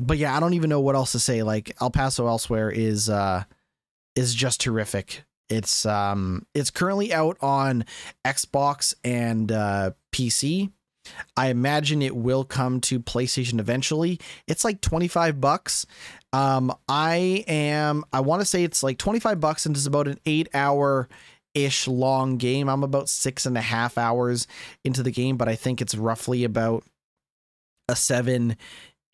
but 0.00 0.16
yeah, 0.16 0.34
I 0.34 0.40
don't 0.40 0.54
even 0.54 0.70
know 0.70 0.80
what 0.80 0.94
else 0.94 1.12
to 1.12 1.18
say. 1.18 1.42
Like 1.42 1.76
El 1.78 1.90
Paso 1.90 2.26
Elsewhere 2.26 2.70
is, 2.70 3.10
uh, 3.10 3.44
is 4.14 4.34
just 4.34 4.62
terrific. 4.62 5.24
It's, 5.50 5.84
um, 5.84 6.46
it's 6.54 6.70
currently 6.70 7.12
out 7.12 7.36
on 7.42 7.84
Xbox 8.24 8.94
and, 9.04 9.52
uh, 9.52 9.90
PC. 10.10 10.72
I 11.36 11.48
imagine 11.48 12.02
it 12.02 12.16
will 12.16 12.44
come 12.44 12.80
to 12.82 12.98
PlayStation 12.98 13.60
eventually. 13.60 14.18
It's 14.48 14.64
like 14.64 14.80
25 14.80 15.40
bucks. 15.40 15.86
Um, 16.32 16.74
I 16.88 17.44
am, 17.46 18.04
I 18.12 18.20
want 18.20 18.40
to 18.40 18.46
say 18.46 18.64
it's 18.64 18.82
like 18.82 18.98
25 18.98 19.38
bucks 19.38 19.66
and 19.66 19.76
it's 19.76 19.86
about 19.86 20.08
an 20.08 20.18
eight 20.26 20.48
hour 20.52 21.08
ish 21.56 21.88
long 21.88 22.36
game. 22.36 22.68
I'm 22.68 22.84
about 22.84 23.08
six 23.08 23.46
and 23.46 23.56
a 23.56 23.62
half 23.62 23.96
hours 23.96 24.46
into 24.84 25.02
the 25.02 25.10
game, 25.10 25.36
but 25.36 25.48
I 25.48 25.56
think 25.56 25.80
it's 25.80 25.94
roughly 25.94 26.44
about 26.44 26.84
a 27.88 27.96
seven, 27.96 28.56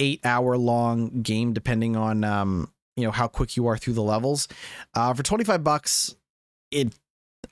eight 0.00 0.20
hour 0.24 0.58
long 0.58 1.22
game, 1.22 1.52
depending 1.52 1.96
on 1.96 2.24
um, 2.24 2.72
you 2.96 3.04
know, 3.04 3.12
how 3.12 3.28
quick 3.28 3.56
you 3.56 3.68
are 3.68 3.78
through 3.78 3.94
the 3.94 4.02
levels. 4.02 4.48
Uh, 4.92 5.14
for 5.14 5.22
25 5.22 5.62
bucks, 5.62 6.16
it 6.72 6.92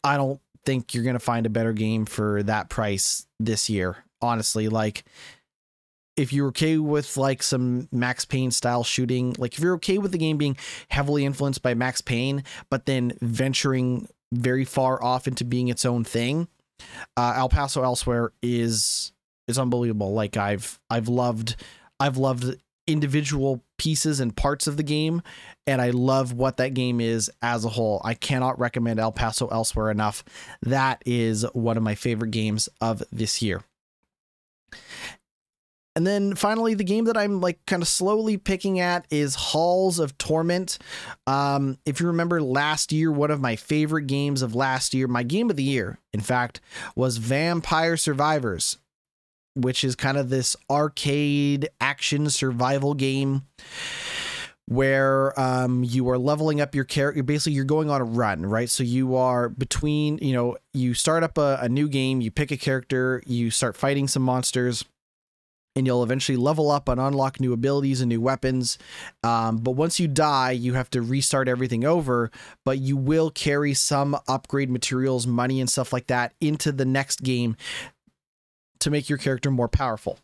I 0.02 0.16
don't 0.16 0.40
think 0.66 0.92
you're 0.92 1.04
gonna 1.04 1.20
find 1.20 1.46
a 1.46 1.50
better 1.50 1.72
game 1.72 2.04
for 2.04 2.42
that 2.42 2.68
price 2.68 3.26
this 3.38 3.70
year. 3.70 4.04
Honestly, 4.20 4.68
like 4.68 5.04
if 6.16 6.32
you're 6.32 6.48
okay 6.48 6.78
with 6.78 7.16
like 7.16 7.42
some 7.44 7.88
Max 7.92 8.24
Payne 8.24 8.50
style 8.50 8.82
shooting, 8.82 9.36
like 9.38 9.54
if 9.54 9.60
you're 9.60 9.76
okay 9.76 9.98
with 9.98 10.10
the 10.10 10.18
game 10.18 10.36
being 10.36 10.56
heavily 10.88 11.24
influenced 11.24 11.62
by 11.62 11.74
Max 11.74 12.00
Payne, 12.00 12.42
but 12.70 12.86
then 12.86 13.12
venturing 13.22 14.08
very 14.32 14.64
far 14.64 15.02
off 15.02 15.26
into 15.26 15.44
being 15.44 15.68
its 15.68 15.84
own 15.84 16.04
thing. 16.04 16.48
Uh, 17.16 17.34
El 17.36 17.48
Paso 17.48 17.82
Elsewhere 17.82 18.32
is 18.42 19.12
is 19.48 19.58
unbelievable. 19.58 20.12
Like 20.12 20.36
I've 20.36 20.78
I've 20.88 21.08
loved 21.08 21.56
I've 21.98 22.16
loved 22.16 22.56
individual 22.86 23.62
pieces 23.78 24.20
and 24.20 24.34
parts 24.34 24.66
of 24.66 24.76
the 24.76 24.82
game, 24.82 25.22
and 25.66 25.80
I 25.80 25.90
love 25.90 26.32
what 26.32 26.56
that 26.56 26.74
game 26.74 27.00
is 27.00 27.30
as 27.42 27.64
a 27.64 27.68
whole. 27.68 28.00
I 28.04 28.14
cannot 28.14 28.58
recommend 28.58 28.98
El 28.98 29.12
Paso 29.12 29.48
Elsewhere 29.48 29.90
enough. 29.90 30.24
That 30.62 31.02
is 31.06 31.44
one 31.52 31.76
of 31.76 31.82
my 31.82 31.94
favorite 31.94 32.30
games 32.30 32.68
of 32.80 33.02
this 33.12 33.42
year. 33.42 33.62
And 35.96 36.06
then 36.06 36.36
finally, 36.36 36.74
the 36.74 36.84
game 36.84 37.06
that 37.06 37.16
I'm 37.16 37.40
like 37.40 37.58
kind 37.66 37.82
of 37.82 37.88
slowly 37.88 38.36
picking 38.36 38.78
at 38.78 39.06
is 39.10 39.34
Halls 39.34 39.98
of 39.98 40.16
Torment. 40.18 40.78
Um, 41.26 41.78
if 41.84 42.00
you 42.00 42.06
remember 42.06 42.40
last 42.40 42.92
year, 42.92 43.10
one 43.10 43.30
of 43.30 43.40
my 43.40 43.56
favorite 43.56 44.06
games 44.06 44.42
of 44.42 44.54
last 44.54 44.94
year, 44.94 45.08
my 45.08 45.24
game 45.24 45.50
of 45.50 45.56
the 45.56 45.64
year, 45.64 45.98
in 46.12 46.20
fact, 46.20 46.60
was 46.94 47.16
Vampire 47.16 47.96
Survivors, 47.96 48.78
which 49.54 49.82
is 49.82 49.96
kind 49.96 50.16
of 50.16 50.30
this 50.30 50.54
arcade 50.70 51.68
action 51.80 52.30
survival 52.30 52.94
game 52.94 53.42
where 54.66 55.38
um, 55.38 55.82
you 55.82 56.08
are 56.08 56.18
leveling 56.18 56.60
up 56.60 56.76
your 56.76 56.84
character. 56.84 57.24
Basically, 57.24 57.54
you're 57.54 57.64
going 57.64 57.90
on 57.90 58.00
a 58.00 58.04
run, 58.04 58.46
right? 58.46 58.70
So 58.70 58.84
you 58.84 59.16
are 59.16 59.48
between, 59.48 60.18
you 60.18 60.34
know, 60.34 60.56
you 60.72 60.94
start 60.94 61.24
up 61.24 61.36
a, 61.36 61.58
a 61.60 61.68
new 61.68 61.88
game, 61.88 62.20
you 62.20 62.30
pick 62.30 62.52
a 62.52 62.56
character, 62.56 63.20
you 63.26 63.50
start 63.50 63.76
fighting 63.76 64.06
some 64.06 64.22
monsters 64.22 64.84
and 65.76 65.86
you'll 65.86 66.02
eventually 66.02 66.36
level 66.36 66.70
up 66.70 66.88
and 66.88 67.00
unlock 67.00 67.40
new 67.40 67.52
abilities 67.52 68.00
and 68.00 68.08
new 68.08 68.20
weapons. 68.20 68.78
Um, 69.22 69.58
but 69.58 69.72
once 69.72 70.00
you 70.00 70.08
die, 70.08 70.50
you 70.50 70.74
have 70.74 70.90
to 70.90 71.02
restart 71.02 71.48
everything 71.48 71.84
over. 71.84 72.30
But 72.64 72.78
you 72.78 72.96
will 72.96 73.30
carry 73.30 73.74
some 73.74 74.16
upgrade 74.26 74.70
materials, 74.70 75.26
money, 75.26 75.60
and 75.60 75.70
stuff 75.70 75.92
like 75.92 76.08
that 76.08 76.34
into 76.40 76.72
the 76.72 76.84
next 76.84 77.22
game 77.22 77.56
to 78.80 78.90
make 78.90 79.08
your 79.08 79.18
character 79.18 79.50
more 79.50 79.68
powerful. 79.68 80.18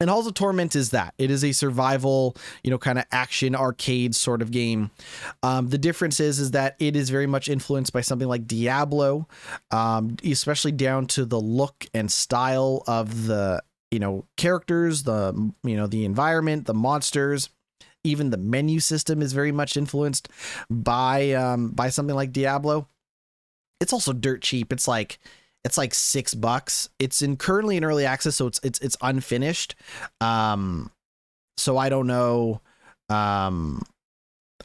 And 0.00 0.10
Halls 0.10 0.26
of 0.26 0.34
Torment 0.34 0.74
is 0.74 0.90
that. 0.90 1.14
It 1.18 1.30
is 1.30 1.44
a 1.44 1.52
survival, 1.52 2.36
you 2.64 2.70
know, 2.70 2.78
kind 2.78 2.98
of 2.98 3.04
action 3.12 3.54
arcade 3.54 4.14
sort 4.14 4.42
of 4.42 4.50
game. 4.50 4.90
Um, 5.42 5.68
the 5.68 5.78
difference 5.78 6.18
is, 6.18 6.40
is 6.40 6.50
that 6.50 6.74
it 6.80 6.96
is 6.96 7.10
very 7.10 7.28
much 7.28 7.48
influenced 7.48 7.92
by 7.92 8.00
something 8.00 8.26
like 8.26 8.46
Diablo, 8.46 9.28
um, 9.70 10.16
especially 10.24 10.72
down 10.72 11.06
to 11.06 11.24
the 11.24 11.40
look 11.40 11.86
and 11.94 12.10
style 12.10 12.82
of 12.88 13.26
the, 13.26 13.62
you 13.94 14.00
know, 14.00 14.24
characters, 14.36 15.04
the, 15.04 15.52
you 15.62 15.76
know, 15.76 15.86
the 15.86 16.04
environment, 16.04 16.66
the 16.66 16.74
monsters. 16.74 17.48
Even 18.02 18.28
the 18.28 18.36
menu 18.36 18.80
system 18.80 19.22
is 19.22 19.32
very 19.32 19.52
much 19.52 19.78
influenced 19.78 20.28
by 20.68 21.32
um, 21.32 21.70
by 21.70 21.88
something 21.88 22.16
like 22.16 22.32
Diablo. 22.32 22.86
It's 23.80 23.94
also 23.94 24.12
dirt 24.12 24.42
cheap. 24.42 24.72
It's 24.72 24.86
like 24.86 25.18
it's 25.64 25.78
like 25.78 25.94
six 25.94 26.34
bucks. 26.34 26.90
It's 26.98 27.22
in 27.22 27.36
currently 27.38 27.78
in 27.78 27.84
early 27.84 28.04
access, 28.04 28.36
so 28.36 28.46
it's 28.46 28.60
it's 28.62 28.78
it's 28.80 28.96
unfinished. 29.00 29.74
Um, 30.20 30.90
so 31.56 31.78
I 31.78 31.88
don't 31.88 32.06
know. 32.06 32.60
Um, 33.08 33.82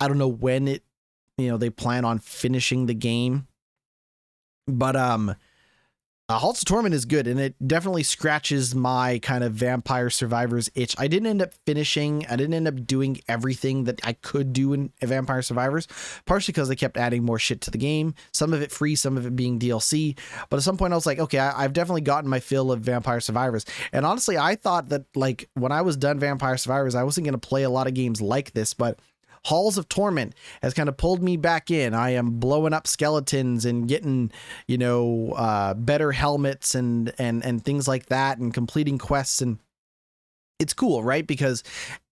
I 0.02 0.08
don't 0.08 0.18
know 0.18 0.28
when 0.28 0.68
it, 0.68 0.84
you 1.38 1.48
know, 1.48 1.58
they 1.58 1.70
plan 1.70 2.04
on 2.04 2.20
finishing 2.20 2.88
the 2.88 2.94
game. 2.94 3.48
But 4.68 4.96
um, 4.98 5.36
uh, 6.30 6.38
Halls 6.38 6.62
of 6.62 6.66
Torment 6.66 6.94
is 6.94 7.06
good, 7.06 7.26
and 7.26 7.40
it 7.40 7.56
definitely 7.68 8.04
scratches 8.04 8.76
my 8.76 9.18
kind 9.18 9.44
of 9.44 9.54
Vampire 9.54 10.12
Survivors 10.12 10.70
itch. 10.76 10.96
I 11.00 11.08
didn't 11.08 11.26
end 11.26 11.42
up 11.42 11.56
finishing. 11.66 12.24
I 12.30 12.36
didn't 12.36 12.54
end 12.54 12.68
up 12.68 12.86
doing 12.86 13.20
everything 13.28 13.86
that 13.86 14.00
I 14.06 14.14
could 14.14 14.54
do 14.54 14.74
in 14.74 14.94
Vampire 15.02 15.42
Survivors, 15.42 15.88
partially 16.28 16.52
because 16.52 16.70
they 16.70 16.76
kept 16.76 16.98
adding 16.98 17.24
more 17.24 17.40
shit 17.40 17.62
to 17.62 17.72
the 17.72 17.80
game. 17.80 18.14
Some 18.32 18.54
of 18.54 18.62
it 18.62 18.72
free, 18.72 18.96
some 18.96 19.18
of 19.18 19.26
it 19.26 19.36
being 19.36 19.58
DLC. 19.58 20.20
But 20.52 20.58
at 20.58 20.64
some 20.64 20.78
point, 20.78 20.94
I 20.94 20.98
was 20.98 21.08
like, 21.08 21.18
okay, 21.18 21.40
I, 21.40 21.64
I've 21.64 21.74
definitely 21.74 22.02
gotten 22.02 22.30
my 22.30 22.40
fill 22.40 22.72
of 22.72 22.82
Vampire 22.82 23.22
Survivors. 23.22 23.66
And 23.92 24.06
honestly, 24.06 24.38
I 24.38 24.54
thought 24.54 24.90
that 24.90 25.06
like 25.16 25.50
when 25.56 25.72
I 25.72 25.82
was 25.82 25.98
done 25.98 26.20
Vampire 26.20 26.58
Survivors, 26.58 26.94
I 26.94 27.04
wasn't 27.04 27.26
going 27.26 27.40
to 27.40 27.48
play 27.48 27.64
a 27.64 27.72
lot 27.72 27.88
of 27.88 27.96
games 27.96 28.22
like 28.22 28.52
this, 28.54 28.76
but 28.76 29.00
Halls 29.46 29.78
of 29.78 29.90
Torment 29.90 30.34
has 30.62 30.74
kind 30.74 30.90
of 30.90 30.98
pulled 30.98 31.24
me 31.24 31.38
back 31.38 31.72
in. 31.72 31.94
I 31.94 32.12
am 32.12 32.40
blowing 32.40 32.74
up 32.74 32.88
skeletons 32.88 33.66
and 33.66 33.88
getting, 33.88 34.32
you 34.68 34.78
know, 34.78 35.34
uh, 35.36 35.74
better 35.74 36.12
helmets 36.12 36.76
and 36.76 37.14
and 37.18 37.44
and 37.46 37.64
things 37.64 37.88
like 37.88 38.08
that, 38.08 38.38
and 38.38 38.54
completing 38.54 38.98
quests 38.98 39.42
and 39.42 39.60
it's 40.60 40.74
cool, 40.74 41.04
right? 41.04 41.26
Because 41.26 41.64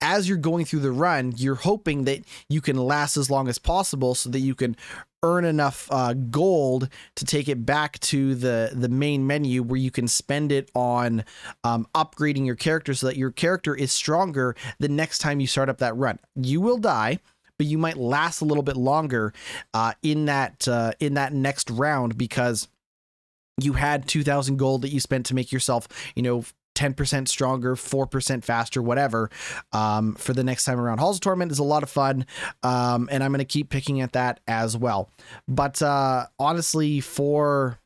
as 0.01 0.27
you're 0.27 0.37
going 0.37 0.65
through 0.65 0.79
the 0.79 0.91
run, 0.91 1.33
you're 1.35 1.55
hoping 1.55 2.05
that 2.05 2.21
you 2.49 2.61
can 2.61 2.77
last 2.77 3.17
as 3.17 3.29
long 3.29 3.47
as 3.47 3.59
possible 3.59 4.15
so 4.15 4.29
that 4.29 4.39
you 4.39 4.55
can 4.55 4.75
earn 5.23 5.45
enough 5.45 5.87
uh, 5.91 6.13
gold 6.13 6.89
to 7.15 7.25
take 7.25 7.49
it 7.49 7.65
back 7.65 7.99
to 7.99 8.35
the 8.35 8.71
the 8.73 8.87
main 8.87 9.25
menu 9.25 9.63
where 9.63 9.79
you 9.79 9.91
can 9.91 10.07
spend 10.07 10.51
it 10.51 10.69
on 10.75 11.25
um, 11.63 11.87
upgrading 11.95 12.45
your 12.45 12.55
character 12.55 12.93
so 12.93 13.07
that 13.07 13.17
your 13.17 13.31
character 13.31 13.75
is 13.75 13.91
stronger 13.91 14.55
the 14.79 14.87
next 14.87 15.19
time 15.19 15.39
you 15.39 15.47
start 15.47 15.69
up 15.69 15.79
that 15.79 15.95
run. 15.97 16.19
You 16.35 16.61
will 16.61 16.77
die 16.77 17.19
but 17.57 17.65
you 17.65 17.77
might 17.77 17.97
last 17.97 18.41
a 18.41 18.45
little 18.45 18.63
bit 18.63 18.77
longer 18.77 19.33
uh, 19.73 19.93
in 20.03 20.25
that 20.25 20.67
uh, 20.67 20.91
in 20.99 21.15
that 21.15 21.33
next 21.33 21.69
round 21.69 22.17
because 22.17 22.67
you 23.59 23.73
had 23.73 24.07
2000 24.07 24.57
gold 24.57 24.83
that 24.83 24.89
you 24.89 24.99
spent 24.99 25.25
to 25.25 25.33
make 25.35 25.51
yourself 25.51 25.87
you 26.15 26.21
know 26.21 26.43
10% 26.77 27.27
stronger, 27.27 27.75
4% 27.75 28.43
faster, 28.43 28.81
whatever, 28.81 29.29
um, 29.73 30.13
for 30.15 30.33
the 30.33 30.43
next 30.43 30.65
time 30.65 30.79
around. 30.79 30.99
Halls 30.99 31.17
of 31.17 31.21
Torment 31.21 31.51
is 31.51 31.59
a 31.59 31.63
lot 31.63 31.83
of 31.83 31.89
fun, 31.89 32.25
um, 32.63 33.09
and 33.11 33.23
I'm 33.23 33.31
going 33.31 33.39
to 33.39 33.45
keep 33.45 33.69
picking 33.69 34.01
at 34.01 34.13
that 34.13 34.39
as 34.47 34.77
well. 34.77 35.09
But 35.47 35.81
uh, 35.81 36.27
honestly, 36.37 36.99
for, 37.01 37.79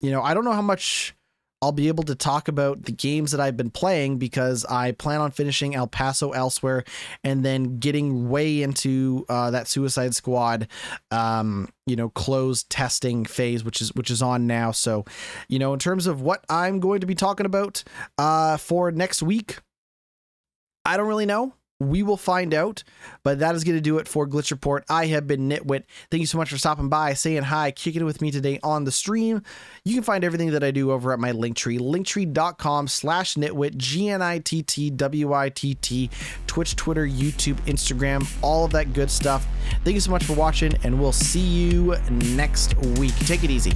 you 0.00 0.10
know, 0.10 0.22
I 0.22 0.34
don't 0.34 0.44
know 0.44 0.52
how 0.52 0.62
much 0.62 1.14
I'll 1.62 1.72
be 1.72 1.86
able 1.88 2.02
to 2.04 2.16
talk 2.16 2.48
about 2.48 2.82
the 2.82 2.92
games 2.92 3.30
that 3.30 3.40
I've 3.40 3.56
been 3.56 3.70
playing 3.70 4.18
because 4.18 4.64
I 4.64 4.92
plan 4.92 5.20
on 5.20 5.30
finishing 5.30 5.76
El 5.76 5.86
Paso 5.86 6.32
elsewhere 6.32 6.82
and 7.22 7.44
then 7.44 7.78
getting 7.78 8.28
way 8.28 8.62
into 8.62 9.24
uh, 9.28 9.52
that 9.52 9.68
Suicide 9.68 10.14
Squad, 10.14 10.66
um, 11.12 11.68
you 11.86 11.94
know, 11.94 12.08
closed 12.08 12.68
testing 12.68 13.24
phase, 13.24 13.62
which 13.62 13.80
is 13.80 13.94
which 13.94 14.10
is 14.10 14.20
on 14.20 14.48
now. 14.48 14.72
So, 14.72 15.04
you 15.48 15.60
know, 15.60 15.72
in 15.72 15.78
terms 15.78 16.08
of 16.08 16.20
what 16.20 16.44
I'm 16.50 16.80
going 16.80 17.00
to 17.00 17.06
be 17.06 17.14
talking 17.14 17.46
about 17.46 17.84
uh, 18.18 18.56
for 18.56 18.90
next 18.90 19.22
week, 19.22 19.60
I 20.84 20.96
don't 20.96 21.06
really 21.06 21.26
know. 21.26 21.54
We 21.88 22.02
will 22.02 22.16
find 22.16 22.54
out, 22.54 22.82
but 23.22 23.38
that 23.40 23.54
is 23.54 23.64
going 23.64 23.76
to 23.76 23.82
do 23.82 23.98
it 23.98 24.08
for 24.08 24.26
Glitch 24.26 24.50
Report. 24.50 24.84
I 24.88 25.06
have 25.06 25.26
been 25.26 25.48
GnittWitt. 25.48 25.84
Thank 26.10 26.20
you 26.20 26.26
so 26.26 26.38
much 26.38 26.50
for 26.50 26.58
stopping 26.58 26.88
by, 26.88 27.14
saying 27.14 27.42
hi, 27.42 27.70
kicking 27.70 28.02
it 28.02 28.04
with 28.04 28.20
me 28.20 28.30
today 28.30 28.58
on 28.62 28.84
the 28.84 28.92
stream. 28.92 29.42
You 29.84 29.94
can 29.94 30.02
find 30.02 30.24
everything 30.24 30.50
that 30.52 30.62
I 30.62 30.70
do 30.70 30.92
over 30.92 31.12
at 31.12 31.18
my 31.18 31.32
Linktree, 31.32 31.78
linktree.com 31.78 32.88
slash 32.88 33.34
gnittwitt, 33.34 33.76
G-N-I-T-T-W-I-T-T, 33.76 36.10
Twitch, 36.46 36.76
Twitter, 36.76 37.06
YouTube, 37.06 37.56
Instagram, 37.66 38.26
all 38.42 38.64
of 38.64 38.72
that 38.72 38.92
good 38.92 39.10
stuff. 39.10 39.46
Thank 39.84 39.94
you 39.94 40.00
so 40.00 40.10
much 40.10 40.24
for 40.24 40.34
watching, 40.34 40.74
and 40.84 41.00
we'll 41.00 41.12
see 41.12 41.40
you 41.40 41.96
next 42.10 42.76
week. 42.98 43.14
Take 43.16 43.44
it 43.44 43.50
easy. 43.50 43.72